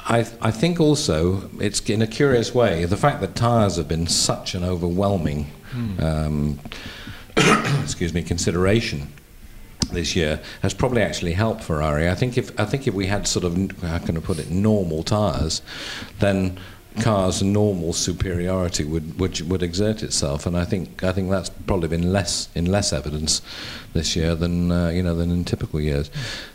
I, 0.00 0.20
I 0.40 0.52
think 0.52 0.80
also 0.80 1.50
it's 1.60 1.80
in 1.90 2.00
a 2.00 2.06
curious 2.06 2.54
way 2.54 2.86
the 2.86 2.96
fact 2.96 3.20
that 3.20 3.34
tyres 3.34 3.76
have 3.76 3.88
been 3.88 4.06
such 4.06 4.54
an 4.54 4.64
overwhelming 4.64 5.50
um, 5.98 6.58
excuse 7.82 8.14
me 8.14 8.22
consideration 8.22 9.12
this 9.92 10.16
year 10.16 10.40
has 10.62 10.74
probably 10.74 11.02
actually 11.02 11.32
helped 11.32 11.62
Ferrari. 11.62 12.08
I 12.08 12.14
think 12.14 12.36
if 12.36 12.58
I 12.58 12.64
think 12.64 12.86
if 12.86 12.94
we 12.94 13.06
had 13.06 13.26
sort 13.26 13.44
of 13.44 13.80
how 13.82 13.98
can 13.98 14.16
I 14.16 14.20
put 14.20 14.38
it 14.38 14.50
normal 14.50 15.02
tyres, 15.02 15.62
then 16.18 16.58
cars' 17.00 17.42
normal 17.42 17.92
superiority 17.92 18.84
would, 18.84 19.18
would 19.18 19.40
would 19.48 19.62
exert 19.62 20.02
itself, 20.02 20.46
and 20.46 20.56
I 20.56 20.64
think 20.64 21.02
I 21.04 21.12
think 21.12 21.30
that's 21.30 21.50
probably 21.50 21.88
been 21.88 22.12
less 22.12 22.48
in 22.54 22.66
less 22.66 22.92
evidence 22.92 23.42
this 23.92 24.16
year 24.16 24.34
than 24.34 24.70
uh, 24.70 24.88
you 24.88 25.02
know 25.02 25.14
than 25.14 25.30
in 25.30 25.44
typical 25.44 25.80
years. 25.80 26.10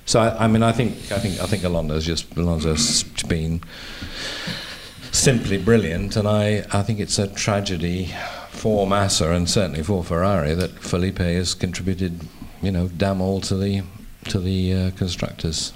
So 0.05 0.19
I, 0.19 0.45
I 0.45 0.47
mean 0.47 0.63
I 0.63 0.71
think 0.71 0.93
I 1.11 1.19
think 1.19 1.39
I 1.39 1.45
think 1.45 1.63
Alonso's 1.63 2.05
just 2.05 2.35
Alonso's 2.35 3.03
been 3.27 3.61
simply 5.11 5.57
brilliant, 5.57 6.15
and 6.15 6.27
I 6.27 6.65
I 6.71 6.83
think 6.83 6.99
it's 6.99 7.19
a 7.19 7.27
tragedy 7.27 8.13
for 8.49 8.85
Massa 8.87 9.31
and 9.31 9.49
certainly 9.49 9.83
for 9.83 10.03
Ferrari 10.03 10.53
that 10.53 10.71
Felipe 10.79 11.19
has 11.19 11.53
contributed 11.53 12.21
you 12.61 12.71
know 12.71 12.87
damn 12.87 13.21
all 13.21 13.41
to 13.41 13.57
the 13.57 13.83
to 14.29 14.39
the 14.39 14.73
uh, 14.73 14.91
constructors. 14.91 15.73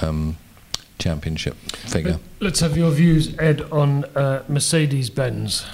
Um, 0.00 0.36
championship 0.98 1.54
figure. 1.56 2.18
Let's 2.40 2.60
have 2.60 2.76
your 2.76 2.90
views, 2.90 3.36
Ed, 3.38 3.62
on 3.72 4.04
uh, 4.16 4.42
Mercedes 4.48 5.10
Benz. 5.10 5.66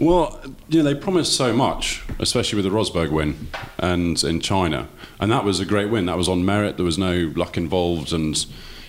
Well, 0.00 0.40
you 0.70 0.82
know, 0.82 0.94
they 0.94 0.98
promised 0.98 1.36
so 1.36 1.52
much, 1.52 2.02
especially 2.18 2.56
with 2.56 2.64
the 2.64 2.70
Rosberg 2.70 3.10
win 3.10 3.48
and 3.76 4.22
in 4.24 4.40
China. 4.40 4.88
And 5.20 5.30
that 5.30 5.44
was 5.44 5.60
a 5.60 5.66
great 5.66 5.90
win. 5.90 6.06
That 6.06 6.16
was 6.16 6.26
on 6.26 6.42
merit. 6.42 6.76
There 6.76 6.86
was 6.86 6.96
no 6.96 7.30
luck 7.36 7.58
involved. 7.58 8.10
And, 8.14 8.34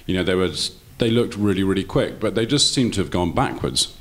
you 0.06 0.16
know, 0.16 0.24
they, 0.24 0.36
were, 0.36 0.52
they 1.00 1.12
looked 1.12 1.36
really, 1.36 1.64
really 1.64 1.84
quick, 1.84 2.22
but 2.22 2.36
they 2.36 2.46
just 2.46 2.74
seemed 2.74 2.94
to 2.94 3.02
have 3.02 3.12
gone 3.12 3.34
backwards. 3.34 3.94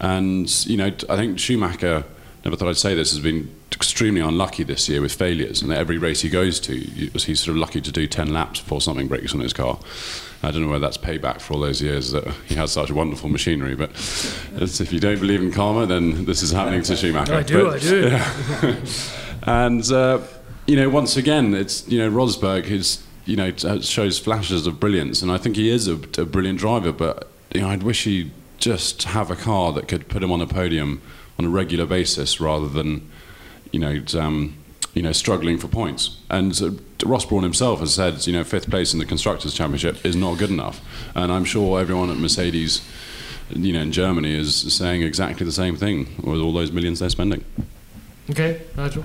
And, 0.00 0.48
you 0.66 0.78
know, 0.78 0.86
I 1.10 1.16
think 1.16 1.38
Schumacher, 1.38 2.04
never 2.46 2.56
thought 2.56 2.68
I'd 2.68 2.78
say 2.78 2.94
this, 2.94 3.10
has 3.10 3.20
been 3.20 3.54
extremely 3.70 4.22
unlucky 4.22 4.62
this 4.62 4.88
year 4.88 5.02
with 5.02 5.12
failures. 5.12 5.60
And 5.60 5.70
every 5.70 5.98
race 5.98 6.22
he 6.22 6.30
goes 6.30 6.58
to, 6.60 6.74
he's 6.74 7.40
sort 7.40 7.48
of 7.48 7.56
lucky 7.56 7.82
to 7.82 7.92
do 7.92 8.06
10 8.06 8.32
laps 8.32 8.60
before 8.60 8.80
something 8.80 9.06
breaks 9.06 9.34
on 9.34 9.40
his 9.40 9.52
car. 9.52 9.78
I 10.44 10.50
don't 10.50 10.62
know 10.62 10.68
whether 10.68 10.80
that's 10.86 10.98
payback 10.98 11.40
for 11.40 11.54
all 11.54 11.60
those 11.60 11.80
years 11.80 12.12
that 12.12 12.26
he 12.46 12.54
had 12.54 12.68
such 12.68 12.90
wonderful 12.90 13.28
machinery, 13.28 13.74
but 13.74 13.90
if 14.56 14.92
you 14.92 15.00
don't 15.00 15.18
believe 15.20 15.40
in 15.40 15.50
karma, 15.52 15.86
then 15.86 16.24
this 16.26 16.42
is 16.42 16.50
happening 16.52 16.82
to 16.82 16.96
Schumacher. 16.96 17.34
I 17.34 17.42
do, 17.42 17.64
But- 17.64 17.76
I 17.76 17.78
do. 17.78 18.08
yeah. 18.08 18.76
and 19.44 19.90
uh, 19.92 20.20
you 20.66 20.76
know, 20.76 20.88
once 20.90 21.16
again, 21.16 21.54
it's 21.54 21.86
you 21.88 21.98
know 21.98 22.10
Rosberg 22.10 22.66
is 22.70 23.02
you 23.24 23.36
know 23.36 23.50
shows 23.80 24.18
flashes 24.18 24.66
of 24.66 24.78
brilliance, 24.80 25.22
and 25.22 25.30
I 25.32 25.38
think 25.38 25.56
he 25.56 25.70
is 25.70 25.88
a, 25.88 25.94
a 25.94 26.24
brilliant 26.26 26.58
driver. 26.58 26.92
But 26.92 27.28
you 27.54 27.60
know, 27.62 27.68
I'd 27.68 27.82
wish 27.82 28.04
he 28.04 28.30
just 28.58 29.02
have 29.04 29.30
a 29.30 29.36
car 29.36 29.72
that 29.72 29.88
could 29.88 30.08
put 30.08 30.22
him 30.22 30.30
on 30.32 30.40
a 30.40 30.46
podium 30.46 31.02
on 31.38 31.44
a 31.46 31.48
regular 31.48 31.86
basis 31.86 32.40
rather 32.40 32.68
than 32.68 33.10
you 33.72 33.78
know. 33.80 34.02
Um, 34.18 34.56
you 34.94 35.02
know, 35.02 35.12
struggling 35.12 35.58
for 35.58 35.68
points. 35.68 36.16
And 36.30 36.60
uh, 36.62 36.70
Ross 37.04 37.24
Brawn 37.24 37.42
himself 37.42 37.80
has 37.80 37.94
said, 37.94 38.26
you 38.26 38.32
know, 38.32 38.44
fifth 38.44 38.70
place 38.70 38.92
in 38.92 38.98
the 39.00 39.04
constructors' 39.06 39.52
championship 39.54 40.04
is 40.06 40.14
not 40.16 40.38
good 40.38 40.50
enough. 40.50 40.80
And 41.14 41.32
I'm 41.32 41.44
sure 41.44 41.80
everyone 41.80 42.10
at 42.10 42.16
Mercedes, 42.16 42.80
you 43.50 43.72
know, 43.72 43.80
in 43.80 43.92
Germany 43.92 44.32
is 44.34 44.72
saying 44.72 45.02
exactly 45.02 45.44
the 45.44 45.52
same 45.52 45.76
thing 45.76 46.14
with 46.22 46.40
all 46.40 46.52
those 46.52 46.70
millions 46.72 47.00
they're 47.00 47.10
spending. 47.10 47.44
Okay, 48.30 48.62
Nigel. 48.76 49.04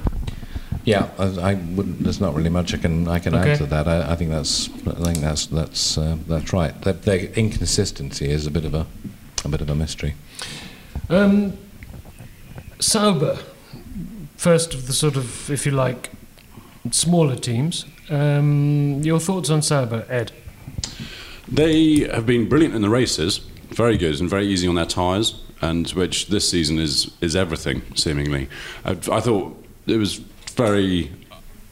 Yeah, 0.86 1.10
I, 1.20 1.24
I 1.52 1.54
wouldn't. 1.56 2.04
There's 2.04 2.22
not 2.22 2.34
really 2.36 2.50
much 2.50 2.74
I 2.74 2.78
can 2.78 3.08
I 3.08 3.20
can 3.20 3.36
Okay. 3.36 3.52
add 3.52 3.58
to 3.58 3.66
that. 3.66 3.88
I, 3.88 4.14
I 4.14 4.16
think 4.16 4.30
that's 4.32 4.70
I 4.88 4.94
think 5.12 5.18
that's 5.18 5.46
that's 5.48 5.98
uh, 5.98 6.18
that's 6.26 6.54
right. 6.54 6.80
Their, 6.82 6.94
their 6.94 7.20
inconsistency 7.34 8.30
is 8.30 8.48
a 8.48 8.52
bit 8.52 8.64
of 8.64 8.74
a 8.74 8.88
a 9.44 9.50
bit 9.50 9.60
of 9.62 9.70
a 9.70 9.76
mystery. 9.76 10.16
Um, 11.10 11.58
Sauber, 12.80 13.38
first 14.40 14.74
of 14.74 14.88
the 14.88 14.94
sort 14.94 15.18
of, 15.18 15.52
if 15.52 15.66
you 15.66 15.72
like, 15.74 16.10
smaller 16.92 17.36
teams. 17.36 17.86
Um, 18.10 19.02
your 19.04 19.20
thoughts 19.20 19.50
on 19.50 19.62
Sauber, 19.62 20.06
Ed? 20.08 20.32
They 21.48 22.08
have 22.12 22.26
been 22.26 22.48
brilliant 22.48 22.74
in 22.74 22.82
the 22.82 22.90
races, 22.90 23.40
very 23.70 23.98
good 23.98 24.18
and 24.20 24.30
very 24.30 24.48
easy 24.48 24.66
on 24.66 24.76
their 24.76 24.86
tyres, 24.86 25.44
and 25.62 25.90
which 25.90 26.28
this 26.28 26.50
season 26.50 26.80
is 26.80 27.12
is 27.20 27.36
everything 27.36 27.82
seemingly. 27.96 28.48
I, 28.86 28.92
I 28.92 29.20
thought 29.20 29.62
it 29.86 29.98
was 29.98 30.16
very. 30.56 31.12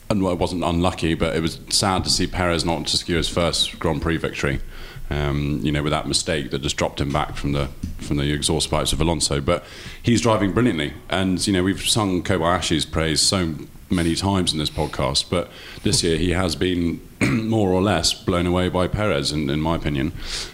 And 0.10 0.24
well, 0.24 0.34
it 0.34 0.40
wasn't 0.40 0.64
unlucky, 0.64 1.16
but 1.16 1.36
it 1.36 1.42
was 1.42 1.60
sad 1.70 2.04
to 2.06 2.10
see 2.10 2.28
Perez 2.28 2.64
not 2.64 2.88
to 2.88 2.98
secure 2.98 3.18
his 3.18 3.30
first 3.30 3.78
Grand 3.80 4.02
Prix 4.02 4.18
victory. 4.18 4.62
Um, 5.10 5.62
you 5.64 5.72
know, 5.72 5.84
with 5.84 5.92
that 5.92 6.06
mistake 6.06 6.52
that 6.52 6.62
just 6.62 6.76
dropped 6.76 7.00
him 7.00 7.14
back 7.14 7.38
from 7.38 7.54
the 7.54 7.70
from 8.00 8.18
the 8.18 8.34
exhaust 8.34 8.70
pipes 8.70 8.92
of 8.92 9.00
Alonso. 9.00 9.40
But 9.40 9.64
he's 10.04 10.20
driving 10.20 10.52
brilliantly, 10.52 10.94
and 11.10 11.46
you 11.48 11.54
know 11.54 11.64
we've 11.64 11.82
sung 11.82 12.24
Kobayashi's 12.24 12.86
praise 12.86 13.22
so 13.22 13.56
many 13.90 14.16
times 14.16 14.52
in 14.52 14.60
this 14.60 14.70
podcast, 14.70 15.30
but 15.30 15.50
this 15.84 16.04
year 16.04 16.18
he 16.18 16.32
has 16.32 16.56
been 16.56 17.02
more 17.22 17.70
or 17.70 17.82
less 17.82 18.14
blown 18.14 18.46
away 18.46 18.70
by 18.70 18.88
Perez, 18.88 19.32
in, 19.32 19.50
in 19.50 19.62
my 19.62 19.76
opinion. 19.76 20.12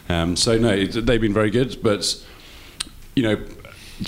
Um, 0.09 0.35
so 0.35 0.57
no, 0.57 0.85
they've 0.85 1.21
been 1.21 1.33
very 1.33 1.49
good, 1.49 1.81
but 1.81 2.23
you 3.15 3.23
know, 3.23 3.43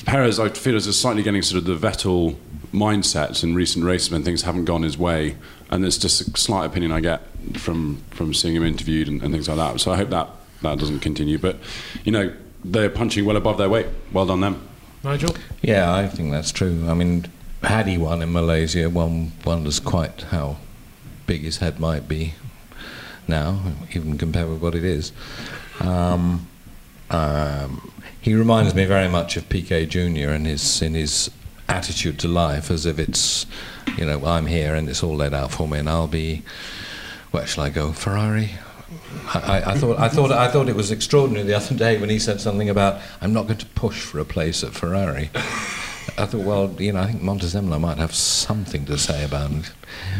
Perez, 0.06 0.40
I 0.40 0.50
feel 0.50 0.76
is 0.76 1.00
slightly 1.00 1.24
getting 1.24 1.42
sort 1.42 1.58
of 1.58 1.66
the 1.66 1.88
Vettel 1.88 2.36
mindset 2.72 3.44
in 3.44 3.56
recent 3.56 3.86
races 3.86 4.12
when 4.12 4.24
things 4.24 4.42
haven't 4.42 4.66
gone 4.66 4.84
his 4.84 4.98
way, 4.98 5.38
and 5.76 5.86
it's 5.86 5.98
just 5.98 6.22
a 6.22 6.38
slight 6.40 6.66
opinion 6.66 6.92
I 6.92 7.02
get 7.02 7.22
from 7.54 8.02
from 8.12 8.34
seeing 8.34 8.56
him 8.56 8.64
interviewed 8.64 9.08
and, 9.08 9.22
and 9.22 9.34
things 9.34 9.48
like 9.48 9.58
that. 9.58 9.80
So 9.80 9.92
I 9.92 9.98
hope 9.98 10.10
that 10.10 10.30
that 10.62 10.80
doesn't 10.80 11.02
continue. 11.02 11.38
But 11.38 11.58
you 12.04 12.12
know, 12.12 12.34
they're 12.64 12.90
punching 12.90 13.26
well 13.26 13.36
above 13.36 13.58
their 13.58 13.70
weight. 13.70 13.88
Well 14.12 14.26
done 14.26 14.40
them. 14.40 14.68
Nigel? 15.04 15.36
Yeah, 15.62 15.94
I 15.94 16.08
think 16.08 16.32
that's 16.32 16.52
true. 16.52 16.86
I 16.88 16.94
mean, 16.94 17.26
had 17.62 17.88
he 17.88 17.98
won 17.98 18.22
in 18.22 18.32
Malaysia, 18.32 18.90
one 18.90 19.34
wonders 19.44 19.80
quite 19.80 20.22
how 20.22 20.58
big 21.28 21.42
his 21.42 21.58
head 21.58 21.80
might 21.80 22.08
be 22.08 22.34
now, 23.28 23.60
even 23.94 24.18
compared 24.18 24.50
with 24.50 24.62
what 24.62 24.76
it 24.76 24.84
is. 24.84 25.12
Um, 25.80 26.48
um, 27.10 27.92
he 28.22 28.34
reminds 28.34 28.74
me 28.74 28.86
very 28.86 29.10
much 29.10 29.38
of 29.38 29.50
Piquet 29.50 29.88
Jr. 29.88 30.32
in 30.32 30.46
his 30.46 30.82
in 30.82 30.94
his 30.94 31.30
attitude 31.68 32.20
to 32.20 32.28
life, 32.28 32.72
as 32.72 32.86
if 32.86 33.00
it's, 33.00 33.46
you 33.98 34.06
know, 34.06 34.26
I'm 34.26 34.46
here 34.46 34.76
and 34.76 34.90
it's 34.90 35.04
all 35.04 35.16
laid 35.16 35.34
out 35.34 35.52
for 35.52 35.68
me, 35.68 35.80
and 35.80 35.90
I'll 35.90 36.08
be. 36.08 36.44
Where 37.32 37.46
shall 37.46 37.66
I 37.66 37.70
go? 37.70 37.92
Ferrari. 37.92 38.52
I, 39.34 39.64
I, 39.66 39.78
thought 39.78 40.00
I 40.00 40.08
thought 40.08 40.32
I 40.32 40.48
thought 40.48 40.70
it 40.70 40.76
was 40.76 40.92
extraordinary 40.92 41.46
the 41.46 41.56
other 41.56 41.76
day 41.76 42.00
when 42.00 42.10
he 42.10 42.20
said 42.20 42.40
something 42.40 42.70
about 42.70 43.02
I'm 43.20 43.34
not 43.34 43.44
going 43.44 43.58
to 43.58 43.66
push 43.68 44.02
for 44.02 44.20
a 44.20 44.26
place 44.26 44.64
at 44.64 44.74
Ferrari. 44.74 45.32
I 46.18 46.26
thought, 46.26 46.46
well, 46.46 46.76
you 46.80 46.94
know, 46.94 47.02
I 47.02 47.08
think 47.08 47.22
Montezemolo 47.22 47.80
might 47.80 47.98
have 47.98 48.14
something 48.14 48.86
to 48.86 48.98
say 48.98 49.26
about 49.26 49.52
it. 49.52 49.72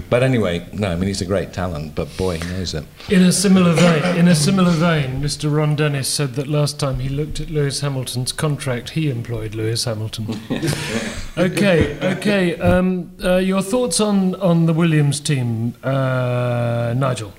But 0.10 0.24
anyway, 0.24 0.68
no, 0.74 0.92
I 0.92 0.96
mean 0.96 1.08
he's 1.08 1.22
a 1.22 1.26
great 1.26 1.54
talent, 1.54 1.96
but 1.96 2.16
boy, 2.18 2.38
he 2.38 2.48
knows 2.52 2.74
it. 2.74 2.86
In 3.10 3.22
a 3.22 3.32
similar 3.32 3.74
vein, 3.74 4.18
in 4.18 4.28
a 4.28 4.36
similar 4.36 4.72
vein, 4.72 5.22
Mr. 5.22 5.56
Ron 5.56 5.76
Dennis 5.76 6.08
said 6.08 6.36
that 6.36 6.48
last 6.48 6.80
time 6.80 7.00
he 7.00 7.10
looked 7.10 7.40
at 7.40 7.50
Lewis 7.50 7.82
Hamilton's 7.82 8.32
contract, 8.32 8.92
he 8.92 9.10
employed 9.10 9.56
Lewis 9.56 9.86
Hamilton. 9.86 10.40
okay, 11.38 11.98
okay. 12.16 12.58
Um, 12.58 13.12
uh, 13.24 13.38
your 13.38 13.62
thoughts 13.62 14.00
on 14.00 14.36
on 14.36 14.66
the 14.66 14.74
Williams 14.74 15.20
team, 15.20 15.76
uh, 15.84 16.94
Nigel? 16.96 17.34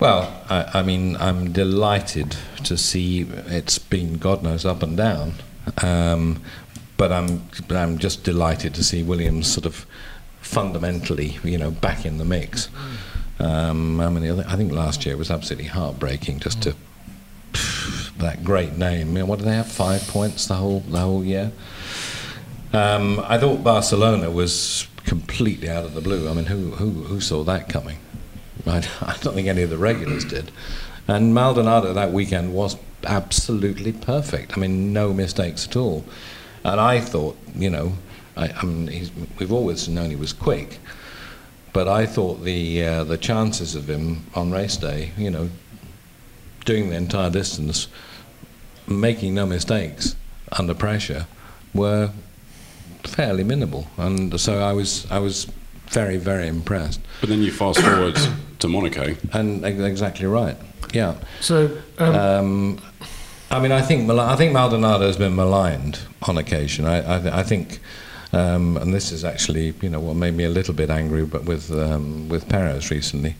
Well, 0.00 0.42
I, 0.48 0.78
I 0.80 0.82
mean, 0.82 1.16
I'm 1.16 1.52
delighted 1.52 2.36
to 2.64 2.78
see 2.78 3.20
it's 3.46 3.78
been 3.78 4.16
God 4.16 4.42
knows 4.42 4.64
up 4.64 4.82
and 4.82 4.96
down, 4.96 5.34
um, 5.82 6.42
but 7.00 7.10
I'm 7.10 7.48
I'm 7.70 7.96
just 7.96 8.24
delighted 8.24 8.74
to 8.74 8.84
see 8.84 9.02
Williams 9.02 9.50
sort 9.50 9.64
of 9.64 9.86
fundamentally, 10.42 11.38
you 11.42 11.56
know, 11.56 11.70
back 11.70 12.04
in 12.04 12.18
the 12.18 12.26
mix. 12.26 12.68
Um, 13.38 14.02
I 14.02 14.10
mean, 14.10 14.40
I 14.40 14.54
think 14.56 14.70
last 14.70 15.06
year 15.06 15.16
was 15.16 15.30
absolutely 15.30 15.68
heartbreaking 15.68 16.40
just 16.40 16.62
to 16.64 16.76
that 18.18 18.44
great 18.44 18.76
name. 18.76 19.08
I 19.08 19.12
mean, 19.12 19.26
what 19.26 19.38
did 19.38 19.48
they 19.48 19.54
have? 19.54 19.72
Five 19.72 20.06
points 20.08 20.44
the 20.44 20.56
whole 20.56 20.80
the 20.80 21.00
whole 21.00 21.24
year. 21.24 21.52
Um, 22.74 23.18
I 23.20 23.38
thought 23.38 23.64
Barcelona 23.64 24.30
was 24.30 24.86
completely 25.06 25.70
out 25.70 25.86
of 25.86 25.94
the 25.94 26.02
blue. 26.02 26.28
I 26.28 26.34
mean, 26.34 26.46
who 26.46 26.72
who 26.72 26.90
who 27.04 27.18
saw 27.22 27.42
that 27.44 27.70
coming? 27.70 27.96
I, 28.66 28.86
I 29.00 29.16
don't 29.22 29.32
think 29.32 29.48
any 29.48 29.62
of 29.62 29.70
the 29.70 29.78
regulars 29.78 30.26
did. 30.26 30.52
And 31.08 31.32
Maldonado 31.32 31.94
that 31.94 32.12
weekend 32.12 32.52
was 32.52 32.76
absolutely 33.04 33.94
perfect. 33.94 34.58
I 34.58 34.60
mean, 34.60 34.92
no 34.92 35.14
mistakes 35.14 35.66
at 35.66 35.76
all. 35.76 36.04
And 36.64 36.80
I 36.80 37.00
thought, 37.00 37.36
you 37.54 37.70
know, 37.70 37.92
I, 38.36 38.50
I 38.50 38.64
mean, 38.64 38.88
he's, 38.88 39.10
we've 39.38 39.52
always 39.52 39.88
known 39.88 40.10
he 40.10 40.16
was 40.16 40.32
quick, 40.32 40.78
but 41.72 41.88
I 41.88 42.06
thought 42.06 42.44
the 42.44 42.84
uh, 42.84 43.04
the 43.04 43.16
chances 43.18 43.74
of 43.74 43.88
him 43.88 44.24
on 44.34 44.50
race 44.50 44.76
day, 44.76 45.12
you 45.16 45.30
know, 45.30 45.48
doing 46.64 46.90
the 46.90 46.96
entire 46.96 47.30
distance, 47.30 47.88
making 48.86 49.34
no 49.34 49.46
mistakes 49.46 50.16
under 50.52 50.74
pressure, 50.74 51.26
were 51.74 52.10
fairly 53.04 53.44
minimal. 53.44 53.86
And 53.96 54.38
so 54.40 54.60
I 54.60 54.72
was 54.72 55.06
I 55.10 55.18
was 55.18 55.46
very 55.88 56.18
very 56.18 56.48
impressed. 56.48 57.00
But 57.20 57.30
then 57.30 57.42
you 57.42 57.52
fast 57.52 57.80
forward 57.80 58.18
to 58.58 58.68
Monaco. 58.68 59.16
And 59.32 59.64
exactly 59.64 60.26
right. 60.26 60.56
Yeah. 60.92 61.14
So, 61.40 61.70
um, 61.98 62.14
Um, 62.14 62.80
I 63.50 63.58
mean, 63.60 63.72
I 63.72 63.82
think 63.82 64.08
I 64.08 64.36
think 64.36 64.52
Maldonado 64.52 65.06
has 65.06 65.16
been 65.16 65.34
maligned 65.34 66.00
on 66.22 66.38
occasion. 66.38 66.84
I, 66.84 67.00
I, 67.00 67.40
I 67.40 67.42
think, 67.42 67.80
um, 68.32 68.76
and 68.76 68.94
this 68.94 69.10
is 69.10 69.24
actually 69.24 69.74
you 69.80 69.88
know 69.88 70.00
what 70.00 70.14
made 70.14 70.34
me 70.34 70.44
a 70.44 70.48
little 70.50 70.74
bit 70.74 70.90
angry, 70.90 71.24
but 71.24 71.44
with 71.44 71.70
um, 71.72 72.28
with 72.28 72.48
Perez 72.48 72.90
recently 72.90 73.34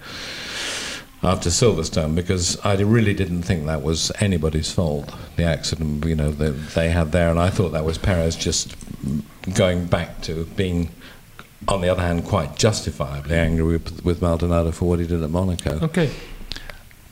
after 1.22 1.50
Silverstone 1.50 2.14
because 2.14 2.58
I 2.64 2.80
really 2.80 3.12
didn't 3.12 3.42
think 3.42 3.66
that 3.66 3.82
was 3.82 4.10
anybody's 4.20 4.72
fault. 4.72 5.12
The 5.36 5.44
accident, 5.44 6.04
you 6.06 6.16
know, 6.16 6.30
that 6.32 6.70
they 6.70 6.90
had 6.90 7.12
there, 7.12 7.30
and 7.30 7.38
I 7.38 7.50
thought 7.50 7.70
that 7.70 7.84
was 7.84 7.98
Perez 7.98 8.36
just 8.36 8.74
going 9.54 9.86
back 9.86 10.22
to 10.22 10.44
being. 10.56 10.90
On 11.68 11.82
the 11.82 11.90
other 11.90 12.00
hand, 12.00 12.24
quite 12.24 12.56
justifiably 12.56 13.36
angry 13.36 13.74
with, 13.74 14.02
with 14.02 14.22
Maldonado 14.22 14.72
for 14.72 14.86
what 14.86 14.98
he 14.98 15.06
did 15.06 15.22
at 15.22 15.28
Monaco. 15.28 15.78
okay. 15.84 16.10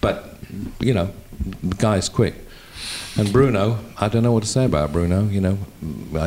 But, 0.00 0.36
you 0.80 0.94
know, 0.94 1.10
the 1.62 1.76
guy's 1.76 2.08
quick. 2.08 2.34
And 3.16 3.32
Bruno, 3.32 3.78
I 3.96 4.08
don't 4.08 4.22
know 4.22 4.32
what 4.32 4.44
to 4.44 4.48
say 4.48 4.64
about 4.64 4.92
Bruno. 4.92 5.24
You 5.24 5.40
know, 5.40 5.58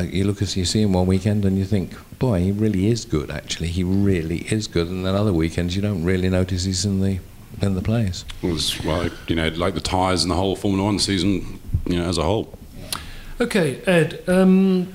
you 0.02 0.24
look 0.24 0.42
as 0.42 0.56
you 0.56 0.64
see 0.64 0.82
him 0.82 0.92
one 0.92 1.06
weekend 1.06 1.44
and 1.44 1.56
you 1.56 1.64
think, 1.64 1.94
boy, 2.18 2.40
he 2.40 2.52
really 2.52 2.88
is 2.88 3.04
good. 3.04 3.30
Actually, 3.30 3.68
he 3.68 3.82
really 3.82 4.40
is 4.52 4.66
good. 4.66 4.88
And 4.88 5.04
then 5.06 5.14
other 5.14 5.32
weekends 5.32 5.74
you 5.74 5.82
don't 5.82 6.04
really 6.04 6.28
notice 6.28 6.64
he's 6.64 6.84
in 6.84 7.00
the 7.00 7.18
in 7.60 7.74
the 7.74 7.82
place. 7.82 8.24
It 8.42 8.46
was 8.52 8.82
well, 8.84 9.08
you 9.28 9.36
know, 9.36 9.48
like 9.48 9.74
the 9.74 9.80
tyres 9.80 10.22
and 10.22 10.30
the 10.30 10.36
whole 10.36 10.56
Formula 10.56 10.84
One 10.84 10.98
season, 10.98 11.60
you 11.86 11.96
know, 11.96 12.08
as 12.08 12.18
a 12.18 12.22
whole. 12.22 12.58
Okay, 13.40 13.80
Ed. 13.86 14.22
Um, 14.28 14.92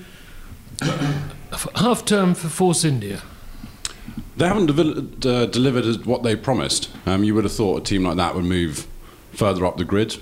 half 1.75 2.05
term 2.05 2.33
for 2.33 2.47
Force 2.49 2.83
India. 2.83 3.21
They 4.37 4.47
haven't 4.47 4.69
devel- 4.69 5.25
uh, 5.25 5.47
delivered 5.47 6.05
what 6.05 6.21
they 6.21 6.35
promised. 6.35 6.91
Um, 7.07 7.23
you 7.23 7.33
would 7.33 7.43
have 7.43 7.53
thought 7.53 7.81
a 7.81 7.83
team 7.83 8.03
like 8.03 8.17
that 8.17 8.35
would 8.35 8.45
move 8.45 8.87
further 9.33 9.65
up 9.65 9.77
the 9.77 9.85
grid, 9.85 10.17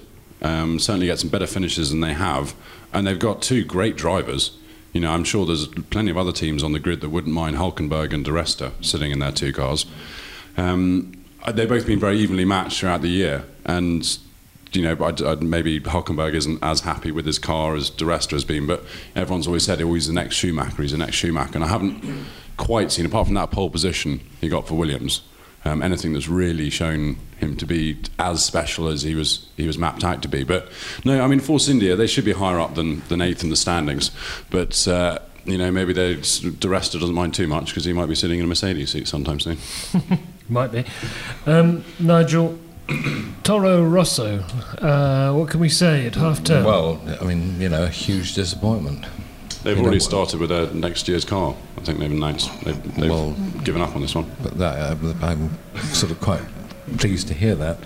um, 0.46 0.78
certainly 0.78 1.08
get 1.08 1.18
some 1.18 1.30
better 1.30 1.48
finishes 1.48 1.90
than 1.90 2.02
they 2.02 2.14
have, 2.14 2.54
and 2.94 3.08
they've 3.08 3.18
got 3.18 3.42
two 3.42 3.66
great 3.66 3.96
drivers. 3.96 4.56
You 4.94 5.02
know, 5.02 5.12
I'm 5.12 5.24
sure 5.24 5.46
there's 5.46 5.68
plenty 5.68 6.12
of 6.12 6.18
other 6.18 6.32
teams 6.32 6.62
on 6.62 6.72
the 6.72 6.80
grid 6.80 7.02
that 7.02 7.10
wouldn't 7.10 7.34
mind 7.34 7.58
Hulkenberg 7.58 8.14
and 8.14 8.24
De 8.24 8.32
Resta 8.32 8.72
sitting 8.86 9.12
in 9.12 9.20
their 9.20 9.32
two 9.32 9.52
cars. 9.52 9.88
Um, 10.56 11.26
they've 11.52 11.68
both 11.68 11.88
been 11.88 12.00
very 12.00 12.20
evenly 12.20 12.46
matched 12.46 12.80
throughout 12.80 13.02
the 13.02 13.10
year, 13.10 13.44
and 13.66 14.18
you 14.72 14.84
know, 14.84 15.04
I'd, 15.04 15.22
I'd 15.22 15.42
maybe 15.42 15.80
Hulkenberg 15.80 16.36
isn't 16.36 16.60
as 16.62 16.82
happy 16.82 17.10
with 17.10 17.26
his 17.26 17.40
car 17.40 17.76
as 17.76 17.90
De 17.90 18.06
Resta 18.06 18.32
has 18.32 18.46
been, 18.46 18.68
but 18.68 18.84
everyone's 19.16 19.48
always 19.48 19.64
said, 19.64 19.82
oh, 19.82 19.94
he's 19.96 20.08
the 20.08 20.14
next 20.14 20.36
Schumacher, 20.36 20.82
he's 20.82 20.92
the 20.92 20.98
next 20.98 21.16
Schumacher, 21.16 21.56
and 21.56 21.64
I 21.64 21.70
haven't 21.70 22.04
quite 22.58 22.92
seen, 22.92 23.06
apart 23.06 23.26
from 23.28 23.36
that 23.36 23.50
pole 23.50 23.72
position 23.72 24.22
he 24.40 24.48
got 24.48 24.68
for 24.68 24.76
Williams, 24.76 25.22
um, 25.66 25.82
anything 25.82 26.14
that's 26.14 26.28
really 26.28 26.70
shown 26.70 27.18
him 27.38 27.58
to 27.58 27.66
be 27.66 27.98
as 28.18 28.46
special 28.46 28.88
as 28.88 29.02
he 29.02 29.16
was 29.16 29.48
he 29.58 29.68
was 29.68 29.78
mapped 29.78 30.04
out 30.04 30.22
to 30.22 30.28
be. 30.28 30.44
But 30.44 30.72
no, 31.04 31.22
I 31.22 31.28
mean, 31.28 31.40
Force 31.40 31.68
India, 31.68 31.96
they 31.96 32.08
should 32.08 32.26
be 32.26 32.34
higher 32.34 32.60
up 32.60 32.76
than, 32.76 33.02
than 33.10 33.22
eighth 33.22 33.44
in 33.44 33.50
the 33.50 33.56
standings, 33.56 34.12
but 34.50 34.88
uh, 34.88 35.20
you 35.46 35.58
know, 35.58 35.72
maybe 35.72 35.94
they, 35.94 36.16
De 36.16 36.22
Resta 36.68 37.00
doesn't 37.00 37.14
mind 37.14 37.34
too 37.34 37.48
much 37.48 37.68
because 37.68 37.86
he 37.86 37.94
might 37.94 38.08
be 38.08 38.16
sitting 38.16 38.40
in 38.40 38.46
a 38.46 38.48
Mercedes 38.48 38.92
seat 38.92 39.08
sometime 39.08 39.40
soon. 39.40 39.58
Might 40.50 40.72
be. 40.72 40.86
Um, 41.46 41.84
Nigel, 42.00 42.58
Toro 43.44 43.84
Rosso, 43.84 44.40
uh, 44.80 45.34
what 45.34 45.50
can 45.50 45.60
we 45.60 45.70
say 45.70 46.08
at 46.08 46.16
half 46.16 46.44
term? 46.44 46.66
Well, 46.66 47.02
I 47.22 47.26
mean, 47.26 47.62
you 47.62 47.70
know, 47.70 47.84
a 47.84 47.90
huge 47.90 48.34
disappointment. 48.34 49.06
They've 49.66 49.80
already 49.80 50.00
started 50.00 50.40
with 50.40 50.50
their 50.50 50.68
next 50.68 51.08
year's 51.08 51.26
car. 51.26 51.56
I 51.76 51.82
think 51.82 51.98
they've 51.98 52.12
announced 52.12 52.52
they've, 52.64 52.96
they've 52.96 53.10
Well- 53.10 53.36
given 53.64 53.82
up 53.82 53.96
on 53.96 54.04
this 54.04 54.14
one. 54.14 54.30
But 54.44 54.60
that, 54.60 54.78
uh, 54.78 55.14
I'm 55.24 55.58
sort 55.92 56.12
of 56.12 56.22
quite 56.22 56.44
pleased 57.00 57.28
to 57.30 57.34
hear 57.34 57.56
that. 57.56 57.80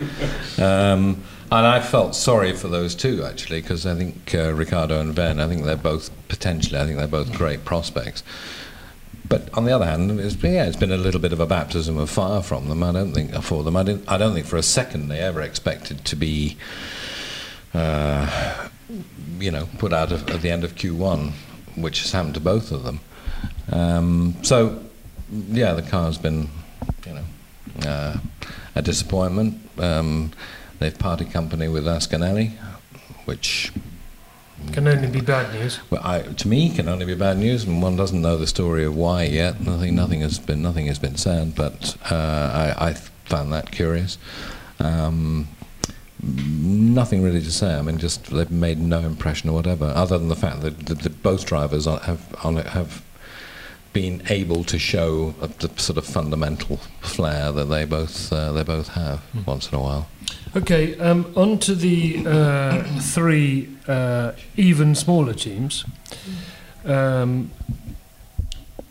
Um, 0.58 1.24
and 1.50 1.66
I 1.66 1.80
felt 1.80 2.16
sorry 2.16 2.52
for 2.52 2.68
those 2.68 2.96
two 2.96 3.24
actually, 3.24 3.62
because 3.62 3.86
I 3.86 3.96
think 3.96 4.36
uh, 4.36 4.52
Ricciardo 4.54 5.00
and 5.00 5.16
Ben, 5.16 5.40
I 5.40 5.48
think 5.48 5.64
they're 5.64 5.78
both 5.78 6.10
potentially, 6.28 6.78
I 6.78 6.84
think 6.86 6.98
they're 6.98 7.08
both 7.08 7.32
great 7.32 7.64
prospects. 7.64 8.24
But 9.30 9.48
on 9.58 9.64
the 9.64 9.72
other 9.72 9.86
hand, 9.86 10.20
it's 10.20 10.36
been, 10.36 10.56
yeah, 10.56 10.66
it's 10.66 10.76
been 10.76 10.92
a 10.92 10.98
little 10.98 11.22
bit 11.22 11.32
of 11.32 11.40
a 11.40 11.46
baptism 11.46 11.98
of 11.98 12.10
fire 12.10 12.42
from 12.42 12.68
them. 12.68 12.84
I 12.84 12.92
don't 12.92 13.14
think 13.14 13.34
for 13.42 13.64
them. 13.64 13.78
I, 13.78 13.84
didn't, 13.84 14.12
I 14.12 14.18
don't 14.18 14.34
think 14.34 14.48
for 14.48 14.58
a 14.58 14.64
second 14.64 15.08
they 15.08 15.20
ever 15.20 15.42
expected 15.42 16.04
to 16.04 16.18
be, 16.18 16.58
uh, 17.74 18.68
you 19.40 19.52
know, 19.52 19.70
put 19.78 19.94
out 19.94 20.12
of, 20.12 20.30
at 20.30 20.42
the 20.42 20.52
end 20.52 20.66
of 20.66 20.76
Q1, 20.76 21.32
which 21.76 22.02
has 22.02 22.12
happened 22.12 22.34
to 22.36 22.40
both 22.40 22.72
of 22.72 22.84
them. 22.84 23.00
Um, 23.72 24.36
so, 24.42 24.84
yeah, 25.32 25.74
the 25.74 25.82
car's 25.82 26.18
been, 26.18 26.50
you 27.06 27.14
know, 27.14 27.90
uh, 27.90 28.18
a 28.76 28.82
disappointment. 28.82 29.60
Um, 29.78 30.32
they've 30.80 30.98
parted 30.98 31.32
company 31.32 31.68
with 31.68 31.86
Ascanelli, 31.86 32.54
which 33.26 33.72
can 34.74 34.88
only 34.88 35.08
be 35.08 35.22
bad 35.22 35.54
news. 35.54 35.80
well, 35.90 36.02
I, 36.04 36.22
to 36.22 36.48
me 36.48 36.70
can 36.70 36.88
only 36.90 37.06
be 37.06 37.16
bad 37.16 37.38
news, 37.38 37.64
and 37.64 37.82
one 37.82 37.96
doesn't 37.96 38.22
know 38.22 38.38
the 38.38 38.48
story 38.48 38.84
of 38.86 38.96
why 38.96 39.24
yet. 39.24 39.62
Nothing, 39.62 39.96
nothing 39.96 40.22
has 40.22 40.38
been, 40.38 40.62
nothing 40.62 40.88
has 40.88 41.00
been 41.00 41.16
said. 41.16 41.56
But 41.56 41.98
uh, 42.12 42.76
I, 42.78 42.90
I 42.90 42.94
found 42.94 43.54
that 43.54 43.72
curious. 43.72 44.18
Um, 44.80 45.48
nothing 46.22 47.22
really 47.24 47.42
to 47.42 47.52
say. 47.52 47.76
I 47.76 47.82
mean, 47.82 47.98
just 47.98 48.26
they've 48.26 48.52
made 48.52 48.80
no 48.80 49.00
impression 49.00 49.50
or 49.50 49.54
whatever, 49.54 49.86
other 49.86 50.18
than 50.18 50.28
the 50.28 50.36
fact 50.36 50.62
that, 50.62 50.88
that, 50.88 51.00
that 51.00 51.24
both 51.24 51.46
drivers 51.46 51.88
are, 51.88 52.00
have 52.00 52.36
on 52.44 52.58
it 52.58 52.68
have 52.68 53.04
been 53.94 54.22
able 54.30 54.64
to 54.64 54.78
show 54.78 55.34
a, 55.42 55.48
the 55.48 55.70
sort 55.82 55.98
of 55.98 56.06
fundamental 56.06 56.78
flair 57.02 57.52
that 57.52 57.66
they 57.66 57.86
both 57.86 58.32
uh, 58.32 58.52
they 58.52 58.64
both 58.64 58.90
have 58.90 59.22
once 59.48 59.70
in 59.72 59.78
a 59.78 59.82
while. 59.82 60.08
Okay, 60.56 60.98
um, 61.00 61.32
on 61.36 61.60
to 61.60 61.76
the 61.76 62.24
uh, 62.26 62.84
three 63.00 63.70
uh, 63.88 64.34
even 64.58 64.96
smaller 64.96 65.34
teams. 65.34 65.86
Um, 66.86 67.52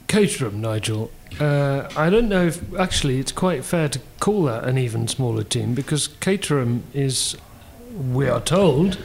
Caterham, 0.09 0.61
Nigel. 0.61 1.11
Uh, 1.41 1.89
I 1.97 2.11
don't 2.11 2.29
know 2.29 2.47
if 2.47 2.74
actually 2.74 3.20
it's 3.20 3.33
quite 3.33 3.64
fair 3.64 3.89
to 3.89 4.01
call 4.18 4.45
that 4.45 4.64
an 4.64 4.76
even 4.79 5.07
smaller 5.07 5.45
team 5.45 5.74
because 5.74 6.09
Caterham 6.09 6.83
is, 6.93 7.37
we 8.12 8.29
are 8.29 8.41
told, 8.41 8.99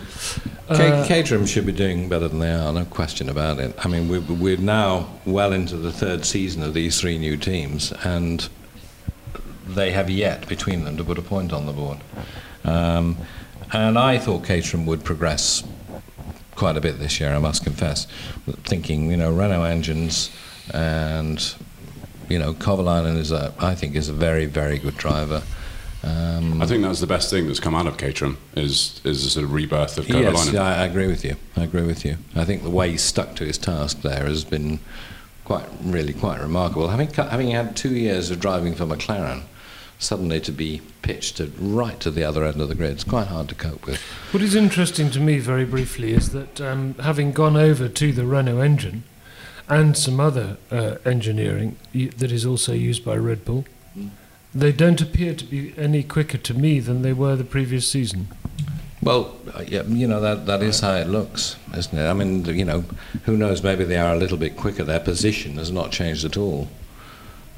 uh, 0.70 1.06
Caterham 1.08 1.46
should 1.46 1.66
be 1.66 1.72
doing 1.72 2.10
better 2.10 2.28
than 2.28 2.40
they 2.40 2.52
are, 2.52 2.74
no 2.74 2.86
question 2.86 3.30
about 3.30 3.60
it. 3.60 3.76
I 3.86 3.88
mean, 3.88 4.10
we're, 4.10 4.22
we're 4.22 4.58
now 4.58 5.10
well 5.26 5.54
into 5.54 5.78
the 5.78 5.92
third 5.92 6.26
season 6.26 6.64
of 6.64 6.74
these 6.74 7.00
three 7.00 7.18
new 7.18 7.38
teams, 7.38 7.92
and 8.04 8.50
they 9.68 9.92
have 9.92 10.10
yet 10.10 10.48
between 10.48 10.86
them 10.86 10.98
to 10.98 11.04
put 11.04 11.18
a 11.18 11.22
point 11.22 11.54
on 11.54 11.66
the 11.66 11.74
board. 11.74 12.00
Um, 12.64 13.18
and 13.72 13.98
I 14.00 14.18
thought 14.18 14.44
Caterham 14.44 14.86
would 14.86 15.04
progress 15.04 15.64
quite 16.56 16.78
a 16.78 16.82
bit 16.82 17.00
this 17.00 17.20
year, 17.20 17.34
I 17.34 17.40
must 17.40 17.64
confess. 17.64 18.08
Thinking, 18.64 19.12
you 19.12 19.18
know, 19.18 19.32
Renault 19.34 19.64
engines 19.64 20.30
and, 20.74 21.56
you 22.30 22.40
know, 22.40 22.54
Kovalainen 22.54 23.18
is 23.18 23.32
a, 23.32 23.54
I 23.60 23.76
think, 23.76 23.96
is 23.96 24.10
a 24.10 24.14
very, 24.14 24.46
very 24.46 24.78
good 24.80 24.98
driver. 24.98 25.44
Um, 26.04 26.62
I 26.62 26.66
think 26.66 26.84
that's 26.84 27.00
the 27.00 27.08
best 27.08 27.30
thing 27.30 27.48
that's 27.48 27.62
come 27.62 27.76
out 27.76 27.88
of 27.88 27.96
Caterham 27.98 28.38
is 28.58 29.00
is 29.06 29.26
a 29.26 29.30
sort 29.30 29.46
of 29.46 29.54
rebirth 29.54 29.98
of 29.98 30.10
Yes, 30.10 30.48
Kovalainen. 30.48 30.54
yeah, 30.54 30.64
I 30.64 30.74
I 30.82 30.86
agree 30.86 31.08
with 31.08 31.24
you. 31.24 31.36
I 31.56 31.64
agree 31.64 31.84
with 31.84 32.04
you. 32.04 32.18
I 32.36 32.44
think 32.44 32.64
the 32.64 32.70
way 32.70 32.92
he 32.92 32.98
stuck 32.98 33.36
to 33.38 33.46
his 33.46 33.58
task 33.58 34.02
there 34.02 34.26
has 34.26 34.44
been 34.44 34.80
quite, 35.46 35.66
really 35.82 36.14
quite 36.14 36.42
remarkable. 36.42 36.90
Having 36.90 37.14
having 37.14 37.52
had 37.52 37.76
two 37.78 37.96
years 37.96 38.30
of 38.32 38.42
driving 38.42 38.76
for 38.76 38.86
McLaren, 38.86 39.44
suddenly 39.98 40.42
to 40.42 40.52
be 40.52 40.82
pitched 41.04 41.38
to 41.38 41.46
right 41.58 42.00
to 42.02 42.12
the 42.12 42.24
other 42.26 42.44
end 42.44 42.60
of 42.60 42.68
the 42.68 42.76
grid, 42.76 42.92
it's 42.92 43.04
quite 43.06 43.28
hard 43.28 43.48
to 43.50 43.56
cope 43.56 43.86
with. 43.86 44.02
What 44.32 44.44
is 44.44 44.56
interesting 44.56 45.10
to 45.12 45.20
me, 45.22 45.40
very 45.40 45.64
briefly, 45.66 46.12
is 46.12 46.32
that 46.32 46.60
um, 46.60 46.96
having 46.96 47.32
gone 47.32 47.56
over 47.56 47.88
to 47.88 48.12
the 48.12 48.26
Renault 48.26 48.60
engine 48.60 49.04
and 49.70 49.98
some 49.98 50.20
other 50.20 50.58
uh, 50.72 50.96
engineering 51.06 51.78
that 51.94 52.32
is 52.32 52.46
also 52.46 52.74
used 52.74 53.06
by 53.06 53.16
Red 53.16 53.46
Bull, 53.46 53.66
they 54.54 54.72
don't 54.72 55.02
appear 55.02 55.34
to 55.34 55.46
be 55.46 55.74
any 55.78 56.04
quicker 56.04 56.38
to 56.38 56.54
me 56.54 56.80
than 56.80 57.02
they 57.02 57.14
were 57.14 57.36
the 57.36 57.44
previous 57.44 57.88
season. 57.88 58.28
Well, 59.02 59.36
uh, 59.54 59.64
yeah, 59.68 59.84
you 59.84 60.08
know 60.08 60.22
that 60.22 60.46
that 60.46 60.64
is 60.64 60.80
how 60.80 60.94
it 60.94 61.08
looks, 61.08 61.58
isn't 61.76 61.98
it? 61.98 62.08
I 62.08 62.14
mean, 62.14 62.46
you 62.46 62.64
know, 62.64 62.86
who 63.26 63.36
knows? 63.36 63.62
Maybe 63.62 63.84
they 63.84 63.98
are 63.98 64.14
a 64.14 64.18
little 64.18 64.38
bit 64.38 64.56
quicker. 64.56 64.84
Their 64.84 65.00
position 65.00 65.58
has 65.58 65.72
not 65.72 65.92
changed 65.92 66.24
at 66.24 66.38
all. 66.38 66.70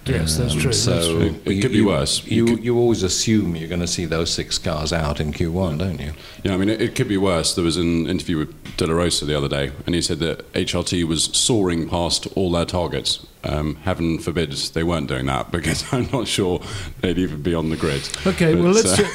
Yes, 0.07 0.37
that's 0.37 0.53
Um, 0.53 0.59
true. 0.59 0.71
So 0.73 0.91
that's 0.93 1.07
true. 1.07 1.19
It- 1.21 1.33
it 1.45 1.53
you- 1.55 1.61
could 1.61 1.71
be 1.71 1.81
worse. 1.81 2.21
You 2.25 2.45
You 2.45 2.55
could- 2.55 2.63
you 2.65 2.77
always 2.77 3.01
assume 3.03 3.55
you're 3.55 3.67
going 3.67 3.81
to 3.81 3.87
see 3.87 4.05
those 4.05 4.29
six 4.29 4.57
cars 4.59 4.93
out 4.93 5.19
in 5.19 5.33
Q1, 5.33 5.79
don't 5.79 5.99
you? 5.99 6.11
Yeah, 6.43 6.53
I 6.53 6.57
mean, 6.57 6.69
it, 6.69 6.79
it 6.81 6.95
could 6.95 7.07
be 7.07 7.17
worse. 7.17 7.53
There 7.55 7.63
was 7.63 7.77
an 7.77 8.07
interview 8.07 8.37
with 8.37 8.53
De 8.77 8.85
La 8.85 8.93
Rosa 8.93 9.25
the 9.25 9.35
other 9.35 9.47
day, 9.47 9.71
and 9.85 9.95
he 9.95 10.01
said 10.01 10.19
that 10.19 10.45
HRT 10.53 11.03
was 11.03 11.29
soaring 11.33 11.87
past 11.89 12.27
all 12.35 12.51
their 12.51 12.65
targets. 12.65 13.19
Um, 13.43 13.77
heaven 13.83 14.17
forbid 14.19 14.51
they 14.73 14.83
weren't 14.83 15.07
doing 15.07 15.25
that, 15.27 15.51
because 15.57 15.83
I'm 15.91 16.07
not 16.11 16.27
sure 16.27 16.61
they'd 17.01 17.17
even 17.17 17.41
be 17.41 17.53
on 17.55 17.69
the 17.69 17.75
grid. 17.75 18.07
Okay, 18.27 18.53
well 18.55 18.71
let's 18.73 18.99
uh, 18.99 19.07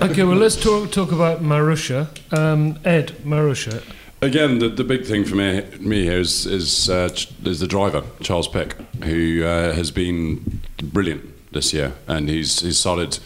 okay, 0.02 0.22
well 0.24 0.36
let's 0.36 0.56
talk 0.56 0.90
talk 0.92 1.10
about 1.12 1.42
Marussia. 1.42 2.08
Um, 2.32 2.78
Ed 2.84 3.12
Marussia. 3.24 3.82
Again, 4.20 4.58
the, 4.58 4.68
the 4.68 4.82
big 4.82 5.04
thing 5.04 5.24
for 5.24 5.36
me, 5.36 5.62
me 5.78 6.02
here 6.02 6.18
is 6.18 6.44
is, 6.44 6.90
uh, 6.90 7.08
is 7.44 7.60
the 7.60 7.68
driver 7.68 8.02
Charles 8.20 8.48
Pic, 8.48 8.72
who 9.04 9.44
uh, 9.44 9.72
has 9.74 9.92
been 9.92 10.60
brilliant 10.82 11.52
this 11.52 11.72
year, 11.72 11.92
and 12.06 12.28
he's 12.28 12.60
he's 12.60 12.78
started. 12.78 13.18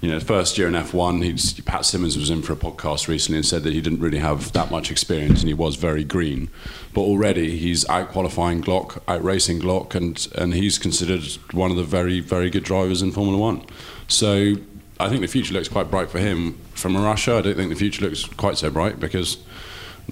You 0.00 0.12
know, 0.12 0.20
first 0.20 0.56
year 0.56 0.68
in 0.68 0.74
F1, 0.74 1.24
he's, 1.24 1.60
Pat 1.62 1.84
Symonds 1.84 2.16
was 2.16 2.30
in 2.30 2.42
for 2.42 2.52
a 2.52 2.56
podcast 2.56 3.08
recently 3.08 3.38
and 3.38 3.44
said 3.44 3.64
that 3.64 3.72
he 3.72 3.80
didn't 3.80 3.98
really 3.98 4.20
have 4.20 4.52
that 4.52 4.70
much 4.70 4.92
experience 4.92 5.40
and 5.40 5.48
he 5.48 5.54
was 5.54 5.74
very 5.74 6.04
green. 6.04 6.50
But 6.94 7.00
already 7.00 7.58
he's 7.58 7.84
out 7.88 8.10
qualifying 8.10 8.62
Glock, 8.62 9.02
out 9.08 9.24
racing 9.24 9.58
Glock, 9.58 9.96
and, 9.96 10.28
and 10.36 10.54
he's 10.54 10.78
considered 10.78 11.24
one 11.50 11.72
of 11.72 11.76
the 11.76 11.82
very, 11.82 12.20
very 12.20 12.48
good 12.48 12.62
drivers 12.62 13.02
in 13.02 13.10
Formula 13.10 13.36
One. 13.36 13.66
So 14.06 14.54
I 15.00 15.08
think 15.08 15.22
the 15.22 15.26
future 15.26 15.52
looks 15.52 15.68
quite 15.68 15.90
bright 15.90 16.10
for 16.10 16.20
him. 16.20 16.60
From 16.74 16.96
Russia, 16.96 17.38
I 17.38 17.40
don't 17.40 17.56
think 17.56 17.70
the 17.70 17.74
future 17.74 18.04
looks 18.04 18.24
quite 18.24 18.56
so 18.56 18.70
bright 18.70 19.00
because 19.00 19.38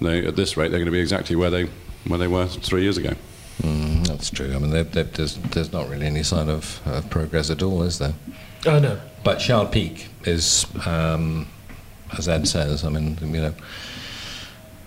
they, 0.01 0.27
at 0.27 0.37
this 0.37 0.57
rate, 0.57 0.71
they're 0.71 0.79
going 0.79 0.87
to 0.87 0.93
be 0.93 1.01
exactly 1.01 1.37
where 1.37 1.51
they 1.51 1.69
where 2.07 2.19
they 2.19 2.29
were 2.29 2.47
three 2.47 2.83
years 2.83 2.97
ago. 2.97 3.15
Mm, 3.63 4.07
that's 4.07 4.31
true. 4.31 4.55
I 4.55 4.59
mean, 4.59 4.71
they 4.71 4.83
they 4.83 5.03
there's, 5.05 5.37
there's 5.37 5.73
not 5.73 5.89
really 5.89 6.07
any 6.07 6.23
sign 6.23 6.49
of 6.49 6.81
uh, 6.87 7.03
progress 7.11 7.51
at 7.51 7.63
all, 7.63 7.83
is 7.83 7.99
there? 7.99 8.15
Oh 8.67 8.79
no. 8.79 8.99
But 9.25 9.39
Charles 9.39 9.71
Pic 9.71 10.09
is, 10.25 10.67
um, 10.87 11.49
as 12.17 12.29
Ed 12.29 12.47
says, 12.47 12.85
I 12.85 12.91
mean, 12.91 13.19
you 13.21 13.41
know, 13.41 13.55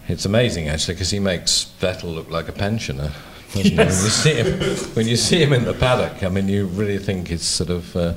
it's 0.07 0.26
amazing 0.26 0.70
actually 0.70 0.95
because 0.95 1.10
he 1.12 1.20
makes 1.20 1.74
Vettel 1.80 2.14
look 2.14 2.30
like 2.30 2.47
a 2.47 2.53
pensioner. 2.53 3.12
doesn't? 3.53 3.76
When 3.76 3.86
you 3.86 3.91
see 3.91 4.34
him, 4.34 4.60
when 4.95 5.07
you 5.07 5.16
see 5.16 5.41
him 5.41 5.53
in 5.53 5.66
the 5.66 5.74
paddock, 5.74 6.24
I 6.24 6.30
mean, 6.30 6.47
you 6.47 6.68
really 6.68 6.99
think 6.99 7.32
it's 7.32 7.45
sort 7.45 7.70
of 7.70 7.95
uh, 7.95 8.14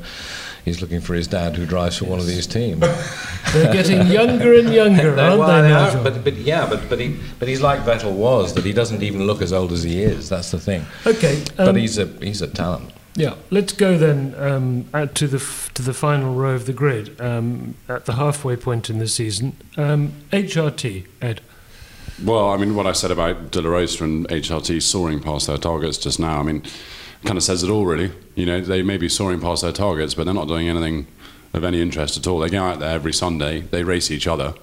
he's 0.64 0.80
looking 0.80 1.00
for 1.00 1.14
his 1.14 1.26
dad 1.26 1.56
who 1.56 1.66
drives 1.66 1.98
for 1.98 2.06
one 2.06 2.18
of 2.18 2.26
these 2.26 2.46
teams. 2.46 2.80
They're 3.52 3.72
getting 3.72 4.06
younger 4.06 4.54
and 4.54 4.72
younger, 4.72 5.08
aren't 5.18 5.38
well, 5.38 5.62
they, 5.62 5.68
they 5.68 5.74
are, 5.74 6.02
but, 6.02 6.24
but 6.24 6.34
yeah, 6.34 6.66
but 6.68 6.88
but 6.88 6.98
he 6.98 7.18
but 7.38 7.48
he's 7.48 7.60
like 7.60 7.80
Vettel 7.80 8.12
was 8.12 8.54
that 8.54 8.64
he 8.64 8.72
doesn't 8.72 9.02
even 9.02 9.24
look 9.26 9.42
as 9.42 9.52
old 9.52 9.72
as 9.72 9.82
he 9.82 10.02
is. 10.02 10.28
That's 10.28 10.50
the 10.50 10.58
thing. 10.58 10.84
Okay, 11.06 11.44
but 11.56 11.68
um, 11.68 11.76
he's 11.76 11.98
a 11.98 12.06
he's 12.06 12.40
a 12.40 12.46
talent. 12.46 12.92
Yeah, 13.14 13.34
let's 13.50 13.74
go 13.74 13.98
then 13.98 14.34
um, 14.38 14.86
out 14.94 15.14
to 15.16 15.28
the 15.28 15.36
f- 15.36 15.70
to 15.74 15.82
the 15.82 15.92
final 15.92 16.34
row 16.34 16.54
of 16.54 16.64
the 16.64 16.72
grid 16.72 17.20
um, 17.20 17.74
at 17.88 18.06
the 18.06 18.14
halfway 18.14 18.56
point 18.56 18.88
in 18.88 18.98
the 18.98 19.08
season. 19.08 19.56
Um, 19.76 20.12
HRT, 20.32 21.06
Ed. 21.20 21.42
Well, 22.24 22.50
I 22.50 22.56
mean, 22.56 22.74
what 22.74 22.86
I 22.86 22.92
said 22.92 23.10
about 23.10 23.50
De 23.50 23.60
La 23.60 23.68
Rosa 23.68 24.04
and 24.04 24.28
HRT 24.28 24.80
soaring 24.82 25.20
past 25.20 25.46
their 25.46 25.58
targets 25.58 25.98
just 25.98 26.20
now, 26.20 26.40
I 26.40 26.42
mean, 26.42 26.62
kind 27.24 27.36
of 27.36 27.42
says 27.42 27.62
it 27.62 27.70
all, 27.70 27.86
really. 27.86 28.10
You 28.34 28.46
know, 28.46 28.60
they 28.60 28.82
may 28.82 28.96
be 28.96 29.08
soaring 29.08 29.40
past 29.40 29.62
their 29.62 29.72
targets, 29.72 30.14
but 30.14 30.24
they're 30.24 30.34
not 30.34 30.48
doing 30.48 30.68
anything 30.68 31.06
of 31.52 31.64
any 31.64 31.80
interest 31.82 32.16
at 32.16 32.26
all. 32.26 32.38
They 32.38 32.48
go 32.50 32.62
out 32.62 32.78
there 32.80 32.90
every 32.94 33.12
Sunday, 33.12 33.60
they 33.60 33.84
race 33.84 34.10
each 34.10 34.26
other. 34.26 34.54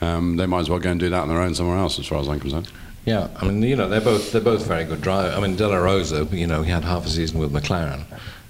Um, 0.00 0.36
they 0.36 0.46
might 0.46 0.60
as 0.60 0.70
well 0.70 0.78
go 0.78 0.90
and 0.90 1.00
do 1.00 1.08
that 1.08 1.20
on 1.22 1.28
their 1.28 1.40
own 1.40 1.54
somewhere 1.54 1.78
else, 1.78 1.98
as 1.98 2.06
far 2.06 2.20
as 2.20 2.28
I'm 2.28 2.38
concerned. 2.38 2.70
Yeah, 3.04 3.28
I 3.36 3.46
mean, 3.46 3.62
you 3.62 3.76
know, 3.76 3.88
they're 3.88 4.00
both 4.00 4.32
they're 4.32 4.40
both 4.40 4.66
very 4.66 4.84
good 4.84 5.00
drivers. 5.00 5.34
I 5.34 5.40
mean, 5.40 5.56
De 5.56 5.66
La 5.66 5.76
Rosa, 5.76 6.24
you 6.32 6.46
know, 6.46 6.62
he 6.62 6.70
had 6.70 6.84
half 6.84 7.06
a 7.06 7.08
season 7.08 7.38
with 7.38 7.52
McLaren, 7.52 8.04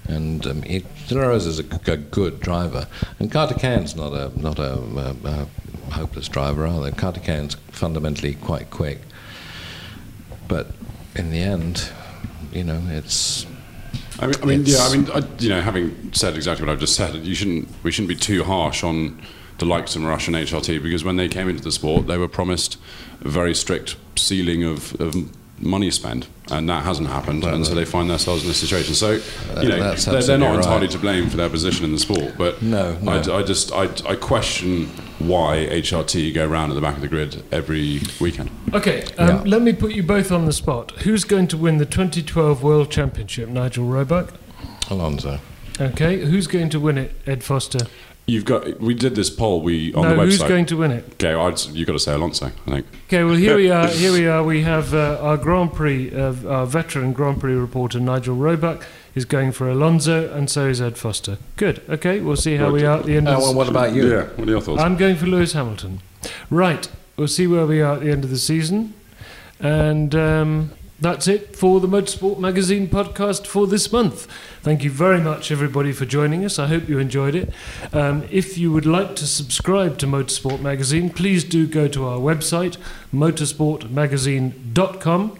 and 0.07 0.45
um, 0.45 0.61
he, 0.63 0.83
De 1.07 1.15
La 1.15 1.27
Rosa's 1.27 1.59
a, 1.59 1.63
g- 1.63 1.91
a 1.91 1.97
good 1.97 2.39
driver, 2.39 2.87
and 3.19 3.31
Karthikeyan 3.31 3.95
not 3.95 4.13
a 4.13 4.41
not 4.41 4.59
a, 4.59 4.73
a, 4.73 5.15
a 5.25 5.47
hopeless 5.93 6.27
driver 6.27 6.67
either. 6.67 6.91
Karthikeyan 6.91 7.55
fundamentally 7.71 8.33
quite 8.35 8.69
quick, 8.69 8.99
but 10.47 10.67
in 11.15 11.29
the 11.31 11.39
end, 11.39 11.89
you 12.51 12.63
know, 12.63 12.81
it's 12.89 13.45
I 14.19 14.27
mean, 14.27 14.35
I 14.41 14.45
mean 14.45 14.63
yeah, 14.65 14.79
I 14.79 14.95
mean, 14.95 15.11
I, 15.11 15.27
you 15.39 15.49
know, 15.49 15.61
having 15.61 16.13
said 16.13 16.35
exactly 16.35 16.65
what 16.65 16.73
I've 16.73 16.79
just 16.79 16.95
said, 16.95 17.15
you 17.15 17.35
shouldn't, 17.35 17.69
we 17.83 17.91
shouldn't 17.91 18.09
be 18.09 18.15
too 18.15 18.43
harsh 18.43 18.83
on 18.83 19.21
the 19.59 19.65
likes 19.65 19.95
of 19.95 20.03
Rush 20.03 20.27
and 20.27 20.35
HRT 20.35 20.81
because 20.81 21.03
when 21.03 21.15
they 21.15 21.27
came 21.27 21.49
into 21.49 21.63
the 21.63 21.71
sport, 21.71 22.07
they 22.07 22.17
were 22.17 22.27
promised 22.27 22.77
a 23.21 23.27
very 23.27 23.55
strict 23.55 23.95
ceiling 24.15 24.63
of, 24.63 24.99
of 24.99 25.15
money 25.61 25.89
spent, 25.91 26.27
and 26.51 26.69
that 26.69 26.83
hasn't 26.83 27.09
happened, 27.09 27.43
and 27.43 27.65
so 27.65 27.73
they 27.73 27.85
find 27.85 28.09
themselves 28.09 28.43
in 28.43 28.47
this 28.47 28.59
situation. 28.59 28.93
So, 28.93 29.19
uh, 29.55 29.61
you 29.61 29.69
know, 29.69 29.95
they're, 29.95 30.21
they're 30.21 30.37
not 30.37 30.55
entirely 30.55 30.81
right. 30.81 30.91
to 30.91 30.99
blame 30.99 31.29
for 31.29 31.37
their 31.37 31.49
position 31.49 31.83
in 31.85 31.91
the 31.91 31.99
sport, 31.99 32.33
but 32.37 32.61
No, 32.61 32.97
no. 32.99 33.11
I, 33.11 33.39
I 33.39 33.43
just, 33.43 33.71
I, 33.71 33.89
I 34.07 34.15
question 34.15 34.89
why 35.19 35.67
HRT 35.71 36.33
go 36.33 36.47
around 36.47 36.69
at 36.71 36.75
the 36.75 36.81
back 36.81 36.95
of 36.95 37.01
the 37.01 37.07
grid 37.07 37.43
every 37.51 38.01
weekend. 38.19 38.49
Okay, 38.73 39.03
um, 39.17 39.27
Yeah. 39.29 39.41
let 39.45 39.61
me 39.61 39.73
put 39.73 39.93
you 39.93 40.03
both 40.03 40.31
on 40.31 40.45
the 40.45 40.53
spot. 40.53 40.91
Who's 40.99 41.23
going 41.23 41.47
to 41.47 41.57
win 41.57 41.77
the 41.77 41.85
2012 41.85 42.61
World 42.61 42.91
Championship? 42.91 43.49
Nigel 43.49 43.85
Roebuck. 43.85 44.33
Alonso. 44.89 45.39
Okay, 45.79 46.19
who's 46.25 46.47
going 46.47 46.69
to 46.69 46.79
win 46.79 46.97
it? 46.97 47.15
Ed 47.25 47.43
Foster. 47.43 47.79
You've 48.25 48.45
got, 48.45 48.81
we 48.81 48.93
did 48.93 49.15
this 49.15 49.29
poll 49.29 49.61
we 49.61 49.93
on 49.93 50.03
no, 50.03 50.09
the 50.09 50.15
website. 50.15 50.25
who's 50.25 50.43
going 50.43 50.65
to 50.65 50.77
win 50.77 50.91
it? 50.91 51.05
Okay, 51.13 51.33
I'd, 51.33 51.59
you've 51.67 51.87
got 51.87 51.93
to 51.93 51.99
say 51.99 52.13
Alonso, 52.13 52.47
I 52.47 52.69
think. 52.69 52.85
Okay, 53.07 53.23
well 53.23 53.35
here 53.35 53.55
we 53.55 53.69
are. 53.71 53.87
Here 54.03 54.11
we 54.11 54.27
are. 54.27 54.43
We 54.43 54.63
have 54.63 54.93
uh, 54.93 55.17
our 55.21 55.37
Grand 55.37 55.71
Prix, 55.73 56.13
uh, 56.13 56.33
our 56.45 56.65
veteran 56.65 57.13
Grand 57.13 57.39
Prix 57.39 57.53
reporter 57.53 58.01
Nigel 58.01 58.35
Roebuck 58.35 58.85
is 59.17 59.25
going 59.25 59.51
for 59.51 59.67
Alonso, 59.69 60.31
and 60.33 60.49
so 60.49 60.67
is 60.67 60.79
Ed 60.81 60.97
Foster. 60.97 61.37
Good. 61.57 61.81
Okay, 61.89 62.21
we'll 62.21 62.37
see 62.37 62.55
how 62.55 62.71
we 62.71 62.85
are 62.85 62.99
at 62.99 63.05
the 63.05 63.17
end 63.17 63.27
Oh, 63.27 63.33
of. 63.33 63.39
well, 63.41 63.51
the 63.51 63.57
what 63.57 63.67
about 63.67 63.93
you? 63.93 64.07
Yeah, 64.09 64.23
what 64.35 64.47
are 64.47 64.51
your 64.51 64.61
thoughts? 64.61 64.81
I'm 64.81 64.95
going 64.95 65.17
for 65.17 65.25
Lewis 65.27 65.51
Hamilton. 65.53 65.99
Right, 66.49 66.87
we'll 67.17 67.27
see 67.27 67.47
where 67.47 67.65
we 67.65 67.81
are 67.81 67.95
at 67.95 68.01
the 68.01 68.11
end 68.11 68.23
of 68.23 68.29
the 68.29 68.37
season. 68.37 68.93
And 69.59 70.13
um, 70.15 70.71
that's 71.01 71.27
it 71.27 71.55
for 71.55 71.79
the 71.79 71.87
Motorsport 71.87 72.37
Magazine 72.39 72.87
podcast 72.87 73.45
for 73.47 73.65
this 73.67 73.91
month. 73.91 74.27
Thank 74.61 74.83
you 74.83 74.89
very 74.91 75.19
much, 75.19 75.51
everybody, 75.51 75.91
for 75.91 76.05
joining 76.05 76.45
us. 76.45 76.59
I 76.59 76.67
hope 76.67 76.87
you 76.87 76.99
enjoyed 76.99 77.33
it. 77.35 77.51
Um, 77.93 78.23
if 78.31 78.57
you 78.57 78.71
would 78.71 78.85
like 78.85 79.15
to 79.17 79.25
subscribe 79.27 79.97
to 79.99 80.05
Motorsport 80.07 80.61
Magazine, 80.61 81.09
please 81.09 81.43
do 81.43 81.65
go 81.67 81.87
to 81.87 82.05
our 82.05 82.19
website, 82.19 82.77
motorsportmagazine.com 83.13 85.39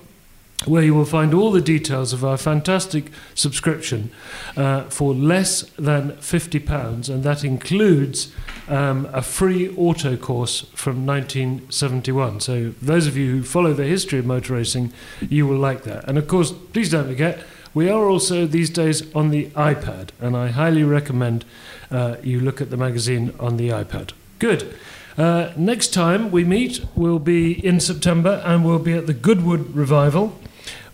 where 0.66 0.84
you 0.84 0.94
will 0.94 1.06
find 1.06 1.34
all 1.34 1.52
the 1.52 1.62
details 1.62 2.14
of 2.14 2.26
our 2.26 2.38
fantastic 2.38 3.12
subscription 3.36 4.10
uh, 4.56 4.84
for 4.84 5.14
less 5.14 5.62
than 5.78 6.14
£50, 6.14 7.10
and 7.10 7.24
that 7.24 7.44
includes 7.44 8.34
um, 8.68 9.08
a 9.14 9.22
free 9.22 9.70
Autocourse 9.70 10.66
from 10.70 11.06
1971. 11.06 12.40
So, 12.40 12.74
those 12.82 13.08
of 13.08 13.16
you 13.16 13.32
who 13.32 13.44
follow 13.44 13.74
the 13.74 13.86
history 13.86 14.20
of 14.20 14.26
motor 14.26 14.54
racing, 14.54 14.92
you 15.22 15.46
will 15.46 15.58
like 15.58 15.84
that. 15.84 16.08
And 16.08 16.18
of 16.18 16.28
course, 16.28 16.52
please 16.52 16.90
don't 16.90 17.08
forget, 17.08 17.44
we 17.74 17.90
are 17.90 18.06
also 18.06 18.48
these 18.48 18.72
days 18.72 19.14
on 19.14 19.30
the 19.30 19.50
iPad, 19.52 20.10
and 20.20 20.36
I 20.36 20.48
highly 20.48 20.84
recommend 20.84 21.46
uh, 21.92 22.16
you 22.24 22.40
look 22.40 22.60
at 22.60 22.72
the 22.72 22.78
magazine 22.78 23.34
on 23.40 23.58
the 23.58 23.70
iPad. 23.70 24.12
Good. 24.40 24.76
Uh, 25.18 25.52
next 25.56 25.94
time 25.94 26.30
we 26.30 26.44
meet 26.44 26.86
will 26.96 27.18
be 27.18 27.66
in 27.66 27.80
September 27.80 28.42
and 28.46 28.64
we'll 28.64 28.78
be 28.78 28.94
at 28.94 29.08
the 29.08 29.14
Goodwood 29.14 29.76
Revival 29.76 30.38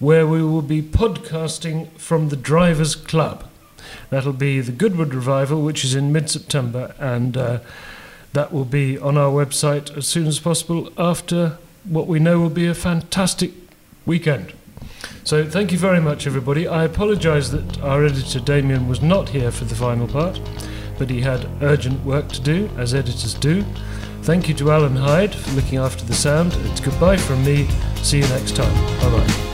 where 0.03 0.27
we 0.27 0.43
will 0.43 0.61
be 0.61 0.81
podcasting 0.81 1.87
from 1.91 2.27
the 2.27 2.35
Drivers 2.35 2.93
Club. 2.93 3.45
That'll 4.09 4.33
be 4.33 4.59
the 4.59 4.73
Goodwood 4.73 5.13
Revival, 5.13 5.61
which 5.61 5.85
is 5.85 5.95
in 5.95 6.11
mid 6.11 6.29
September, 6.29 6.93
and 6.99 7.37
uh, 7.37 7.59
that 8.33 8.51
will 8.51 8.65
be 8.65 8.97
on 8.97 9.17
our 9.17 9.31
website 9.31 9.95
as 9.97 10.05
soon 10.05 10.27
as 10.27 10.41
possible 10.41 10.91
after 10.97 11.57
what 11.85 12.07
we 12.07 12.19
know 12.19 12.37
will 12.37 12.49
be 12.49 12.67
a 12.67 12.75
fantastic 12.75 13.51
weekend. 14.05 14.53
So, 15.23 15.49
thank 15.49 15.71
you 15.71 15.77
very 15.77 16.01
much, 16.01 16.27
everybody. 16.27 16.67
I 16.67 16.83
apologise 16.83 17.49
that 17.51 17.81
our 17.81 18.03
editor 18.03 18.41
Damien 18.41 18.89
was 18.89 19.01
not 19.01 19.29
here 19.29 19.51
for 19.51 19.63
the 19.63 19.75
final 19.75 20.09
part, 20.09 20.37
but 20.97 21.09
he 21.09 21.21
had 21.21 21.47
urgent 21.61 22.03
work 22.03 22.27
to 22.33 22.41
do, 22.41 22.69
as 22.77 22.93
editors 22.93 23.35
do. 23.35 23.63
Thank 24.23 24.49
you 24.49 24.53
to 24.55 24.71
Alan 24.71 24.97
Hyde 24.97 25.33
for 25.33 25.51
looking 25.51 25.79
after 25.79 26.03
the 26.03 26.13
sound. 26.13 26.53
It's 26.65 26.81
goodbye 26.81 27.17
from 27.17 27.45
me. 27.45 27.69
See 28.01 28.17
you 28.17 28.27
next 28.27 28.57
time. 28.57 28.73
Bye 28.99 29.17
bye. 29.17 29.52